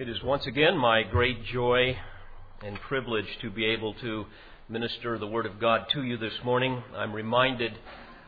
It 0.00 0.08
is 0.08 0.22
once 0.22 0.46
again 0.46 0.78
my 0.78 1.02
great 1.02 1.44
joy 1.44 1.94
and 2.64 2.80
privilege 2.80 3.26
to 3.42 3.50
be 3.50 3.66
able 3.66 3.92
to 3.92 4.24
minister 4.66 5.18
the 5.18 5.26
Word 5.26 5.44
of 5.44 5.60
God 5.60 5.90
to 5.92 6.02
you 6.02 6.16
this 6.16 6.32
morning. 6.42 6.82
I'm 6.96 7.12
reminded 7.12 7.72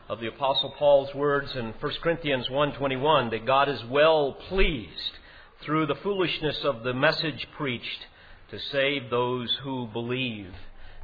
of 0.07 0.19
the 0.19 0.27
Apostle 0.27 0.75
Paul's 0.77 1.15
words 1.15 1.55
in 1.55 1.73
1 1.79 1.93
Corinthians 2.03 2.45
1.21 2.45 3.31
that 3.31 3.47
God 3.47 3.69
is 3.69 3.83
well 3.85 4.33
pleased 4.49 5.17
through 5.63 5.87
the 5.87 5.95
foolishness 5.95 6.59
of 6.63 6.83
the 6.83 6.93
message 6.93 7.47
preached 7.57 8.05
to 8.51 8.59
save 8.59 9.09
those 9.09 9.51
who 9.63 9.87
believe. 9.87 10.53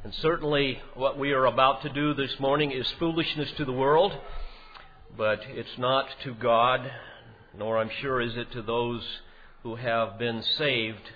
And 0.04 0.14
certainly 0.14 0.80
what 0.94 1.18
we 1.18 1.32
are 1.32 1.46
about 1.46 1.82
to 1.82 1.88
do 1.88 2.14
this 2.14 2.38
morning 2.38 2.70
is 2.70 2.88
foolishness 3.00 3.50
to 3.56 3.64
the 3.64 3.72
world, 3.72 4.12
but 5.16 5.40
it's 5.48 5.78
not 5.78 6.06
to 6.22 6.32
God, 6.32 6.88
nor 7.58 7.76
I'm 7.76 7.90
sure 8.00 8.20
is 8.20 8.36
it 8.36 8.52
to 8.52 8.62
those 8.62 9.02
who 9.62 9.76
have 9.76 10.18
been 10.18 10.42
saved 10.42 11.10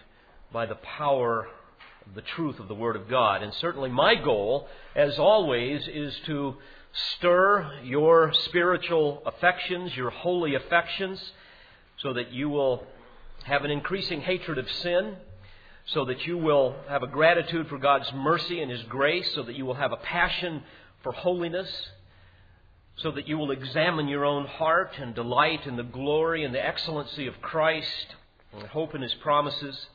by 0.52 0.66
the 0.66 0.74
power 0.74 1.48
of 2.06 2.14
the 2.14 2.22
truth 2.22 2.60
of 2.60 2.68
the 2.68 2.74
Word 2.74 2.96
of 2.96 3.08
God. 3.08 3.42
And 3.42 3.54
certainly 3.54 3.90
my 3.90 4.14
goal, 4.14 4.68
as 4.94 5.18
always, 5.18 5.88
is 5.88 6.14
to 6.26 6.56
stir 7.16 7.80
your 7.82 8.32
spiritual 8.44 9.22
affections, 9.26 9.96
your 9.96 10.10
holy 10.10 10.54
affections, 10.54 11.20
so 11.98 12.12
that 12.12 12.32
you 12.32 12.48
will 12.48 12.84
have 13.44 13.64
an 13.64 13.70
increasing 13.70 14.20
hatred 14.20 14.58
of 14.58 14.70
sin, 14.70 15.16
so 15.86 16.04
that 16.04 16.26
you 16.26 16.36
will 16.36 16.76
have 16.88 17.02
a 17.02 17.06
gratitude 17.06 17.68
for 17.68 17.78
God's 17.78 18.12
mercy 18.12 18.60
and 18.60 18.70
His 18.70 18.82
grace, 18.84 19.32
so 19.34 19.42
that 19.42 19.56
you 19.56 19.64
will 19.64 19.74
have 19.74 19.92
a 19.92 19.96
passion 19.96 20.62
for 21.02 21.12
holiness, 21.12 21.88
so 22.96 23.10
that 23.10 23.26
you 23.26 23.38
will 23.38 23.50
examine 23.50 24.06
your 24.06 24.24
own 24.24 24.46
heart 24.46 24.92
and 24.98 25.14
delight 25.14 25.66
in 25.66 25.76
the 25.76 25.82
glory 25.82 26.44
and 26.44 26.54
the 26.54 26.64
excellency 26.64 27.26
of 27.26 27.40
Christ 27.40 28.14
and 28.58 28.66
hope 28.68 28.94
in 28.94 29.02
His 29.02 29.14
promises. 29.14 29.86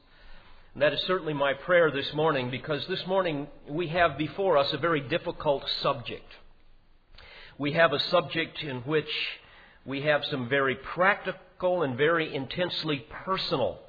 And 0.74 0.84
that 0.84 0.94
is 0.94 1.02
certainly 1.02 1.34
my 1.34 1.54
prayer 1.54 1.92
this 1.92 2.14
morning 2.14 2.50
because 2.50 2.86
this 2.88 3.06
morning 3.08 3.48
we 3.68 3.88
have 3.88 4.18
before 4.18 4.58
us 4.58 4.72
a 4.74 4.78
very 4.78 5.02
difficult 5.02 5.64
subject. 5.82 6.32
We 7.58 7.74
have 7.74 7.94
a 7.94 8.00
subject 8.00 8.62
in 8.62 8.82
which 8.82 9.10
we 9.86 10.02
have 10.02 10.24
some 10.26 10.48
very 10.48 10.76
practical 10.76 11.84
and 11.84 11.98
very 11.98 12.34
intensely 12.34 13.06
personal 13.26 13.80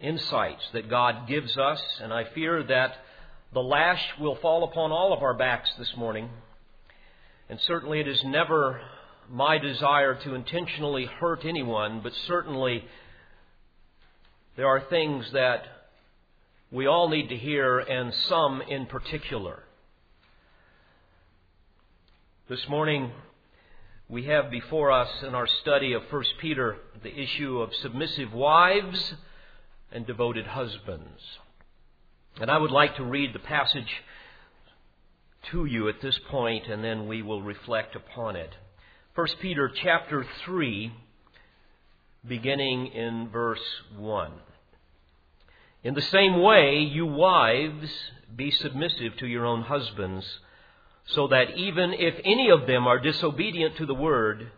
insights 0.00 0.62
that 0.72 0.90
God 0.90 1.26
gives 1.26 1.56
us, 1.56 1.80
and 2.02 2.12
I 2.12 2.24
fear 2.34 2.62
that 2.62 2.96
the 3.52 3.62
lash 3.62 4.02
will 4.20 4.36
fall 4.36 4.64
upon 4.64 4.92
all 4.92 5.12
of 5.12 5.22
our 5.22 5.34
backs 5.34 5.70
this 5.78 5.96
morning. 5.96 6.28
And 7.48 7.58
certainly 7.60 8.00
it 8.00 8.08
is 8.08 8.22
never 8.24 8.80
my 9.30 9.58
desire 9.58 10.14
to 10.14 10.34
intentionally 10.34 11.06
hurt 11.06 11.44
anyone, 11.44 12.00
but 12.02 12.12
certainly 12.26 12.84
there 14.58 14.66
are 14.66 14.80
things 14.90 15.24
that 15.34 15.62
we 16.72 16.88
all 16.88 17.08
need 17.08 17.28
to 17.28 17.36
hear, 17.36 17.78
and 17.78 18.12
some 18.28 18.60
in 18.60 18.86
particular. 18.86 19.62
This 22.48 22.68
morning, 22.68 23.12
we 24.08 24.24
have 24.24 24.50
before 24.50 24.90
us 24.90 25.08
in 25.22 25.36
our 25.36 25.46
study 25.46 25.92
of 25.92 26.02
1 26.10 26.24
Peter 26.40 26.76
the 27.04 27.16
issue 27.16 27.60
of 27.60 27.72
submissive 27.82 28.32
wives 28.32 29.14
and 29.92 30.04
devoted 30.04 30.48
husbands. 30.48 31.20
And 32.40 32.50
I 32.50 32.58
would 32.58 32.72
like 32.72 32.96
to 32.96 33.04
read 33.04 33.32
the 33.32 33.38
passage 33.38 34.02
to 35.52 35.66
you 35.66 35.88
at 35.88 36.02
this 36.02 36.18
point, 36.32 36.66
and 36.66 36.82
then 36.82 37.06
we 37.06 37.22
will 37.22 37.42
reflect 37.42 37.94
upon 37.94 38.34
it. 38.34 38.50
1 39.14 39.28
Peter 39.40 39.70
chapter 39.72 40.26
3, 40.44 40.92
beginning 42.26 42.88
in 42.88 43.28
verse 43.28 43.62
1. 43.96 44.32
In 45.84 45.94
the 45.94 46.02
same 46.02 46.42
way, 46.42 46.80
you 46.80 47.06
wives, 47.06 47.88
be 48.34 48.50
submissive 48.50 49.16
to 49.18 49.26
your 49.26 49.46
own 49.46 49.62
husbands, 49.62 50.26
so 51.06 51.28
that 51.28 51.56
even 51.56 51.92
if 51.92 52.14
any 52.24 52.50
of 52.50 52.66
them 52.66 52.88
are 52.88 52.98
disobedient 52.98 53.76
to 53.76 53.86
the 53.86 53.94
word, 53.94 54.50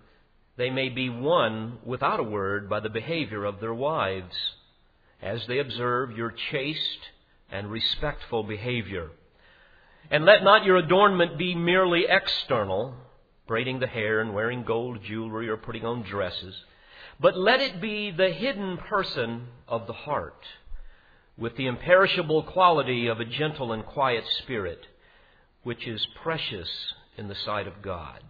they 0.56 0.70
may 0.70 0.88
be 0.88 1.10
won 1.10 1.78
without 1.84 2.20
a 2.20 2.24
word 2.24 2.70
by 2.70 2.80
the 2.80 2.88
behavior 2.88 3.44
of 3.44 3.60
their 3.60 3.74
wives, 3.74 4.34
as 5.20 5.46
they 5.46 5.58
observe 5.58 6.16
your 6.16 6.34
chaste 6.50 7.10
and 7.50 7.70
respectful 7.70 8.42
behavior. 8.42 9.10
And 10.10 10.24
let 10.24 10.42
not 10.42 10.64
your 10.64 10.78
adornment 10.78 11.36
be 11.36 11.54
merely 11.54 12.06
external, 12.08 12.94
braiding 13.46 13.78
the 13.78 13.86
hair 13.86 14.20
and 14.20 14.34
wearing 14.34 14.64
gold 14.64 15.02
jewelry 15.04 15.50
or 15.50 15.58
putting 15.58 15.84
on 15.84 16.02
dresses, 16.02 16.54
but 17.20 17.36
let 17.36 17.60
it 17.60 17.80
be 17.80 18.10
the 18.10 18.30
hidden 18.30 18.78
person 18.78 19.48
of 19.68 19.86
the 19.86 19.92
heart 19.92 20.42
with 21.40 21.56
the 21.56 21.66
imperishable 21.66 22.42
quality 22.42 23.06
of 23.06 23.18
a 23.18 23.24
gentle 23.24 23.72
and 23.72 23.84
quiet 23.84 24.24
spirit, 24.42 24.86
which 25.62 25.86
is 25.88 26.06
precious 26.22 26.68
in 27.16 27.28
the 27.28 27.34
sight 27.34 27.66
of 27.66 27.82
God. 27.82 28.22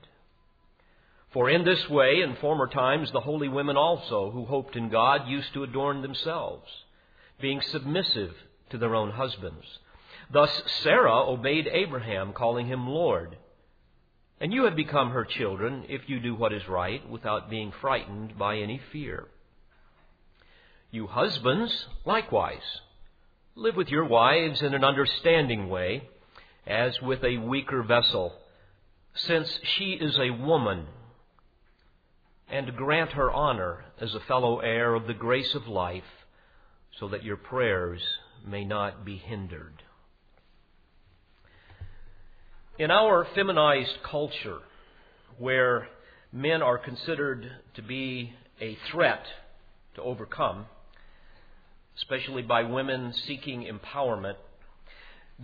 For 1.33 1.51
in 1.51 1.65
this 1.65 1.89
way, 1.89 2.23
in 2.23 2.37
former 2.37 2.69
times, 2.69 3.11
the 3.11 3.21
holy 3.21 3.49
women 3.49 3.77
also, 3.77 4.31
who 4.31 4.45
hoped 4.47 4.77
in 4.77 4.89
God, 4.89 5.29
used 5.29 5.53
to 5.55 5.65
adorn 5.65 6.03
themselves, 6.03 6.69
being 7.41 7.61
submissive 7.61 8.33
to 8.71 8.79
their 8.79 8.95
own 8.95 9.11
husbands. 9.11 9.67
Thus 10.33 10.63
Sarah 10.83 11.29
obeyed 11.29 11.69
Abraham, 11.71 12.33
calling 12.33 12.67
him 12.67 12.89
Lord. 12.89 13.37
And 14.41 14.53
you 14.53 14.65
have 14.65 14.77
become 14.77 15.11
her 15.11 15.25
children 15.25 15.85
if 15.89 16.09
you 16.09 16.21
do 16.21 16.35
what 16.35 16.53
is 16.53 16.69
right, 16.69 17.09
without 17.11 17.51
being 17.51 17.73
frightened 17.81 18.39
by 18.39 18.59
any 18.59 18.81
fear. 18.93 19.27
You 20.91 21.07
husbands, 21.07 21.87
likewise, 22.05 22.81
Live 23.61 23.77
with 23.77 23.91
your 23.91 24.07
wives 24.07 24.63
in 24.63 24.73
an 24.73 24.85
understanding 24.85 25.69
way, 25.69 26.09
as 26.67 26.99
with 27.03 27.23
a 27.23 27.37
weaker 27.37 27.83
vessel, 27.83 28.33
since 29.15 29.61
she 29.77 29.99
is 30.01 30.19
a 30.19 30.31
woman, 30.31 30.87
and 32.49 32.75
grant 32.75 33.11
her 33.11 33.31
honor 33.31 33.85
as 34.01 34.15
a 34.15 34.21
fellow 34.21 34.61
heir 34.61 34.95
of 34.95 35.07
the 35.07 35.13
grace 35.13 35.55
of 35.55 35.69
life, 35.69 36.25
so 36.99 37.09
that 37.09 37.23
your 37.23 37.37
prayers 37.37 38.01
may 38.47 38.65
not 38.65 39.05
be 39.05 39.19
hindered. 39.19 39.83
In 42.79 42.91
our 42.91 43.27
feminized 43.35 44.03
culture, 44.03 44.61
where 45.37 45.87
men 46.33 46.63
are 46.63 46.79
considered 46.79 47.47
to 47.75 47.83
be 47.83 48.33
a 48.59 48.79
threat 48.91 49.27
to 49.97 50.01
overcome, 50.01 50.65
especially 52.01 52.43
by 52.43 52.63
women 52.63 53.13
seeking 53.27 53.67
empowerment. 53.67 54.37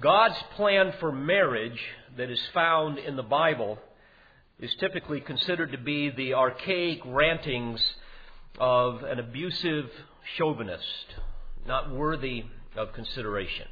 God's 0.01 0.43
plan 0.57 0.93
for 1.01 1.13
marriage 1.13 1.81
that 2.17 2.31
is 2.31 2.41
found 2.53 2.99
in 2.99 3.17
the 3.17 3.23
Bible 3.23 3.79
is 4.59 4.75
typically 4.81 5.21
considered 5.21 5.73
to 5.73 5.79
be 5.79 6.11
the 6.11 6.35
archaic 6.35 7.01
rantings 7.05 7.81
of 8.59 9.03
an 9.03 9.19
abusive 9.19 9.91
chauvinist, 10.37 11.15
not 11.67 11.91
worthy 11.91 12.45
of 12.77 12.93
consideration. 12.93 13.67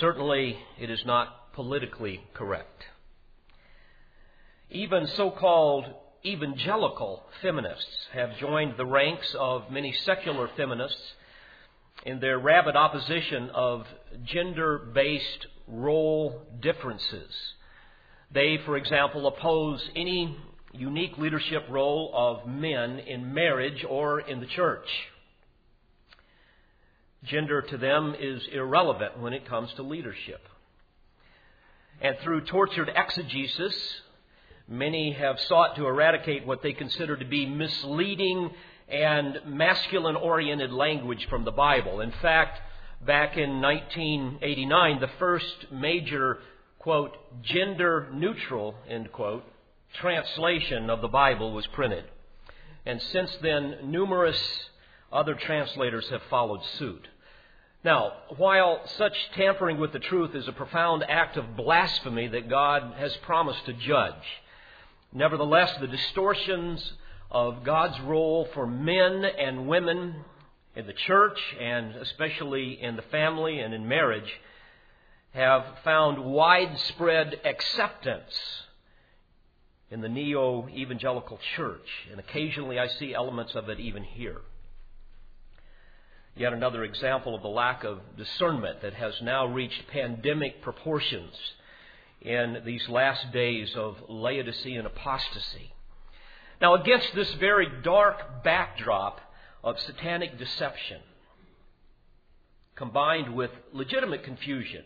Certainly, 0.00 0.56
it 0.80 0.90
is 0.90 1.04
not 1.04 1.52
politically 1.52 2.22
correct. 2.32 2.84
Even 4.70 5.06
so 5.06 5.30
called 5.30 5.84
evangelical 6.24 7.24
feminists 7.40 8.06
have 8.12 8.36
joined 8.38 8.74
the 8.76 8.86
ranks 8.86 9.34
of 9.38 9.70
many 9.70 9.92
secular 10.04 10.48
feminists 10.56 11.02
in 12.04 12.20
their 12.20 12.38
rabid 12.38 12.76
opposition 12.76 13.50
of 13.50 13.86
gender 14.24 14.78
based 14.78 15.46
role 15.66 16.42
differences. 16.60 17.32
They, 18.32 18.58
for 18.64 18.76
example, 18.76 19.26
oppose 19.26 19.82
any 19.94 20.36
unique 20.72 21.18
leadership 21.18 21.64
role 21.68 22.10
of 22.14 22.48
men 22.48 22.98
in 23.00 23.34
marriage 23.34 23.84
or 23.88 24.20
in 24.20 24.40
the 24.40 24.46
church. 24.46 24.88
Gender 27.24 27.62
to 27.62 27.76
them 27.76 28.14
is 28.18 28.42
irrelevant 28.52 29.18
when 29.18 29.32
it 29.32 29.46
comes 29.48 29.72
to 29.74 29.82
leadership. 29.82 30.40
And 32.00 32.16
through 32.22 32.46
tortured 32.46 32.90
exegesis, 32.94 33.76
Many 34.68 35.12
have 35.12 35.40
sought 35.40 35.76
to 35.76 35.86
eradicate 35.86 36.46
what 36.46 36.62
they 36.62 36.72
consider 36.72 37.16
to 37.16 37.24
be 37.24 37.46
misleading 37.46 38.50
and 38.88 39.40
masculine 39.46 40.16
oriented 40.16 40.72
language 40.72 41.26
from 41.28 41.44
the 41.44 41.50
Bible. 41.50 42.00
In 42.00 42.12
fact, 42.12 42.60
back 43.04 43.36
in 43.36 43.60
1989, 43.60 45.00
the 45.00 45.10
first 45.18 45.72
major, 45.72 46.38
quote, 46.78 47.16
gender 47.42 48.08
neutral, 48.12 48.74
end 48.88 49.12
quote, 49.12 49.44
translation 49.94 50.90
of 50.90 51.00
the 51.00 51.08
Bible 51.08 51.52
was 51.52 51.66
printed. 51.68 52.04
And 52.86 53.00
since 53.00 53.36
then, 53.42 53.90
numerous 53.90 54.40
other 55.12 55.34
translators 55.34 56.08
have 56.10 56.22
followed 56.30 56.64
suit. 56.78 57.06
Now, 57.84 58.12
while 58.36 58.80
such 58.96 59.16
tampering 59.34 59.78
with 59.78 59.92
the 59.92 59.98
truth 59.98 60.34
is 60.34 60.46
a 60.46 60.52
profound 60.52 61.04
act 61.08 61.36
of 61.36 61.56
blasphemy 61.56 62.28
that 62.28 62.48
God 62.48 62.94
has 62.96 63.16
promised 63.18 63.66
to 63.66 63.72
judge, 63.72 64.14
Nevertheless, 65.12 65.74
the 65.78 65.86
distortions 65.86 66.92
of 67.30 67.64
God's 67.64 68.00
role 68.00 68.48
for 68.54 68.66
men 68.66 69.24
and 69.24 69.66
women 69.68 70.24
in 70.74 70.86
the 70.86 70.92
church 70.92 71.38
and 71.60 71.96
especially 71.96 72.82
in 72.82 72.96
the 72.96 73.02
family 73.02 73.60
and 73.60 73.74
in 73.74 73.86
marriage 73.86 74.40
have 75.32 75.64
found 75.84 76.24
widespread 76.24 77.40
acceptance 77.44 78.34
in 79.90 80.00
the 80.00 80.08
neo 80.08 80.66
evangelical 80.70 81.38
church, 81.56 81.86
and 82.10 82.18
occasionally 82.18 82.78
I 82.78 82.86
see 82.86 83.14
elements 83.14 83.54
of 83.54 83.68
it 83.68 83.78
even 83.78 84.04
here. 84.04 84.40
Yet 86.34 86.54
another 86.54 86.82
example 86.84 87.34
of 87.34 87.42
the 87.42 87.48
lack 87.48 87.84
of 87.84 88.00
discernment 88.16 88.80
that 88.80 88.94
has 88.94 89.20
now 89.20 89.44
reached 89.46 89.86
pandemic 89.88 90.62
proportions 90.62 91.34
in 92.24 92.62
these 92.64 92.88
last 92.88 93.32
days 93.32 93.74
of 93.74 93.96
Laodicean 94.08 94.86
apostasy. 94.86 95.72
Now, 96.60 96.74
against 96.74 97.14
this 97.14 97.32
very 97.34 97.68
dark 97.82 98.44
backdrop 98.44 99.20
of 99.64 99.80
satanic 99.80 100.38
deception, 100.38 101.00
combined 102.76 103.34
with 103.34 103.50
legitimate 103.72 104.22
confusion, 104.22 104.84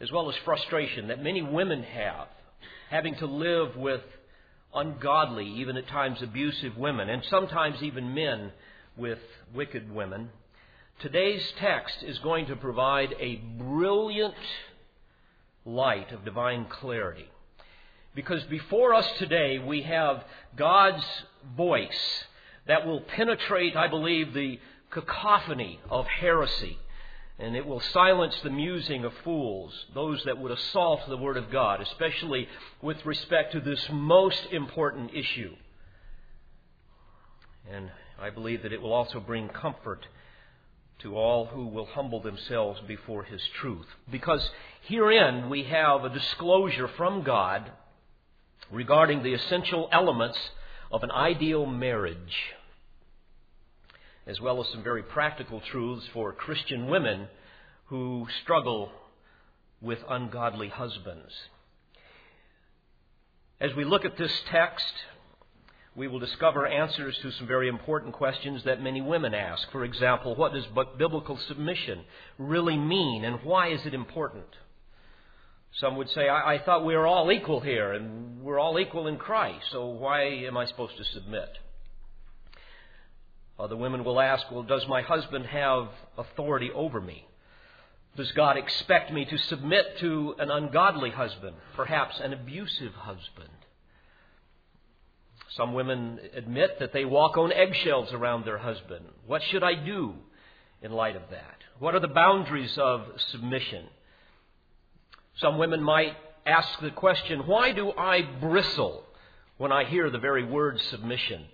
as 0.00 0.10
well 0.10 0.28
as 0.30 0.36
frustration 0.44 1.08
that 1.08 1.22
many 1.22 1.42
women 1.42 1.82
have, 1.82 2.28
having 2.90 3.14
to 3.16 3.26
live 3.26 3.76
with 3.76 4.02
ungodly, 4.74 5.46
even 5.46 5.76
at 5.76 5.86
times 5.88 6.22
abusive 6.22 6.76
women, 6.76 7.10
and 7.10 7.22
sometimes 7.28 7.82
even 7.82 8.14
men 8.14 8.50
with 8.96 9.18
wicked 9.54 9.92
women, 9.92 10.30
today's 11.00 11.52
text 11.58 12.02
is 12.02 12.18
going 12.18 12.46
to 12.46 12.56
provide 12.56 13.14
a 13.18 13.36
brilliant 13.36 14.34
light 15.64 16.12
of 16.12 16.24
divine 16.24 16.66
clarity. 16.66 17.30
Because 18.14 18.42
before 18.44 18.94
us 18.94 19.10
today, 19.18 19.58
we 19.58 19.82
have 19.82 20.24
God's 20.56 21.04
voice 21.56 22.24
that 22.66 22.86
will 22.86 23.00
penetrate, 23.00 23.76
I 23.76 23.88
believe, 23.88 24.34
the 24.34 24.60
cacophony 24.90 25.80
of 25.88 26.06
heresy. 26.06 26.78
And 27.38 27.56
it 27.56 27.66
will 27.66 27.80
silence 27.80 28.38
the 28.42 28.50
musing 28.50 29.04
of 29.04 29.12
fools, 29.24 29.86
those 29.94 30.22
that 30.24 30.38
would 30.38 30.52
assault 30.52 31.00
the 31.08 31.16
Word 31.16 31.36
of 31.36 31.50
God, 31.50 31.80
especially 31.80 32.46
with 32.82 33.04
respect 33.06 33.52
to 33.52 33.60
this 33.60 33.88
most 33.90 34.46
important 34.52 35.12
issue. 35.14 35.56
And 37.70 37.90
I 38.20 38.30
believe 38.30 38.62
that 38.62 38.72
it 38.72 38.82
will 38.82 38.92
also 38.92 39.18
bring 39.18 39.48
comfort 39.48 40.06
to 41.02 41.16
all 41.16 41.46
who 41.46 41.66
will 41.66 41.86
humble 41.86 42.20
themselves 42.20 42.80
before 42.86 43.24
His 43.24 43.42
truth. 43.60 43.86
Because 44.10 44.48
herein 44.82 45.50
we 45.50 45.64
have 45.64 46.04
a 46.04 46.10
disclosure 46.10 46.88
from 46.96 47.22
God 47.22 47.70
regarding 48.70 49.22
the 49.22 49.34
essential 49.34 49.88
elements 49.92 50.38
of 50.90 51.02
an 51.02 51.10
ideal 51.10 51.66
marriage, 51.66 52.54
as 54.26 54.40
well 54.40 54.60
as 54.62 54.68
some 54.70 54.82
very 54.82 55.02
practical 55.02 55.60
truths 55.60 56.06
for 56.12 56.32
Christian 56.32 56.88
women 56.88 57.28
who 57.86 58.26
struggle 58.42 58.90
with 59.80 59.98
ungodly 60.08 60.68
husbands. 60.68 61.32
As 63.60 63.74
we 63.74 63.84
look 63.84 64.04
at 64.04 64.16
this 64.16 64.32
text, 64.50 64.92
we 65.94 66.08
will 66.08 66.18
discover 66.18 66.66
answers 66.66 67.18
to 67.20 67.30
some 67.32 67.46
very 67.46 67.68
important 67.68 68.14
questions 68.14 68.64
that 68.64 68.82
many 68.82 69.02
women 69.02 69.34
ask. 69.34 69.70
For 69.70 69.84
example, 69.84 70.34
what 70.34 70.54
does 70.54 70.64
biblical 70.96 71.38
submission 71.48 72.00
really 72.38 72.78
mean 72.78 73.24
and 73.24 73.42
why 73.42 73.68
is 73.68 73.84
it 73.84 73.92
important? 73.92 74.46
Some 75.80 75.96
would 75.96 76.08
say, 76.10 76.28
I, 76.28 76.54
I 76.54 76.58
thought 76.58 76.84
we 76.84 76.96
were 76.96 77.06
all 77.06 77.30
equal 77.30 77.60
here 77.60 77.92
and 77.92 78.42
we're 78.42 78.58
all 78.58 78.78
equal 78.78 79.06
in 79.06 79.16
Christ, 79.16 79.66
so 79.70 79.86
why 79.86 80.22
am 80.22 80.56
I 80.56 80.66
supposed 80.66 80.96
to 80.96 81.04
submit? 81.04 81.48
Other 83.58 83.76
women 83.76 84.02
will 84.02 84.20
ask, 84.20 84.50
well, 84.50 84.62
does 84.62 84.86
my 84.88 85.02
husband 85.02 85.46
have 85.46 85.88
authority 86.16 86.70
over 86.74 87.00
me? 87.00 87.26
Does 88.16 88.32
God 88.32 88.56
expect 88.56 89.12
me 89.12 89.24
to 89.24 89.38
submit 89.38 89.98
to 90.00 90.34
an 90.38 90.50
ungodly 90.50 91.10
husband, 91.10 91.56
perhaps 91.76 92.18
an 92.20 92.32
abusive 92.32 92.92
husband? 92.92 93.50
Some 95.56 95.74
women 95.74 96.18
admit 96.34 96.78
that 96.78 96.92
they 96.92 97.04
walk 97.04 97.36
on 97.36 97.52
eggshells 97.52 98.12
around 98.12 98.44
their 98.44 98.58
husband. 98.58 99.04
What 99.26 99.42
should 99.42 99.62
I 99.62 99.74
do 99.74 100.14
in 100.80 100.92
light 100.92 101.16
of 101.16 101.22
that? 101.30 101.56
What 101.78 101.94
are 101.94 102.00
the 102.00 102.08
boundaries 102.08 102.76
of 102.78 103.06
submission? 103.30 103.86
Some 105.36 105.58
women 105.58 105.82
might 105.82 106.16
ask 106.46 106.80
the 106.80 106.90
question, 106.90 107.46
why 107.46 107.72
do 107.72 107.92
I 107.92 108.22
bristle 108.22 109.04
when 109.58 109.72
I 109.72 109.84
hear 109.84 110.08
the 110.10 110.18
very 110.18 110.44
word 110.44 110.80
submission? 110.80 111.44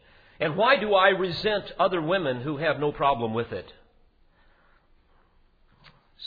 And 0.40 0.56
why 0.56 0.76
do 0.76 0.94
I 0.94 1.08
resent 1.08 1.72
other 1.78 2.00
women 2.00 2.40
who 2.42 2.56
have 2.58 2.78
no 2.78 2.92
problem 2.92 3.34
with 3.34 3.52
it? 3.52 3.72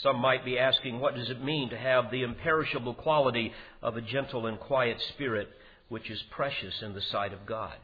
Some 0.02 0.16
might 0.16 0.44
be 0.44 0.58
asking, 0.58 1.00
what 1.00 1.14
does 1.14 1.30
it 1.30 1.42
mean 1.42 1.70
to 1.70 1.78
have 1.78 2.10
the 2.10 2.22
imperishable 2.22 2.94
quality 2.94 3.52
of 3.82 3.96
a 3.96 4.02
gentle 4.02 4.46
and 4.46 4.58
quiet 4.58 5.00
spirit? 5.14 5.48
Which 5.92 6.08
is 6.08 6.22
precious 6.30 6.80
in 6.80 6.94
the 6.94 7.02
sight 7.02 7.34
of 7.34 7.44
God. 7.44 7.74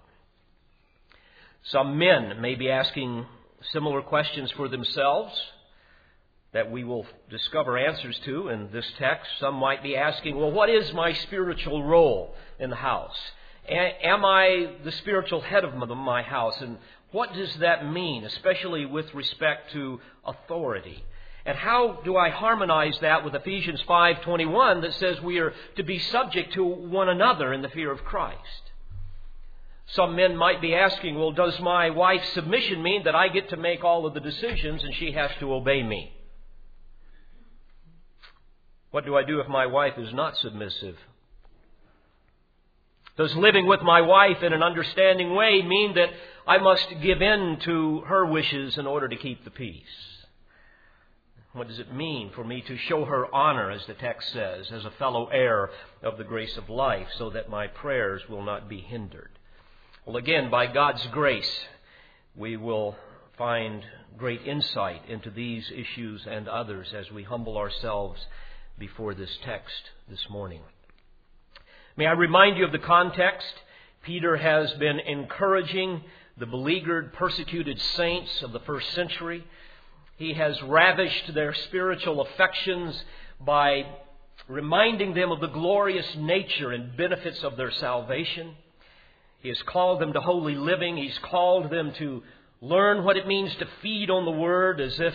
Some 1.65 1.99
men 1.99 2.41
may 2.41 2.55
be 2.55 2.71
asking 2.71 3.27
similar 3.71 4.01
questions 4.01 4.51
for 4.53 4.67
themselves 4.67 5.39
that 6.53 6.71
we 6.71 6.85
will 6.85 7.05
discover 7.29 7.77
answers 7.77 8.19
to 8.25 8.49
in 8.49 8.71
this 8.73 8.91
text. 8.99 9.31
Some 9.39 9.57
might 9.57 9.83
be 9.83 9.95
asking, 9.95 10.39
well, 10.39 10.51
what 10.51 10.71
is 10.71 10.91
my 10.95 11.13
spiritual 11.13 11.85
role 11.85 12.35
in 12.59 12.71
the 12.71 12.77
house? 12.77 13.19
Am 13.69 14.25
I 14.25 14.71
the 14.83 14.93
spiritual 14.93 15.43
head 15.43 15.65
of 15.65 15.75
my 15.75 16.23
house? 16.23 16.59
And 16.63 16.79
what 17.13 17.35
does 17.35 17.55
that 17.57 17.93
mean, 17.93 18.25
especially 18.25 18.87
with 18.87 19.13
respect 19.15 19.73
to 19.73 20.01
authority? 20.25 21.05
And 21.49 21.56
how 21.56 22.00
do 22.05 22.15
I 22.15 22.29
harmonize 22.29 22.99
that 23.00 23.25
with 23.25 23.35
Ephesians 23.35 23.81
5:21 23.89 24.83
that 24.83 24.93
says 24.93 25.19
we 25.23 25.39
are 25.39 25.55
to 25.77 25.83
be 25.83 25.99
subject 25.99 26.53
to 26.53 26.62
one 26.62 27.09
another 27.09 27.55
in 27.55 27.62
the 27.62 27.71
fear 27.71 27.91
of 27.91 28.05
Christ? 28.05 28.71
Some 29.87 30.15
men 30.15 30.37
might 30.37 30.61
be 30.61 30.75
asking, 30.75 31.19
well, 31.19 31.33
does 31.33 31.59
my 31.61 31.89
wife's 31.89 32.29
submission 32.35 32.83
mean 32.83 33.05
that 33.05 33.15
I 33.15 33.29
get 33.29 33.49
to 33.49 33.56
make 33.56 33.83
all 33.83 34.05
of 34.05 34.12
the 34.12 34.21
decisions 34.21 34.85
and 34.85 34.95
she 34.97 35.12
has 35.12 35.31
to 35.41 35.55
obey 35.55 35.83
me? 35.83 36.12
What 38.91 39.06
do 39.06 39.17
I 39.17 39.23
do 39.23 39.41
if 39.41 39.49
my 39.49 39.65
wife 39.65 39.97
is 39.97 40.12
not 40.12 40.37
submissive? 40.37 40.99
Does 43.17 43.35
living 43.35 43.67
with 43.67 43.81
my 43.81 44.03
wife 44.03 44.43
in 44.43 44.53
an 44.53 44.62
understanding 44.62 45.35
way 45.35 45.62
mean 45.62 45.95
that 45.95 46.11
I 46.47 46.59
must 46.59 47.00
give 47.00 47.23
in 47.23 47.59
to 47.61 48.00
her 48.03 48.27
wishes 48.27 48.77
in 48.77 48.87
order 48.87 49.09
to 49.09 49.17
keep 49.17 49.45
the 49.45 49.50
peace? 49.50 50.18
What 51.55 51.69
does 51.69 51.78
it 51.78 51.95
mean 51.95 52.31
for 52.35 52.45
me 52.45 52.61
to 52.62 52.76
show 52.76 53.07
her 53.07 53.35
honor, 53.35 53.71
as 53.71 53.85
the 53.87 53.95
text 53.95 54.33
says, 54.33 54.71
as 54.71 54.85
a 54.85 54.90
fellow 54.93 55.26
heir 55.28 55.71
of 56.02 56.19
the 56.19 56.25
grace 56.25 56.57
of 56.59 56.69
life, 56.69 57.09
so 57.17 57.31
that 57.31 57.49
my 57.49 57.67
prayers 57.67 58.23
will 58.28 58.43
not 58.43 58.69
be 58.69 58.81
hindered? 58.81 59.31
Well, 60.05 60.17
again, 60.17 60.50
by 60.50 60.67
God's 60.67 61.07
grace, 61.07 61.61
we 62.37 62.57
will 62.57 62.97
find 63.38 63.83
great 64.19 64.47
insight 64.47 65.09
into 65.09 65.31
these 65.31 65.71
issues 65.75 66.26
and 66.26 66.49
others 66.49 66.93
as 66.95 67.11
we 67.11 67.23
humble 67.23 67.57
ourselves 67.57 68.21
before 68.78 69.14
this 69.14 69.37
text 69.45 69.90
this 70.09 70.28
morning. 70.28 70.61
May 71.97 72.07
I 72.07 72.12
remind 72.12 72.59
you 72.59 72.64
of 72.64 72.73
the 72.73 72.78
context? 72.78 73.55
Peter 74.02 74.37
has 74.37 74.73
been 74.75 75.00
encouraging 75.00 76.02
the 76.37 76.47
beleaguered, 76.47 77.12
persecuted 77.14 77.81
saints 77.81 78.43
of 78.43 78.52
the 78.52 78.61
first 78.61 78.90
century 78.90 79.45
he 80.19 80.35
has 80.35 80.61
ravished 80.63 81.33
their 81.33 81.55
spiritual 81.55 82.21
affections 82.21 83.05
by 83.41 83.87
reminding 84.49 85.15
them 85.15 85.31
of 85.31 85.41
the 85.41 85.47
glorious 85.47 86.17
nature 86.17 86.73
and 86.73 86.97
benefits 86.97 87.45
of 87.45 87.57
their 87.57 87.71
salvation. 87.71 88.57
He 89.41 89.49
has 89.49 89.63
called 89.63 90.01
them 90.01 90.13
to 90.13 90.21
holy 90.21 90.57
living. 90.57 90.97
He's 90.97 91.19
called 91.19 91.71
them 91.71 91.93
to 91.99 92.25
learn 92.61 93.05
what 93.05 93.17
it 93.17 93.29
means 93.29 93.55
to 93.57 93.69
feed 93.81 94.11
on 94.11 94.25
the 94.25 94.33
Word 94.33 94.81
as 94.81 94.99
if 94.99 95.15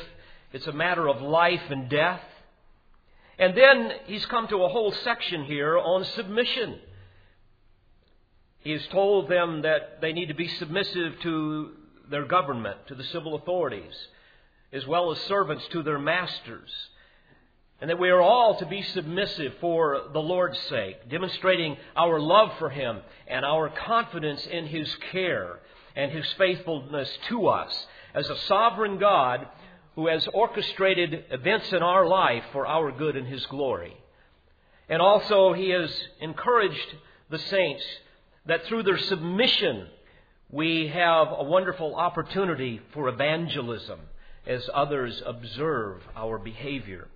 it's 0.54 0.68
a 0.68 0.72
matter 0.72 1.10
of 1.10 1.22
life 1.22 1.70
and 1.70 1.90
death. 1.90 2.22
And 3.38 3.58
then 3.58 3.92
he's 4.06 4.26
come 4.28 4.48
to 4.48 4.64
a 4.64 4.70
whole 4.70 4.94
section 5.04 5.44
here 5.44 5.78
on 5.78 6.06
submission. 6.06 6.80
He 8.60 8.72
has 8.72 8.88
told 8.88 9.30
them 9.30 9.64
that 9.64 10.00
they 10.00 10.14
need 10.14 10.28
to 10.28 10.34
be 10.34 10.48
submissive 10.48 11.20
to 11.24 11.72
their 12.10 12.24
government, 12.24 12.88
to 12.88 12.96
the 12.96 13.04
civil 13.04 13.36
authorities 13.36 13.94
as 14.74 14.86
well 14.88 15.12
as 15.12 15.20
servants 15.22 15.64
to 15.72 15.84
their 15.84 16.00
masters. 16.00 16.70
And 17.80 17.90
that 17.90 18.00
we 18.00 18.10
are 18.10 18.22
all 18.22 18.58
to 18.58 18.66
be 18.66 18.82
submissive 18.82 19.54
for 19.62 20.06
the 20.12 20.20
Lord's 20.20 20.60
sake, 20.70 21.10
demonstrating 21.10 21.78
our 21.96 22.20
love 22.20 22.52
for 22.58 22.70
Him 22.70 23.02
and 23.28 23.46
our 23.46 23.70
confidence 23.70 24.46
in 24.48 24.66
His 24.66 24.94
care 25.12 25.60
and 25.96 26.12
His 26.12 26.26
faithfulness 26.38 27.10
to 27.30 27.48
us 27.48 27.88
as 28.16 28.28
a 28.30 28.38
sovereign 28.48 28.98
God 28.98 29.48
who 29.96 30.08
has 30.08 30.28
orchestrated 30.34 31.26
events 31.30 31.72
in 31.72 31.84
our 31.84 32.08
life 32.08 32.44
for 32.52 32.66
our 32.66 32.92
good 32.92 33.16
and 33.16 33.28
His 33.28 33.46
glory. 33.46 33.96
And 34.90 35.02
also, 35.02 35.54
He 35.54 35.70
has 35.70 35.92
encouraged 36.20 36.96
the 37.30 37.38
saints 37.38 37.84
that 38.46 38.66
through 38.66 38.84
their 38.84 38.98
submission, 38.98 39.88
we 40.50 40.88
have 40.88 41.28
a 41.32 41.44
wonderful 41.44 41.96
opportunity 41.96 42.82
for 42.94 43.10
evangelism 43.10 44.00
as 44.46 44.70
others 44.74 45.22
observe 45.26 46.02
our 46.16 46.38
behavior. 46.38 47.08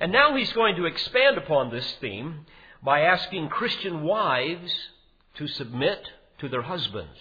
And 0.00 0.10
now 0.10 0.34
he's 0.36 0.52
going 0.52 0.76
to 0.76 0.86
expand 0.86 1.38
upon 1.38 1.70
this 1.70 1.96
theme 2.00 2.46
by 2.82 3.02
asking 3.02 3.48
Christian 3.48 4.02
wives 4.02 4.72
to 5.36 5.46
submit 5.46 6.00
to 6.38 6.48
their 6.48 6.62
husbands, 6.62 7.18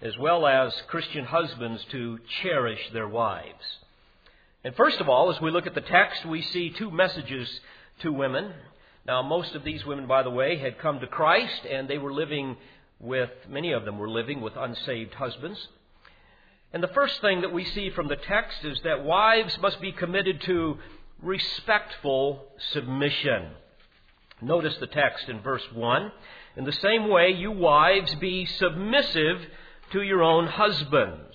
as 0.00 0.16
well 0.16 0.46
as 0.46 0.72
Christian 0.86 1.24
husbands 1.24 1.84
to 1.90 2.20
cherish 2.42 2.80
their 2.92 3.08
wives. 3.08 3.64
And 4.64 4.74
first 4.76 5.00
of 5.00 5.08
all, 5.08 5.32
as 5.32 5.40
we 5.40 5.50
look 5.50 5.66
at 5.66 5.74
the 5.74 5.80
text, 5.80 6.24
we 6.24 6.42
see 6.42 6.70
two 6.70 6.90
messages 6.90 7.48
to 8.02 8.12
women. 8.12 8.52
Now, 9.04 9.22
most 9.22 9.56
of 9.56 9.64
these 9.64 9.84
women, 9.84 10.06
by 10.06 10.22
the 10.22 10.30
way, 10.30 10.58
had 10.58 10.78
come 10.78 11.00
to 11.00 11.08
Christ 11.08 11.64
and 11.68 11.88
they 11.88 11.98
were 11.98 12.12
living 12.12 12.56
with, 13.00 13.30
many 13.48 13.72
of 13.72 13.84
them 13.84 13.98
were 13.98 14.08
living 14.08 14.40
with 14.40 14.54
unsaved 14.56 15.14
husbands. 15.14 15.58
And 16.72 16.82
the 16.82 16.88
first 16.88 17.20
thing 17.20 17.42
that 17.42 17.52
we 17.52 17.64
see 17.64 17.90
from 17.90 18.08
the 18.08 18.16
text 18.16 18.64
is 18.64 18.80
that 18.84 19.04
wives 19.04 19.58
must 19.60 19.80
be 19.80 19.92
committed 19.92 20.40
to 20.42 20.78
respectful 21.20 22.46
submission. 22.72 23.48
Notice 24.40 24.76
the 24.80 24.86
text 24.86 25.28
in 25.28 25.40
verse 25.40 25.62
1. 25.72 26.12
In 26.56 26.64
the 26.64 26.72
same 26.72 27.08
way, 27.08 27.30
you 27.30 27.50
wives 27.50 28.14
be 28.16 28.46
submissive 28.46 29.40
to 29.92 30.02
your 30.02 30.22
own 30.22 30.46
husbands. 30.46 31.34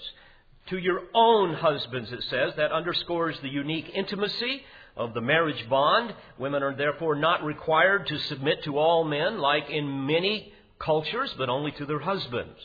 To 0.67 0.77
your 0.77 1.03
own 1.13 1.53
husbands, 1.53 2.11
it 2.11 2.23
says. 2.23 2.53
That 2.57 2.71
underscores 2.71 3.39
the 3.39 3.49
unique 3.49 3.91
intimacy 3.93 4.63
of 4.97 5.13
the 5.13 5.21
marriage 5.21 5.69
bond. 5.69 6.13
Women 6.37 6.63
are 6.63 6.75
therefore 6.75 7.15
not 7.15 7.43
required 7.43 8.07
to 8.07 8.17
submit 8.19 8.63
to 8.63 8.77
all 8.77 9.03
men 9.03 9.37
like 9.37 9.69
in 9.69 10.07
many 10.07 10.51
cultures, 10.79 11.33
but 11.37 11.49
only 11.49 11.71
to 11.73 11.85
their 11.85 11.99
husbands. 11.99 12.59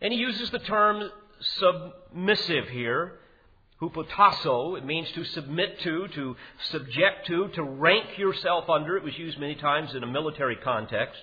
And 0.00 0.12
he 0.12 0.18
uses 0.18 0.50
the 0.50 0.58
term 0.58 1.10
submissive 1.42 2.68
here 2.68 3.18
Hupotasso, 3.82 4.78
it 4.78 4.84
means 4.84 5.10
to 5.12 5.24
submit 5.24 5.80
to, 5.80 6.06
to 6.06 6.36
subject 6.70 7.26
to, 7.26 7.48
to 7.48 7.64
rank 7.64 8.16
yourself 8.16 8.70
under. 8.70 8.96
It 8.96 9.02
was 9.02 9.18
used 9.18 9.40
many 9.40 9.56
times 9.56 9.92
in 9.96 10.04
a 10.04 10.06
military 10.06 10.54
context. 10.54 11.20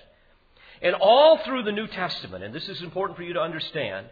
And 0.82 0.94
all 0.94 1.38
through 1.38 1.62
the 1.62 1.72
New 1.72 1.86
Testament, 1.86 2.44
and 2.44 2.54
this 2.54 2.68
is 2.68 2.82
important 2.82 3.16
for 3.16 3.22
you 3.22 3.32
to 3.32 3.40
understand, 3.40 4.08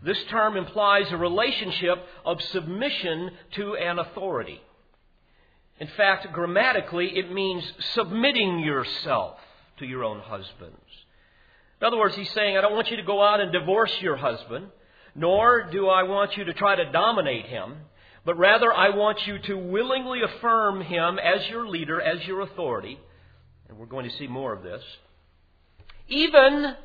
this 0.00 0.22
term 0.30 0.56
implies 0.56 1.10
a 1.10 1.16
relationship 1.16 1.98
of 2.24 2.40
submission 2.40 3.32
to 3.56 3.74
an 3.74 3.98
authority. 3.98 4.60
In 5.80 5.88
fact, 5.96 6.32
grammatically, 6.32 7.18
it 7.18 7.32
means 7.32 7.64
submitting 7.94 8.60
yourself 8.60 9.38
to 9.78 9.86
your 9.86 10.04
own 10.04 10.20
husbands. 10.20 10.76
In 11.80 11.86
other 11.86 11.98
words, 11.98 12.14
he's 12.14 12.30
saying, 12.30 12.56
I 12.56 12.60
don't 12.60 12.74
want 12.74 12.90
you 12.92 12.96
to 12.96 13.02
go 13.02 13.22
out 13.22 13.40
and 13.40 13.52
divorce 13.52 13.92
your 14.00 14.16
husband 14.16 14.68
nor 15.18 15.68
do 15.70 15.88
I 15.88 16.04
want 16.04 16.36
you 16.36 16.44
to 16.44 16.54
try 16.54 16.76
to 16.76 16.92
dominate 16.92 17.46
him, 17.46 17.74
but 18.24 18.38
rather 18.38 18.72
I 18.72 18.90
want 18.90 19.18
you 19.26 19.38
to 19.46 19.54
willingly 19.54 20.20
affirm 20.22 20.80
him 20.80 21.18
as 21.18 21.46
your 21.48 21.66
leader, 21.66 22.00
as 22.00 22.24
your 22.24 22.42
authority. 22.42 23.00
And 23.68 23.78
we're 23.78 23.86
going 23.86 24.08
to 24.08 24.16
see 24.16 24.28
more 24.28 24.52
of 24.52 24.62
this. 24.62 24.82
Even 26.06 26.76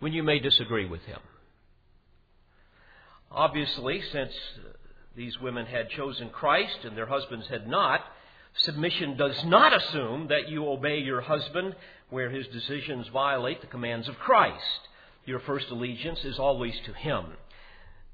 when 0.00 0.12
you 0.12 0.24
may 0.24 0.40
disagree 0.40 0.86
with 0.86 1.02
him. 1.02 1.20
Obviously, 3.30 4.02
since 4.12 4.32
these 5.16 5.38
women 5.40 5.66
had 5.66 5.88
chosen 5.90 6.30
Christ 6.30 6.78
and 6.82 6.96
their 6.96 7.06
husbands 7.06 7.46
had 7.46 7.68
not, 7.68 8.00
submission 8.64 9.16
does 9.16 9.44
not 9.44 9.72
assume 9.72 10.28
that 10.28 10.48
you 10.48 10.66
obey 10.68 10.98
your 10.98 11.20
husband 11.20 11.76
where 12.08 12.28
his 12.28 12.48
decisions 12.48 13.06
violate 13.12 13.60
the 13.60 13.68
commands 13.68 14.08
of 14.08 14.16
Christ 14.18 14.88
your 15.30 15.40
first 15.40 15.70
allegiance 15.70 16.24
is 16.24 16.40
always 16.40 16.74
to 16.86 16.92
Him. 16.92 17.24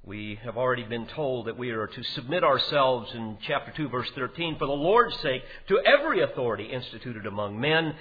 We 0.04 0.38
have 0.44 0.58
already 0.58 0.82
been 0.84 1.06
told 1.06 1.46
that 1.46 1.56
we 1.56 1.70
are 1.70 1.86
to 1.86 2.02
submit 2.14 2.44
ourselves 2.44 3.10
in 3.14 3.38
chapter 3.46 3.72
2, 3.74 3.88
verse 3.88 4.10
13, 4.14 4.58
for 4.58 4.66
the 4.66 4.72
Lord's 4.72 5.18
sake, 5.20 5.42
to 5.68 5.80
every 5.80 6.20
authority 6.20 6.66
instituted 6.66 7.24
among 7.24 7.58
men. 7.58 7.94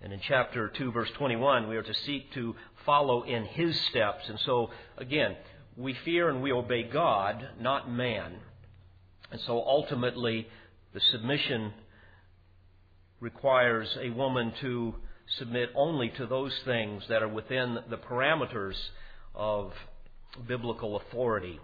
And 0.00 0.12
in 0.12 0.20
chapter 0.20 0.68
2, 0.68 0.92
verse 0.92 1.10
21, 1.16 1.68
we 1.68 1.76
are 1.76 1.82
to 1.82 1.94
seek 2.06 2.32
to 2.34 2.54
follow 2.86 3.24
in 3.24 3.44
His 3.44 3.78
steps. 3.90 4.28
And 4.28 4.38
so, 4.46 4.70
again, 4.98 5.34
we 5.76 5.94
fear 6.04 6.28
and 6.28 6.40
we 6.40 6.52
obey 6.52 6.84
God, 6.84 7.48
not 7.60 7.90
man. 7.90 8.36
And 9.32 9.40
so 9.40 9.60
ultimately, 9.66 10.46
the 10.92 11.00
submission 11.00 11.72
requires 13.18 13.98
a 14.00 14.10
woman 14.10 14.52
to 14.60 14.94
submit 15.38 15.70
only 15.74 16.10
to 16.10 16.26
those 16.26 16.52
things 16.64 17.02
that 17.08 17.22
are 17.22 17.28
within 17.28 17.78
the 17.90 17.96
parameters 17.96 18.76
of 19.34 19.72
biblical 20.46 20.96
authority 20.96 21.60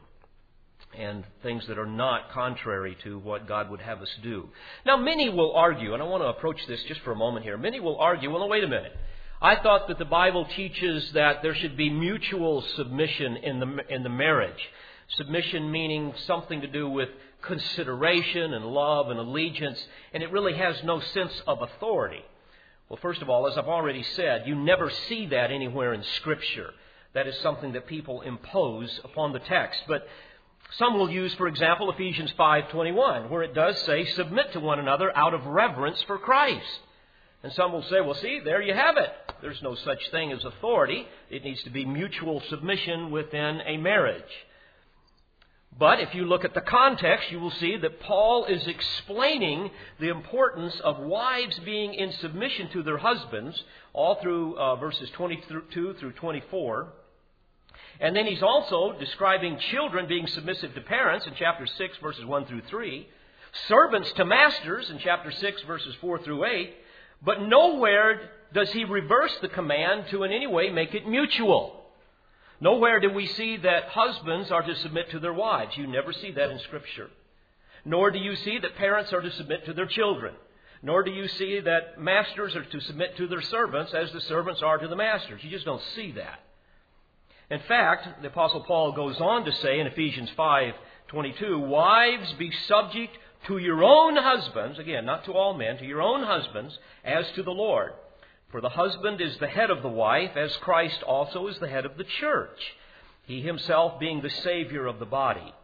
and 0.96 1.24
things 1.42 1.64
that 1.68 1.78
are 1.78 1.86
not 1.86 2.32
contrary 2.32 2.96
to 3.04 3.18
what 3.18 3.46
God 3.46 3.70
would 3.70 3.80
have 3.80 4.02
us 4.02 4.08
do. 4.22 4.48
Now, 4.84 4.96
many 4.96 5.28
will 5.28 5.54
argue, 5.54 5.94
and 5.94 6.02
I 6.02 6.06
want 6.06 6.22
to 6.22 6.28
approach 6.28 6.66
this 6.66 6.82
just 6.84 7.00
for 7.02 7.12
a 7.12 7.16
moment 7.16 7.44
here. 7.44 7.56
Many 7.56 7.80
will 7.80 7.98
argue, 7.98 8.30
well, 8.30 8.48
wait 8.48 8.64
a 8.64 8.68
minute. 8.68 8.92
I 9.40 9.56
thought 9.56 9.88
that 9.88 9.98
the 9.98 10.04
Bible 10.04 10.46
teaches 10.56 11.12
that 11.12 11.42
there 11.42 11.54
should 11.54 11.76
be 11.76 11.90
mutual 11.90 12.62
submission 12.76 13.36
in 13.36 13.60
the, 13.60 13.78
in 13.88 14.02
the 14.02 14.08
marriage. 14.08 14.68
Submission 15.16 15.70
meaning 15.70 16.12
something 16.26 16.60
to 16.60 16.66
do 16.66 16.88
with 16.88 17.08
consideration 17.42 18.52
and 18.52 18.64
love 18.66 19.10
and 19.10 19.18
allegiance, 19.18 19.82
and 20.12 20.22
it 20.22 20.30
really 20.30 20.56
has 20.56 20.76
no 20.84 21.00
sense 21.00 21.32
of 21.46 21.62
authority. 21.62 22.22
Well, 22.90 22.99
first 23.00 23.23
of 23.23 23.30
all, 23.30 23.47
as 23.47 23.56
I've 23.56 23.68
already 23.68 24.02
said, 24.02 24.49
you 24.49 24.56
never 24.56 24.90
see 24.90 25.26
that 25.26 25.52
anywhere 25.52 25.94
in 25.94 26.02
Scripture. 26.02 26.75
That 27.14 27.28
is 27.28 27.38
something 27.38 27.73
that 27.75 27.87
people 27.87 28.23
impose 28.23 29.00
upon 29.04 29.32
the 29.32 29.38
text. 29.38 29.80
But 29.87 30.09
some 30.73 30.94
will 30.94 31.09
use, 31.09 31.32
for 31.35 31.47
example, 31.47 31.88
Ephesians 31.92 32.32
5:21, 32.32 33.30
where 33.30 33.44
it 33.44 33.54
does 33.54 33.80
say, 33.82 34.04
"Submit 34.06 34.52
to 34.52 34.61
one 34.61 34.80
another 34.80 35.16
out 35.16 35.35
of 35.35 35.47
reverence 35.47 36.02
for 36.02 36.18
Christ." 36.18 36.80
And 37.44 37.52
some 37.52 37.73
will 37.73 37.82
say, 37.82 38.00
"Well, 38.00 38.14
see, 38.14 38.40
there 38.40 38.61
you 38.61 38.75
have 38.75 38.97
it. 38.97 39.14
There's 39.40 39.62
no 39.62 39.76
such 39.76 40.11
thing 40.11 40.32
as 40.32 40.44
authority. 40.44 41.06
It 41.30 41.44
needs 41.44 41.62
to 41.62 41.70
be 41.70 41.85
mutual 41.85 42.40
submission 42.40 43.12
within 43.12 43.62
a 43.66 43.76
marriage." 43.76 44.47
But 45.78 46.00
if 46.00 46.14
you 46.14 46.24
look 46.24 46.44
at 46.44 46.52
the 46.52 46.60
context, 46.60 47.30
you 47.30 47.40
will 47.40 47.52
see 47.52 47.76
that 47.76 48.00
Paul 48.00 48.44
is 48.44 48.66
explaining 48.66 49.70
the 49.98 50.08
importance 50.08 50.78
of 50.80 50.98
wives 50.98 51.58
being 51.60 51.94
in 51.94 52.12
submission 52.12 52.68
to 52.70 52.82
their 52.82 52.98
husbands, 52.98 53.62
all 53.92 54.16
through 54.16 54.58
uh, 54.58 54.76
verses 54.76 55.08
22 55.10 55.94
through 55.98 56.12
24. 56.12 56.92
And 58.00 58.16
then 58.16 58.26
he's 58.26 58.42
also 58.42 58.98
describing 58.98 59.58
children 59.70 60.06
being 60.08 60.26
submissive 60.26 60.74
to 60.74 60.80
parents 60.80 61.26
in 61.26 61.34
chapter 61.36 61.66
6, 61.66 61.96
verses 61.98 62.24
1 62.24 62.46
through 62.46 62.62
3, 62.62 63.08
servants 63.68 64.10
to 64.12 64.24
masters 64.24 64.90
in 64.90 64.98
chapter 64.98 65.30
6, 65.30 65.62
verses 65.62 65.94
4 66.00 66.18
through 66.22 66.44
8. 66.44 66.74
But 67.22 67.42
nowhere 67.42 68.30
does 68.52 68.70
he 68.72 68.84
reverse 68.84 69.36
the 69.40 69.48
command 69.48 70.06
to 70.10 70.24
in 70.24 70.32
any 70.32 70.46
way 70.46 70.70
make 70.70 70.94
it 70.94 71.06
mutual. 71.06 71.79
Nowhere 72.60 73.00
do 73.00 73.10
we 73.10 73.26
see 73.26 73.56
that 73.56 73.84
husbands 73.88 74.50
are 74.50 74.62
to 74.62 74.74
submit 74.76 75.10
to 75.10 75.18
their 75.18 75.32
wives. 75.32 75.76
You 75.76 75.86
never 75.86 76.12
see 76.12 76.30
that 76.32 76.50
in 76.50 76.58
Scripture. 76.60 77.10
Nor 77.84 78.10
do 78.10 78.18
you 78.18 78.36
see 78.36 78.58
that 78.58 78.76
parents 78.76 79.12
are 79.12 79.22
to 79.22 79.30
submit 79.30 79.64
to 79.64 79.72
their 79.72 79.86
children. 79.86 80.34
Nor 80.82 81.02
do 81.02 81.10
you 81.10 81.28
see 81.28 81.60
that 81.60 82.00
masters 82.00 82.54
are 82.56 82.64
to 82.64 82.80
submit 82.80 83.16
to 83.16 83.26
their 83.26 83.40
servants 83.42 83.94
as 83.94 84.12
the 84.12 84.20
servants 84.22 84.62
are 84.62 84.78
to 84.78 84.88
the 84.88 84.96
masters. 84.96 85.42
You 85.42 85.50
just 85.50 85.64
don't 85.64 85.82
see 85.94 86.12
that. 86.12 86.40
In 87.50 87.60
fact, 87.60 88.22
the 88.22 88.28
apostle 88.28 88.62
Paul 88.62 88.92
goes 88.92 89.20
on 89.20 89.44
to 89.44 89.52
say 89.52 89.80
in 89.80 89.86
Ephesians 89.86 90.30
5:22, 90.30 91.58
"Wives 91.58 92.32
be 92.34 92.50
subject 92.50 93.16
to 93.46 93.58
your 93.58 93.82
own 93.82 94.16
husbands, 94.16 94.78
again, 94.78 95.04
not 95.04 95.24
to 95.24 95.32
all 95.32 95.54
men, 95.54 95.78
to 95.78 95.86
your 95.86 96.02
own 96.02 96.22
husbands 96.22 96.78
as 97.04 97.30
to 97.32 97.42
the 97.42 97.52
Lord." 97.52 97.92
For 98.50 98.61
the 98.61 98.69
husband 98.69 99.21
is 99.21 99.38
the 99.38 99.47
head 99.47 99.71
of 99.71 99.83
the 99.83 99.88
wife, 99.88 100.37
as 100.37 100.57
Christ 100.57 101.02
also 101.04 101.47
is 101.47 101.59
the 101.59 101.69
head 101.69 101.87
of 101.87 101.97
the 101.97 102.04
church, 102.04 102.59
he 103.26 103.40
himself 103.40 104.00
being 104.00 104.21
the 104.21 104.30
Savior 104.30 104.87
of 104.87 104.99
the 104.99 105.07
body. 105.07 105.54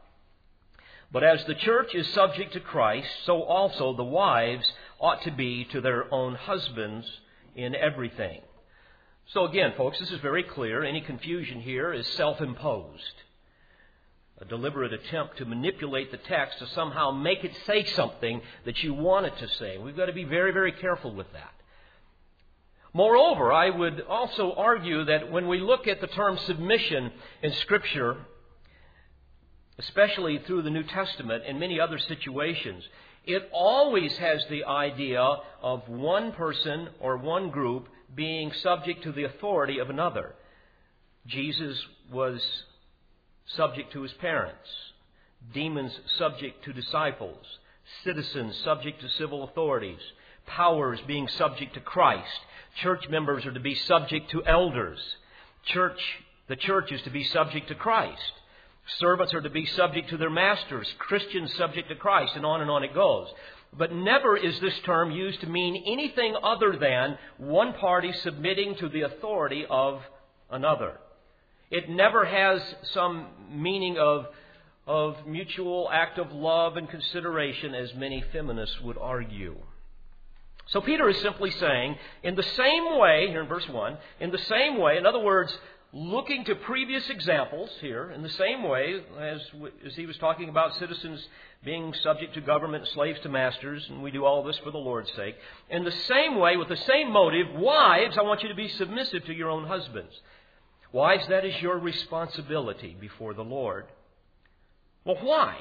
But 1.11 1.25
as 1.25 1.45
the 1.45 1.55
church 1.55 1.95
is 1.95 2.07
subject 2.09 2.53
to 2.53 2.61
Christ, 2.61 3.09
so 3.25 3.43
also 3.43 3.93
the 3.93 4.05
wives 4.05 4.71
ought 5.01 5.23
to 5.23 5.31
be 5.31 5.65
to 5.67 5.81
their 5.81 6.13
own 6.13 6.35
husbands 6.35 7.09
in 7.55 7.75
everything. 7.75 8.41
So 9.29 9.47
again, 9.47 9.75
folks, 9.77 9.99
this 9.99 10.13
is 10.13 10.21
very 10.21 10.45
clear. 10.45 10.85
Any 10.85 11.01
confusion 11.01 11.61
here 11.61 11.93
is 11.93 12.07
self 12.09 12.41
imposed. 12.41 13.23
A 14.39 14.45
deliberate 14.45 14.93
attempt 14.93 15.39
to 15.39 15.45
manipulate 15.45 16.13
the 16.13 16.19
text 16.19 16.59
to 16.59 16.67
somehow 16.69 17.11
make 17.11 17.43
it 17.43 17.53
say 17.67 17.85
something 17.85 18.43
that 18.65 18.83
you 18.83 18.95
want 18.95 19.27
it 19.27 19.37
to 19.39 19.49
say. 19.49 19.79
We've 19.79 19.97
got 19.97 20.07
to 20.07 20.13
be 20.13 20.25
very, 20.25 20.53
very 20.53 20.73
careful 20.73 21.13
with 21.13 21.33
that. 21.33 21.56
Moreover, 22.97 23.53
I 23.53 23.69
would 23.69 24.01
also 24.09 24.55
argue 24.55 25.05
that 25.05 25.31
when 25.31 25.49
we 25.49 25.61
look 25.61 25.87
at 25.87 26.01
the 26.01 26.07
term 26.07 26.39
submission 26.39 27.13
in 27.43 27.53
Scripture, 27.53 28.17
especially 29.79 30.39
through 30.39 30.63
the 30.63 30.71
New 30.71 30.83
Testament 30.83 31.45
and 31.47 31.61
many 31.61 31.79
other 31.79 31.99
situations, 31.99 32.83
it 33.27 33.51
always 33.53 34.17
has 34.17 34.43
the 34.49 34.65
idea 34.65 35.21
of 35.61 35.87
one 35.91 36.33
person 36.33 36.89
or 36.99 37.19
one 37.19 37.51
group 37.51 37.87
being 38.15 38.51
subject 38.63 39.03
to 39.03 39.13
the 39.13 39.25
authority 39.25 39.79
of 39.79 39.91
another. 39.91 40.35
Jesus 41.27 41.79
was 42.11 42.41
subject 43.45 43.93
to 43.93 44.01
his 44.01 44.15
parents. 44.15 44.71
demons 45.53 45.93
subject 46.17 46.65
to 46.65 46.73
disciples, 46.73 47.45
citizens 48.05 48.57
subject 48.65 49.03
to 49.03 49.09
civil 49.11 49.45
authorities, 49.45 50.01
powers 50.47 50.99
being 51.07 51.29
subject 51.29 51.75
to 51.75 51.81
Christ, 51.81 52.41
church 52.83 53.09
members 53.09 53.47
are 53.47 53.53
to 53.53 53.61
be 53.61 53.75
subject 53.75 54.31
to 54.31 54.45
elders, 54.45 54.99
church, 55.67 56.01
the 56.49 56.57
church 56.57 56.93
is 56.93 57.03
to 57.03 57.11
be 57.11 57.25
subject 57.25 57.69
to 57.69 57.75
Christ. 57.75 58.33
Servants 58.99 59.35
are 59.35 59.41
to 59.41 59.51
be 59.51 59.67
subject 59.67 60.11
to 60.11 60.17
their 60.17 60.31
masters, 60.31 60.87
Christians 60.99 61.53
subject 61.55 61.89
to 61.89 61.97
Christ, 61.97 62.37
and 62.37 62.47
on 62.47 62.61
and 62.61 62.71
on 62.71 62.85
it 62.85 62.95
goes. 62.95 63.29
But 63.77 63.93
never 63.93 64.37
is 64.37 64.59
this 64.61 64.79
term 64.85 65.11
used 65.11 65.41
to 65.41 65.49
mean 65.49 65.85
anything 65.87 66.37
other 66.43 66.77
than 66.79 67.19
one 67.39 67.73
party 67.75 68.13
submitting 68.23 68.77
to 68.77 68.89
the 68.89 69.03
authority 69.03 69.67
of 69.69 70.01
another. 70.51 70.99
It 71.71 71.91
never 71.91 72.25
has 72.25 72.63
some 72.93 73.27
meaning 73.51 73.99
of, 73.99 74.27
of 74.87 75.27
mutual 75.27 75.91
act 75.93 76.19
of 76.19 76.31
love 76.31 76.77
and 76.77 76.89
consideration, 76.89 77.75
as 77.75 77.93
many 77.95 78.25
feminists 78.33 78.81
would 78.83 78.97
argue. 78.99 79.57
So 80.67 80.81
Peter 80.81 81.09
is 81.09 81.19
simply 81.19 81.53
saying, 81.53 81.97
in 82.25 82.35
the 82.35 82.43
same 82.43 82.99
way, 82.99 83.29
here 83.29 83.43
in 83.43 83.49
verse 83.49 83.69
1, 83.69 83.99
in 84.21 84.31
the 84.31 84.39
same 84.39 84.79
way, 84.79 84.99
in 84.99 85.07
other 85.07 85.21
words, 85.21 85.57
looking 85.93 86.45
to 86.45 86.55
previous 86.57 87.09
examples 87.09 87.71
here 87.81 88.11
in 88.11 88.23
the 88.23 88.29
same 88.31 88.65
way 88.65 89.01
as, 89.19 89.41
as 89.87 89.95
he 89.95 90.07
was 90.07 90.19
talking 90.19 90.49
about 90.49 90.75
citizens 90.75 91.25
being 91.65 91.95
subject 92.03 92.35
to 92.35 92.41
government, 92.41 92.87
slaves 92.89 93.21
to 93.21 93.29
masters, 93.29 93.87
and 93.89 94.03
we 94.03 94.11
do 94.11 94.25
all 94.25 94.43
this 94.43 94.59
for 94.59 94.73
the 94.73 94.79
Lord's 94.79 95.13
sake. 95.15 95.37
In 95.71 95.85
the 95.85 95.93
same 95.93 96.37
way, 96.39 96.57
with 96.57 96.69
the 96.69 96.77
same 96.77 97.13
motive, 97.13 97.47
wives, 97.55 98.19
I 98.19 98.23
want 98.23 98.43
you 98.43 98.49
to 98.49 98.55
be 98.55 98.69
submissive 98.69 99.25
to 99.25 99.33
your 99.33 99.51
own 99.51 99.67
husbands. 99.67 100.13
Wives, 100.93 101.27
that 101.29 101.45
is 101.45 101.61
your 101.63 101.79
responsibility 101.79 102.97
before 103.01 103.35
the 103.35 103.45
Lord. 103.45 103.87
Well, 105.05 105.19
why? 105.23 105.59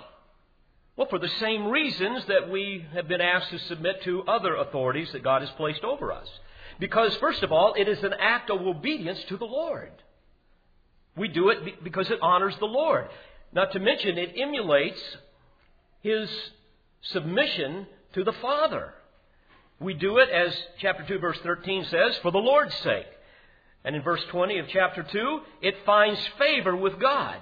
Well, 0.97 1.07
for 1.07 1.19
the 1.19 1.29
same 1.39 1.67
reasons 1.67 2.25
that 2.25 2.49
we 2.49 2.85
have 2.93 3.07
been 3.07 3.21
asked 3.21 3.49
to 3.49 3.59
submit 3.59 4.03
to 4.03 4.23
other 4.23 4.55
authorities 4.55 5.11
that 5.11 5.23
God 5.23 5.41
has 5.41 5.51
placed 5.51 5.83
over 5.83 6.11
us. 6.11 6.27
Because, 6.79 7.15
first 7.17 7.43
of 7.43 7.51
all, 7.51 7.73
it 7.73 7.87
is 7.87 8.01
an 8.03 8.13
act 8.19 8.49
of 8.49 8.61
obedience 8.61 9.21
to 9.25 9.37
the 9.37 9.45
Lord. 9.45 9.91
We 11.17 11.27
do 11.27 11.49
it 11.49 11.83
because 11.83 12.09
it 12.09 12.19
honors 12.21 12.55
the 12.59 12.65
Lord. 12.65 13.07
Not 13.53 13.71
to 13.73 13.79
mention, 13.79 14.17
it 14.17 14.35
emulates 14.37 14.99
his 16.01 16.29
submission 17.01 17.87
to 18.13 18.23
the 18.23 18.33
Father. 18.33 18.93
We 19.79 19.93
do 19.93 20.17
it, 20.19 20.29
as 20.29 20.55
chapter 20.79 21.05
2, 21.05 21.19
verse 21.19 21.39
13 21.43 21.85
says, 21.85 22.17
for 22.21 22.31
the 22.31 22.37
Lord's 22.37 22.75
sake. 22.75 23.07
And 23.83 23.95
in 23.95 24.01
verse 24.01 24.23
20 24.29 24.59
of 24.59 24.67
chapter 24.69 25.03
2, 25.03 25.41
it 25.61 25.75
finds 25.85 26.19
favor 26.39 26.75
with 26.75 26.99
God. 26.99 27.37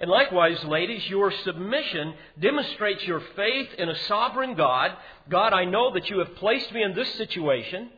And 0.00 0.10
likewise, 0.10 0.64
ladies, 0.64 1.06
your 1.10 1.30
submission 1.30 2.14
demonstrates 2.40 3.04
your 3.04 3.20
faith 3.36 3.68
in 3.76 3.90
a 3.90 3.98
sovereign 4.06 4.54
God. 4.54 4.92
God, 5.28 5.52
I 5.52 5.66
know 5.66 5.92
that 5.92 6.08
you 6.08 6.20
have 6.20 6.34
placed 6.36 6.72
me 6.72 6.82
in 6.82 6.94
this 6.94 7.12
situation. 7.14 7.90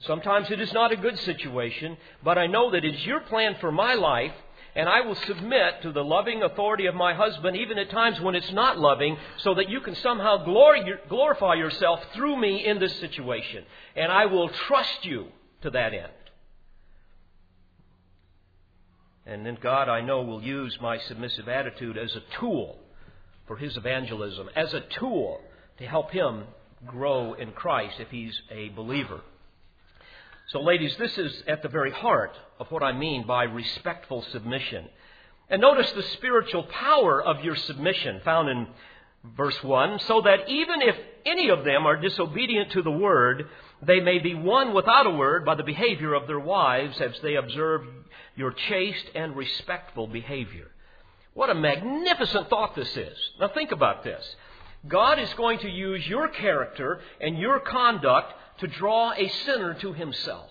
Sometimes 0.00 0.50
it 0.50 0.60
is 0.60 0.72
not 0.72 0.92
a 0.92 0.96
good 0.96 1.18
situation, 1.18 1.96
but 2.22 2.38
I 2.38 2.46
know 2.46 2.70
that 2.70 2.84
it's 2.84 3.04
your 3.04 3.20
plan 3.20 3.56
for 3.60 3.72
my 3.72 3.94
life, 3.94 4.32
and 4.76 4.88
I 4.88 5.00
will 5.00 5.16
submit 5.16 5.82
to 5.82 5.90
the 5.90 6.04
loving 6.04 6.44
authority 6.44 6.86
of 6.86 6.94
my 6.94 7.14
husband, 7.14 7.56
even 7.56 7.78
at 7.78 7.90
times 7.90 8.20
when 8.20 8.36
it's 8.36 8.52
not 8.52 8.78
loving, 8.78 9.18
so 9.38 9.54
that 9.54 9.68
you 9.68 9.80
can 9.80 9.96
somehow 9.96 10.44
glorify 11.08 11.54
yourself 11.54 12.00
through 12.14 12.36
me 12.40 12.64
in 12.64 12.78
this 12.78 12.96
situation. 13.00 13.64
And 13.96 14.12
I 14.12 14.26
will 14.26 14.48
trust 14.48 15.04
you 15.04 15.26
to 15.62 15.70
that 15.70 15.92
end. 15.92 16.12
And 19.26 19.44
then 19.44 19.58
God, 19.60 19.88
I 19.88 20.00
know, 20.00 20.22
will 20.22 20.42
use 20.42 20.76
my 20.80 20.98
submissive 20.98 21.48
attitude 21.48 21.98
as 21.98 22.14
a 22.16 22.22
tool 22.38 22.78
for 23.46 23.56
His 23.56 23.76
evangelism, 23.76 24.48
as 24.56 24.72
a 24.74 24.80
tool 24.80 25.40
to 25.78 25.86
help 25.86 26.10
Him 26.10 26.44
grow 26.86 27.34
in 27.34 27.52
Christ 27.52 28.00
if 28.00 28.08
He's 28.10 28.40
a 28.50 28.70
believer. 28.70 29.20
So, 30.48 30.60
ladies, 30.60 30.96
this 30.96 31.16
is 31.16 31.42
at 31.46 31.62
the 31.62 31.68
very 31.68 31.92
heart 31.92 32.36
of 32.58 32.70
what 32.72 32.82
I 32.82 32.92
mean 32.92 33.26
by 33.26 33.44
respectful 33.44 34.22
submission. 34.32 34.86
And 35.48 35.60
notice 35.60 35.90
the 35.92 36.02
spiritual 36.14 36.64
power 36.64 37.22
of 37.22 37.44
your 37.44 37.56
submission 37.56 38.20
found 38.24 38.48
in 38.48 38.66
verse 39.36 39.62
1 39.62 39.98
so 40.00 40.22
that 40.22 40.48
even 40.48 40.80
if 40.82 40.96
any 41.26 41.50
of 41.50 41.64
them 41.64 41.86
are 41.86 41.96
disobedient 41.96 42.72
to 42.72 42.82
the 42.82 42.90
word, 42.90 43.46
they 43.82 44.00
may 44.00 44.18
be 44.18 44.34
won 44.34 44.74
without 44.74 45.06
a 45.06 45.10
word 45.10 45.44
by 45.44 45.54
the 45.54 45.62
behavior 45.62 46.14
of 46.14 46.26
their 46.26 46.40
wives 46.40 47.00
as 47.00 47.12
they 47.22 47.34
observe 47.34 47.82
your 48.40 48.52
chaste 48.52 49.04
and 49.14 49.36
respectful 49.36 50.08
behavior. 50.08 50.68
What 51.34 51.50
a 51.50 51.54
magnificent 51.54 52.48
thought 52.48 52.74
this 52.74 52.96
is. 52.96 53.16
Now, 53.38 53.48
think 53.48 53.70
about 53.70 54.02
this. 54.02 54.24
God 54.88 55.20
is 55.20 55.32
going 55.34 55.58
to 55.60 55.68
use 55.68 56.06
your 56.08 56.28
character 56.28 57.00
and 57.20 57.38
your 57.38 57.60
conduct 57.60 58.32
to 58.60 58.66
draw 58.66 59.12
a 59.12 59.28
sinner 59.44 59.74
to 59.74 59.92
himself. 59.92 60.50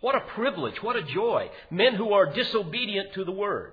What 0.00 0.14
a 0.14 0.20
privilege, 0.20 0.80
what 0.82 0.96
a 0.96 1.02
joy. 1.02 1.50
Men 1.70 1.96
who 1.96 2.12
are 2.12 2.32
disobedient 2.32 3.14
to 3.14 3.24
the 3.24 3.32
word. 3.32 3.72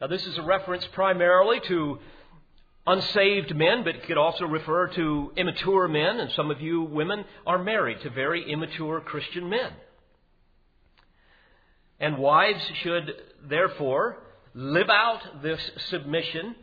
Now, 0.00 0.08
this 0.08 0.26
is 0.26 0.36
a 0.36 0.42
reference 0.42 0.86
primarily 0.92 1.60
to 1.68 1.98
unsaved 2.86 3.56
men, 3.56 3.84
but 3.84 3.96
it 3.96 4.04
could 4.04 4.18
also 4.18 4.44
refer 4.44 4.88
to 4.88 5.32
immature 5.36 5.88
men, 5.88 6.20
and 6.20 6.30
some 6.32 6.50
of 6.50 6.60
you 6.60 6.82
women 6.82 7.24
are 7.46 7.58
married 7.58 8.02
to 8.02 8.10
very 8.10 8.52
immature 8.52 9.00
Christian 9.00 9.48
men. 9.48 9.72
And 12.04 12.18
wives 12.18 12.62
should 12.82 13.14
therefore 13.48 14.18
live 14.52 14.90
out 14.90 15.42
this 15.42 15.70
submission 15.88 16.54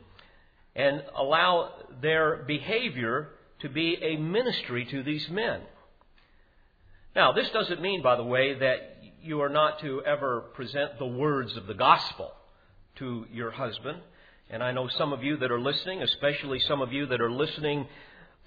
and 0.75 1.01
allow 1.17 1.71
their 1.99 2.43
behavior 2.45 3.29
to 3.61 3.69
be 3.69 3.97
a 4.03 4.17
ministry 4.17 4.85
to 4.91 5.01
these 5.01 5.27
men. 5.31 5.61
Now, 7.15 7.31
this 7.31 7.49
doesn't 7.49 7.81
mean, 7.81 8.03
by 8.03 8.17
the 8.17 8.23
way, 8.23 8.53
that 8.53 9.01
you 9.23 9.41
are 9.41 9.49
not 9.49 9.79
to 9.79 10.03
ever 10.03 10.41
present 10.53 10.99
the 10.99 11.07
words 11.07 11.57
of 11.57 11.65
the 11.65 11.73
gospel 11.73 12.31
to 12.97 13.25
your 13.33 13.49
husband. 13.49 13.97
And 14.51 14.61
I 14.61 14.71
know 14.71 14.89
some 14.89 15.11
of 15.11 15.23
you 15.23 15.37
that 15.37 15.51
are 15.51 15.59
listening, 15.59 16.03
especially 16.03 16.59
some 16.59 16.83
of 16.83 16.93
you 16.93 17.07
that 17.07 17.19
are 17.19 17.31
listening 17.31 17.87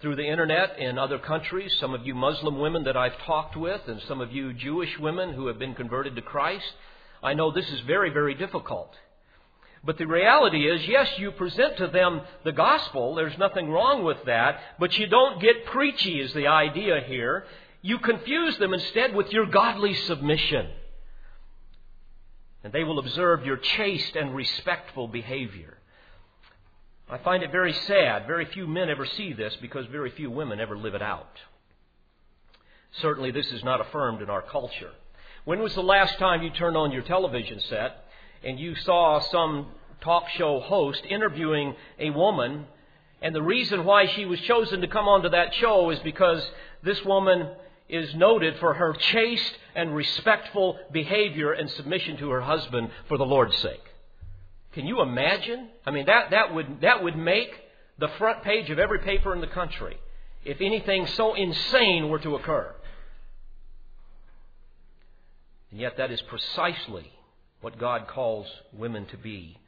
through 0.00 0.16
the 0.16 0.26
internet 0.26 0.78
in 0.78 0.98
other 0.98 1.18
countries, 1.18 1.74
some 1.80 1.94
of 1.94 2.06
you 2.06 2.14
Muslim 2.14 2.58
women 2.58 2.84
that 2.84 2.96
I've 2.96 3.18
talked 3.26 3.56
with, 3.56 3.80
and 3.86 4.00
some 4.02 4.20
of 4.20 4.32
you 4.32 4.52
Jewish 4.52 4.98
women 4.98 5.32
who 5.32 5.46
have 5.46 5.58
been 5.58 5.74
converted 5.74 6.16
to 6.16 6.22
Christ. 6.22 6.72
I 7.22 7.34
know 7.34 7.50
this 7.50 7.68
is 7.70 7.80
very, 7.80 8.10
very 8.10 8.34
difficult. 8.34 8.94
But 9.84 9.98
the 9.98 10.06
reality 10.06 10.66
is, 10.66 10.86
yes, 10.86 11.08
you 11.18 11.30
present 11.32 11.76
to 11.76 11.88
them 11.88 12.22
the 12.42 12.52
gospel. 12.52 13.14
There's 13.14 13.36
nothing 13.38 13.70
wrong 13.70 14.02
with 14.02 14.18
that. 14.24 14.58
But 14.78 14.96
you 14.98 15.06
don't 15.06 15.40
get 15.40 15.66
preachy, 15.66 16.20
is 16.20 16.32
the 16.32 16.46
idea 16.46 17.02
here. 17.06 17.44
You 17.82 17.98
confuse 17.98 18.56
them 18.58 18.72
instead 18.72 19.14
with 19.14 19.30
your 19.30 19.46
godly 19.46 19.92
submission. 19.94 20.68
And 22.62 22.72
they 22.72 22.82
will 22.82 22.98
observe 22.98 23.44
your 23.44 23.58
chaste 23.58 24.16
and 24.16 24.34
respectful 24.34 25.06
behavior. 25.06 25.76
I 27.08 27.18
find 27.18 27.42
it 27.42 27.52
very 27.52 27.72
sad. 27.72 28.26
Very 28.26 28.46
few 28.46 28.66
men 28.66 28.88
ever 28.88 29.06
see 29.06 29.32
this 29.32 29.54
because 29.60 29.86
very 29.86 30.10
few 30.10 30.30
women 30.30 30.60
ever 30.60 30.76
live 30.76 30.94
it 30.94 31.02
out. 31.02 31.38
Certainly, 33.00 33.32
this 33.32 33.50
is 33.52 33.62
not 33.64 33.80
affirmed 33.80 34.22
in 34.22 34.30
our 34.30 34.42
culture. 34.42 34.90
When 35.44 35.60
was 35.60 35.74
the 35.74 35.82
last 35.82 36.18
time 36.18 36.42
you 36.42 36.50
turned 36.50 36.76
on 36.76 36.92
your 36.92 37.02
television 37.02 37.60
set 37.60 38.06
and 38.42 38.58
you 38.58 38.74
saw 38.76 39.20
some 39.20 39.66
talk 40.00 40.28
show 40.30 40.60
host 40.60 41.02
interviewing 41.08 41.74
a 41.98 42.10
woman, 42.10 42.66
and 43.20 43.34
the 43.34 43.42
reason 43.42 43.84
why 43.84 44.06
she 44.06 44.24
was 44.24 44.40
chosen 44.40 44.80
to 44.80 44.88
come 44.88 45.08
onto 45.08 45.28
that 45.30 45.54
show 45.54 45.90
is 45.90 45.98
because 46.00 46.46
this 46.82 47.02
woman 47.04 47.50
is 47.88 48.14
noted 48.14 48.56
for 48.58 48.74
her 48.74 48.94
chaste 48.94 49.54
and 49.74 49.94
respectful 49.94 50.78
behavior 50.92 51.52
and 51.52 51.70
submission 51.70 52.16
to 52.18 52.30
her 52.30 52.40
husband 52.40 52.90
for 53.08 53.18
the 53.18 53.26
Lord's 53.26 53.56
sake. 53.58 53.83
Can 54.74 54.86
you 54.86 55.00
imagine? 55.00 55.68
I 55.86 55.90
mean, 55.90 56.06
that, 56.06 56.30
that, 56.30 56.54
would, 56.54 56.80
that 56.82 57.02
would 57.02 57.16
make 57.16 57.50
the 57.98 58.08
front 58.18 58.42
page 58.42 58.70
of 58.70 58.78
every 58.78 58.98
paper 58.98 59.32
in 59.32 59.40
the 59.40 59.46
country 59.46 59.96
if 60.44 60.60
anything 60.60 61.06
so 61.06 61.34
insane 61.34 62.08
were 62.08 62.18
to 62.18 62.34
occur. 62.34 62.74
And 65.70 65.80
yet, 65.80 65.96
that 65.96 66.10
is 66.10 66.20
precisely 66.22 67.10
what 67.60 67.78
God 67.78 68.06
calls 68.08 68.46
women 68.72 69.06
to 69.06 69.16
be. 69.16 69.58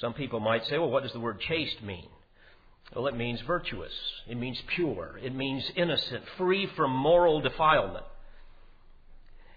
Some 0.00 0.14
people 0.14 0.40
might 0.40 0.66
say, 0.66 0.78
well, 0.78 0.90
what 0.90 1.02
does 1.02 1.12
the 1.12 1.20
word 1.20 1.40
chaste 1.40 1.82
mean? 1.82 2.08
Well, 2.94 3.06
it 3.06 3.16
means 3.16 3.40
virtuous. 3.42 3.92
It 4.28 4.36
means 4.36 4.60
pure. 4.74 5.18
It 5.22 5.34
means 5.34 5.70
innocent, 5.76 6.24
free 6.36 6.66
from 6.76 6.90
moral 6.90 7.40
defilement. 7.40 8.04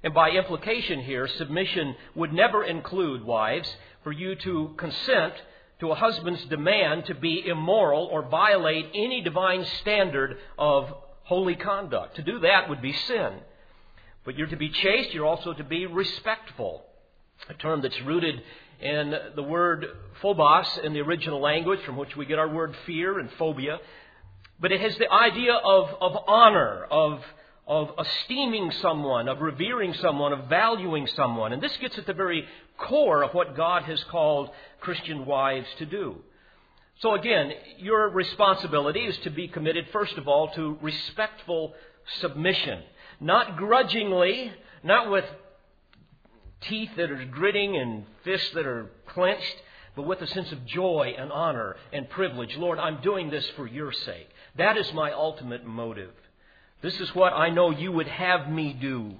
And 0.07 0.13
by 0.13 0.29
implication 0.29 1.01
here, 1.01 1.27
submission 1.27 1.93
would 2.15 2.31
never 2.31 2.63
include, 2.63 3.25
wives, 3.25 3.69
for 4.05 4.13
you 4.13 4.35
to 4.35 4.73
consent 4.77 5.33
to 5.81 5.91
a 5.91 5.95
husband's 5.95 6.45
demand 6.45 7.07
to 7.07 7.13
be 7.13 7.45
immoral 7.45 8.05
or 8.05 8.21
violate 8.21 8.85
any 8.93 9.19
divine 9.19 9.65
standard 9.81 10.37
of 10.57 10.93
holy 11.23 11.57
conduct. 11.57 12.15
To 12.15 12.21
do 12.21 12.39
that 12.39 12.69
would 12.69 12.81
be 12.81 12.93
sin. 12.93 13.33
But 14.23 14.37
you're 14.37 14.47
to 14.47 14.55
be 14.55 14.69
chaste, 14.69 15.13
you're 15.13 15.25
also 15.25 15.51
to 15.51 15.63
be 15.65 15.85
respectful. 15.85 16.85
a 17.49 17.53
term 17.55 17.81
that's 17.81 18.01
rooted 18.03 18.41
in 18.79 19.13
the 19.35 19.43
word 19.43 19.87
phobos 20.21 20.79
in 20.85 20.93
the 20.93 21.01
original 21.01 21.41
language, 21.41 21.81
from 21.81 21.97
which 21.97 22.15
we 22.15 22.25
get 22.25 22.39
our 22.39 22.47
word 22.47 22.73
fear 22.85 23.19
and 23.19 23.29
phobia. 23.33 23.79
But 24.57 24.71
it 24.71 24.79
has 24.79 24.97
the 24.99 25.11
idea 25.11 25.53
of, 25.53 25.89
of 25.99 26.17
honor, 26.29 26.85
of, 26.89 27.21
of 27.67 27.91
esteeming 27.99 28.71
someone, 28.81 29.27
of 29.27 29.41
revering 29.41 29.93
someone, 29.95 30.31
of 30.31 30.47
valuing 30.47 31.05
someone. 31.07 31.51
And 31.51 31.61
this 31.61 31.75
gets 31.77 31.97
at 31.97 32.05
the 32.05 32.13
very 32.13 32.45
core 32.77 33.23
of 33.23 33.33
what 33.33 33.57
God 33.57 33.83
has 33.83 34.01
called 34.05 34.49
Christian 34.79 35.25
wives 35.25 35.67
to 35.79 35.85
do. 35.85 36.17
So 36.99 37.13
again, 37.13 37.51
your 37.77 38.09
responsibility 38.09 39.01
is 39.01 39.17
to 39.19 39.29
be 39.29 39.47
committed, 39.47 39.87
first 39.91 40.17
of 40.17 40.27
all, 40.27 40.47
to 40.55 40.77
respectful 40.81 41.73
submission. 42.21 42.81
Not 43.19 43.57
grudgingly, 43.57 44.51
not 44.83 45.11
with 45.11 45.25
teeth 46.61 46.91
that 46.95 47.11
are 47.11 47.25
gritting 47.25 47.75
and 47.75 48.05
fists 48.23 48.51
that 48.53 48.65
are 48.65 48.89
clenched, 49.07 49.61
but 49.95 50.03
with 50.03 50.21
a 50.21 50.27
sense 50.27 50.51
of 50.51 50.65
joy 50.65 51.15
and 51.17 51.31
honor 51.31 51.75
and 51.91 52.09
privilege. 52.09 52.55
Lord, 52.55 52.79
I'm 52.79 53.01
doing 53.01 53.29
this 53.29 53.47
for 53.55 53.67
your 53.67 53.91
sake. 53.91 54.29
That 54.55 54.77
is 54.77 54.91
my 54.93 55.11
ultimate 55.11 55.65
motive. 55.65 56.13
This 56.81 56.99
is 56.99 57.13
what 57.15 57.33
I 57.33 57.49
know 57.49 57.71
you 57.71 57.91
would 57.91 58.07
have 58.07 58.49
me 58.49 58.73
do. 58.73 59.13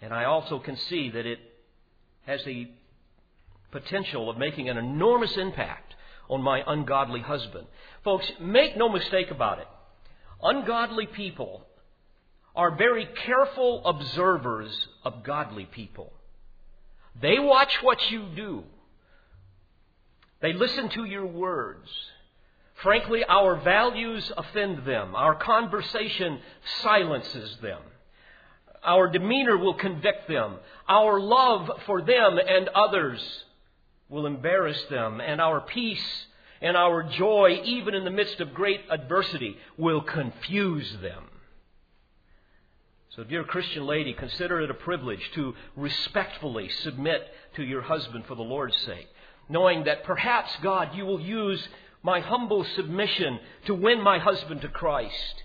And 0.00 0.12
I 0.12 0.24
also 0.24 0.58
can 0.58 0.76
see 0.76 1.10
that 1.10 1.26
it 1.26 1.38
has 2.26 2.42
the 2.44 2.68
potential 3.70 4.30
of 4.30 4.38
making 4.38 4.68
an 4.68 4.76
enormous 4.76 5.36
impact 5.36 5.94
on 6.28 6.42
my 6.42 6.62
ungodly 6.66 7.20
husband. 7.20 7.66
Folks, 8.02 8.30
make 8.40 8.76
no 8.76 8.88
mistake 8.88 9.30
about 9.30 9.58
it. 9.58 9.68
Ungodly 10.42 11.06
people 11.06 11.66
are 12.56 12.76
very 12.76 13.06
careful 13.26 13.84
observers 13.84 14.88
of 15.04 15.24
godly 15.24 15.64
people. 15.66 16.12
They 17.20 17.38
watch 17.38 17.82
what 17.82 18.10
you 18.10 18.26
do. 18.34 18.64
They 20.40 20.52
listen 20.52 20.88
to 20.90 21.04
your 21.04 21.26
words. 21.26 21.88
Frankly, 22.82 23.24
our 23.28 23.56
values 23.56 24.30
offend 24.36 24.84
them. 24.84 25.14
Our 25.14 25.34
conversation 25.36 26.40
silences 26.82 27.56
them. 27.62 27.80
Our 28.82 29.08
demeanor 29.10 29.56
will 29.56 29.74
convict 29.74 30.28
them. 30.28 30.56
Our 30.88 31.20
love 31.20 31.70
for 31.86 32.02
them 32.02 32.38
and 32.38 32.68
others 32.68 33.20
will 34.08 34.26
embarrass 34.26 34.82
them. 34.90 35.20
And 35.20 35.40
our 35.40 35.60
peace 35.60 36.26
and 36.60 36.76
our 36.76 37.02
joy, 37.02 37.60
even 37.64 37.94
in 37.94 38.04
the 38.04 38.10
midst 38.10 38.40
of 38.40 38.54
great 38.54 38.80
adversity, 38.90 39.56
will 39.78 40.02
confuse 40.02 40.90
them. 41.00 41.24
So, 43.16 43.22
dear 43.22 43.44
Christian 43.44 43.86
lady, 43.86 44.12
consider 44.12 44.60
it 44.60 44.70
a 44.70 44.74
privilege 44.74 45.20
to 45.36 45.54
respectfully 45.76 46.68
submit 46.82 47.22
to 47.54 47.62
your 47.62 47.82
husband 47.82 48.24
for 48.26 48.34
the 48.34 48.42
Lord's 48.42 48.76
sake, 48.78 49.06
knowing 49.48 49.84
that 49.84 50.02
perhaps, 50.02 50.50
God, 50.62 50.94
you 50.94 51.06
will 51.06 51.20
use 51.20 51.66
my 52.04 52.20
humble 52.20 52.64
submission 52.76 53.40
to 53.66 53.74
win 53.74 54.00
my 54.00 54.18
husband 54.18 54.60
to 54.60 54.68
Christ. 54.68 55.42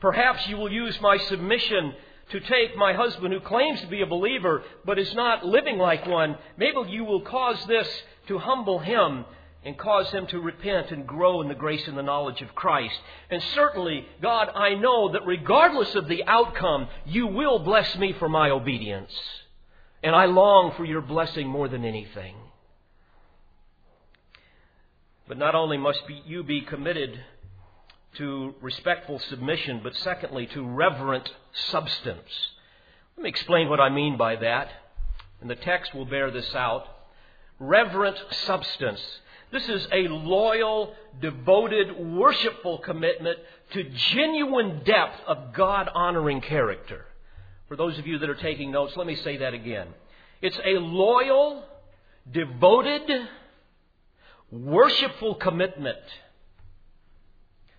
Perhaps 0.00 0.48
you 0.48 0.56
will 0.56 0.72
use 0.72 0.98
my 1.00 1.18
submission 1.18 1.94
to 2.30 2.40
take 2.40 2.76
my 2.76 2.94
husband 2.94 3.32
who 3.32 3.40
claims 3.40 3.80
to 3.82 3.86
be 3.86 4.00
a 4.00 4.06
believer 4.06 4.62
but 4.84 4.98
is 4.98 5.14
not 5.14 5.44
living 5.44 5.78
like 5.78 6.06
one. 6.06 6.36
Maybe 6.56 6.78
you 6.88 7.04
will 7.04 7.20
cause 7.20 7.62
this 7.66 7.88
to 8.28 8.38
humble 8.38 8.78
him 8.78 9.24
and 9.64 9.76
cause 9.76 10.10
him 10.10 10.26
to 10.28 10.40
repent 10.40 10.90
and 10.92 11.06
grow 11.06 11.42
in 11.42 11.48
the 11.48 11.54
grace 11.54 11.86
and 11.86 11.98
the 11.98 12.02
knowledge 12.02 12.40
of 12.40 12.54
Christ. 12.54 12.98
And 13.30 13.42
certainly, 13.54 14.06
God, 14.22 14.48
I 14.54 14.74
know 14.74 15.12
that 15.12 15.26
regardless 15.26 15.94
of 15.94 16.08
the 16.08 16.24
outcome, 16.26 16.88
you 17.04 17.26
will 17.26 17.58
bless 17.58 17.96
me 17.96 18.14
for 18.18 18.28
my 18.28 18.50
obedience. 18.50 19.12
And 20.02 20.14
I 20.14 20.26
long 20.26 20.72
for 20.76 20.84
your 20.84 21.02
blessing 21.02 21.48
more 21.48 21.68
than 21.68 21.84
anything. 21.84 22.36
But 25.28 25.38
not 25.38 25.54
only 25.54 25.76
must 25.76 26.00
you 26.26 26.42
be 26.42 26.62
committed 26.62 27.20
to 28.14 28.54
respectful 28.60 29.18
submission, 29.18 29.80
but 29.82 29.94
secondly, 29.96 30.46
to 30.48 30.66
reverent 30.66 31.30
substance. 31.52 32.48
Let 33.16 33.24
me 33.24 33.28
explain 33.28 33.68
what 33.68 33.80
I 33.80 33.90
mean 33.90 34.16
by 34.16 34.36
that, 34.36 34.70
and 35.40 35.50
the 35.50 35.54
text 35.56 35.94
will 35.94 36.06
bear 36.06 36.30
this 36.30 36.54
out. 36.54 36.86
Reverent 37.60 38.16
substance 38.46 39.00
this 39.50 39.68
is 39.68 39.86
a 39.92 40.08
loyal, 40.08 40.94
devoted, 41.20 41.98
worshipful 41.98 42.78
commitment 42.78 43.38
to 43.72 43.84
genuine 43.84 44.82
depth 44.84 45.20
of 45.26 45.54
God 45.54 45.88
honoring 45.94 46.42
character. 46.42 47.06
For 47.68 47.76
those 47.76 47.98
of 47.98 48.06
you 48.06 48.18
that 48.18 48.28
are 48.28 48.34
taking 48.34 48.70
notes, 48.70 48.96
let 48.96 49.06
me 49.06 49.16
say 49.16 49.38
that 49.38 49.54
again. 49.54 49.88
It's 50.42 50.58
a 50.58 50.78
loyal, 50.78 51.64
devoted, 52.30 53.10
worshipful 54.50 55.36
commitment 55.36 55.98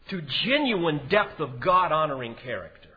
to 0.10 0.22
genuine 0.44 1.02
depth 1.10 1.40
of 1.40 1.60
God 1.60 1.92
honoring 1.92 2.36
character. 2.36 2.90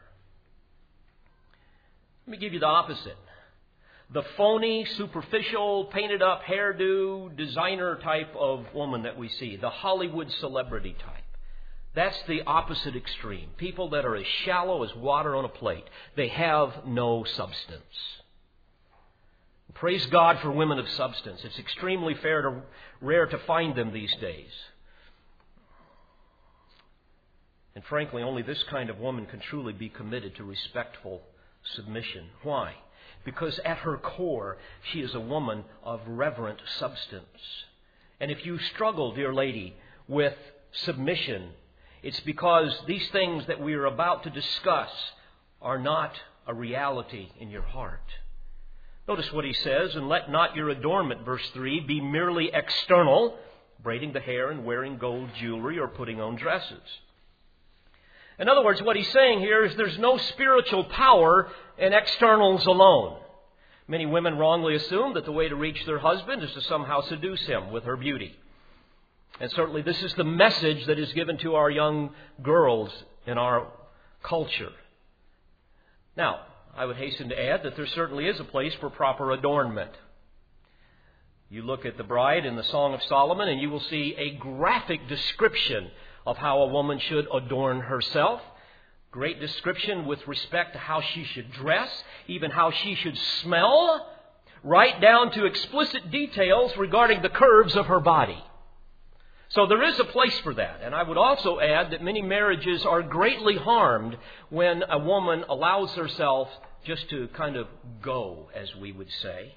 Let 2.27 2.33
me 2.33 2.39
give 2.39 2.53
you 2.53 2.61
the 2.61 2.67
opposite 2.67 3.17
the 4.13 4.23
phony, 4.37 4.85
superficial, 4.97 5.87
painted 5.87 6.23
up 6.23 6.43
hairdo, 6.43 7.35
designer 7.35 7.99
type 8.03 8.35
of 8.39 8.67
woman 8.75 9.05
that 9.05 9.19
we 9.19 9.29
see, 9.29 9.57
the 9.57 9.71
Hollywood 9.71 10.31
celebrity 10.33 10.95
type. 10.99 11.23
That's 11.95 12.21
the 12.29 12.43
opposite 12.43 12.97
extreme. 12.97 13.51
People 13.57 13.91
that 13.91 14.05
are 14.05 14.17
as 14.17 14.27
shallow 14.45 14.83
as 14.83 14.95
water 14.95 15.37
on 15.37 15.45
a 15.45 15.49
plate. 15.49 15.85
They 16.17 16.29
have 16.29 16.87
no 16.87 17.25
substance. 17.25 17.83
Praise 19.75 20.07
God 20.07 20.39
for 20.41 20.51
women 20.51 20.79
of 20.79 20.89
substance. 20.91 21.41
It's 21.45 21.59
extremely 21.59 22.15
to, 22.15 22.63
rare 23.01 23.27
to 23.27 23.39
find 23.39 23.75
them 23.75 23.93
these 23.93 24.15
days. 24.21 24.51
And 27.75 27.85
frankly, 27.85 28.23
only 28.23 28.43
this 28.43 28.63
kind 28.65 28.91
of 28.91 28.99
woman 28.99 29.27
can 29.27 29.41
truly 29.41 29.73
be 29.73 29.89
committed 29.89 30.37
to 30.37 30.45
respectful 30.45 31.23
submission. 31.63 32.27
Why? 32.43 32.75
because 33.25 33.59
at 33.65 33.79
her 33.79 33.97
core, 33.97 34.59
she 34.91 35.01
is 35.01 35.15
a 35.15 35.21
woman 35.21 35.65
of 35.83 36.01
reverent 36.07 36.61
substance. 36.79 37.27
And 38.21 38.31
if 38.31 38.45
you 38.45 38.59
struggle, 38.59 39.15
dear 39.15 39.33
lady, 39.33 39.77
with 40.09 40.37
submission, 40.73 41.51
it's 42.03 42.21
because 42.21 42.77
these 42.87 43.09
things 43.11 43.47
that 43.47 43.61
we 43.61 43.75
are 43.75 43.87
about 43.87 44.25
to 44.25 44.31
discuss 44.31 44.91
are 45.61 45.79
not 45.79 46.15
a 46.47 46.55
reality 46.55 47.31
in 47.39 47.51
your 47.51 47.63
heart. 47.63 48.01
Notice 49.09 49.33
what 49.33 49.45
he 49.45 49.53
says, 49.53 49.95
and 49.97 50.09
let 50.09 50.31
not 50.31 50.55
your 50.55 50.69
adornment, 50.71 51.25
verse 51.25 51.49
3, 51.55 51.81
be 51.81 52.01
merely 52.01 52.51
external, 52.53 53.37
braiding 53.83 54.13
the 54.13 54.21
hair 54.21 54.51
and 54.51 54.65
wearing 54.65 54.99
gold 54.99 55.31
jewelry 55.41 55.79
or 55.79 55.89
putting 55.89 56.21
on 56.21 56.37
dresses. 56.37 56.79
In 58.39 58.49
other 58.49 58.65
words, 58.65 58.81
what 58.83 58.97
he's 58.97 59.11
saying 59.11 59.41
here 59.41 59.65
is 59.65 59.75
there's 59.77 59.99
no 59.99 60.19
spiritual 60.19 60.85
power 60.85 61.49
in 61.79 61.93
externals 61.93 62.65
alone. 62.67 63.19
Many 63.89 64.07
women 64.07 64.39
wrongly 64.39 64.77
assume 64.77 65.15
that 65.15 65.25
the 65.25 65.33
way 65.33 65.49
to 65.49 65.57
reach 65.57 65.85
their 65.85 65.99
husband 65.99 66.43
is 66.43 66.53
to 66.53 66.63
somehow 66.63 67.01
seduce 67.03 67.45
him 67.47 67.73
with 67.73 67.85
her 67.85 67.97
beauty. 67.97 68.37
And 69.41 69.51
certainly, 69.51 69.83
this 69.83 70.01
is 70.03 70.15
the 70.15 70.25
message 70.25 70.87
that 70.87 70.99
is 70.99 71.13
given 71.13 71.39
to 71.39 71.57
our 71.57 71.71
young 71.71 72.11
girls 72.43 72.91
in 73.27 73.39
our 73.39 73.67
culture. 74.23 74.73
Now, 76.17 76.41
I 76.75 76.87
would 76.87 76.97
hasten 76.97 77.29
to 77.29 77.39
add 77.39 77.63
that 77.65 77.77
there 77.77 77.87
certainly 77.87 78.27
is 78.27 78.41
a 78.41 78.45
place 78.45 78.75
for 78.81 78.89
proper 78.89 79.31
adornment. 79.33 79.93
You 81.51 81.63
look 81.63 81.85
at 81.85 81.99
the 81.99 82.05
bride 82.05 82.47
in 82.47 82.57
the 82.57 82.65
Song 82.65 82.95
of 82.95 83.03
Solomon, 83.03 83.49
and 83.49 83.61
you 83.61 83.69
will 83.69 83.81
see 83.81 84.15
a 84.17 84.37
graphic 84.37 85.07
description 85.07 85.91
of 86.27 86.39
how 86.39 86.63
a 86.63 86.69
woman 86.69 86.99
should 86.99 87.27
adorn 87.33 87.81
herself. 87.81 88.41
Great 89.11 89.39
description 89.39 90.07
with 90.07 90.27
respect 90.27 90.73
to 90.73 90.79
how 90.79 91.03
she 91.03 91.25
should 91.25 91.53
dress, 91.53 91.91
even 92.27 92.51
how 92.51 92.71
she 92.71 92.95
should 92.95 93.19
smell, 93.43 94.11
right 94.65 94.99
down 94.99 95.31
to 95.33 95.45
explicit 95.45 96.11
details 96.11 96.75
regarding 96.79 97.21
the 97.21 97.29
curves 97.29 97.77
of 97.77 97.87
her 97.87 98.01
body. 98.01 98.43
So 99.53 99.67
there 99.67 99.83
is 99.83 99.99
a 100.01 100.05
place 100.05 100.39
for 100.41 100.55
that. 100.55 100.81
And 100.83 100.95
I 100.95 101.03
would 101.03 101.19
also 101.19 101.61
add 101.61 101.91
that 101.91 102.03
many 102.03 102.23
marriages 102.23 102.87
are 102.87 103.03
greatly 103.03 103.57
harmed 103.57 104.17
when 104.49 104.83
a 104.89 104.99
woman 104.99 105.45
allows 105.49 105.93
herself 105.93 106.49
just 106.85 107.11
to 107.11 107.29
kind 107.29 107.57
of 107.57 107.67
go, 108.01 108.49
as 108.55 108.75
we 108.77 108.93
would 108.93 109.11
say. 109.21 109.55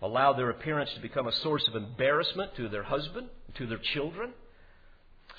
Allow 0.00 0.34
their 0.34 0.50
appearance 0.50 0.92
to 0.94 1.00
become 1.00 1.26
a 1.26 1.32
source 1.32 1.66
of 1.66 1.74
embarrassment 1.74 2.54
to 2.54 2.68
their 2.68 2.84
husband, 2.84 3.28
to 3.54 3.66
their 3.66 3.78
children. 3.78 4.30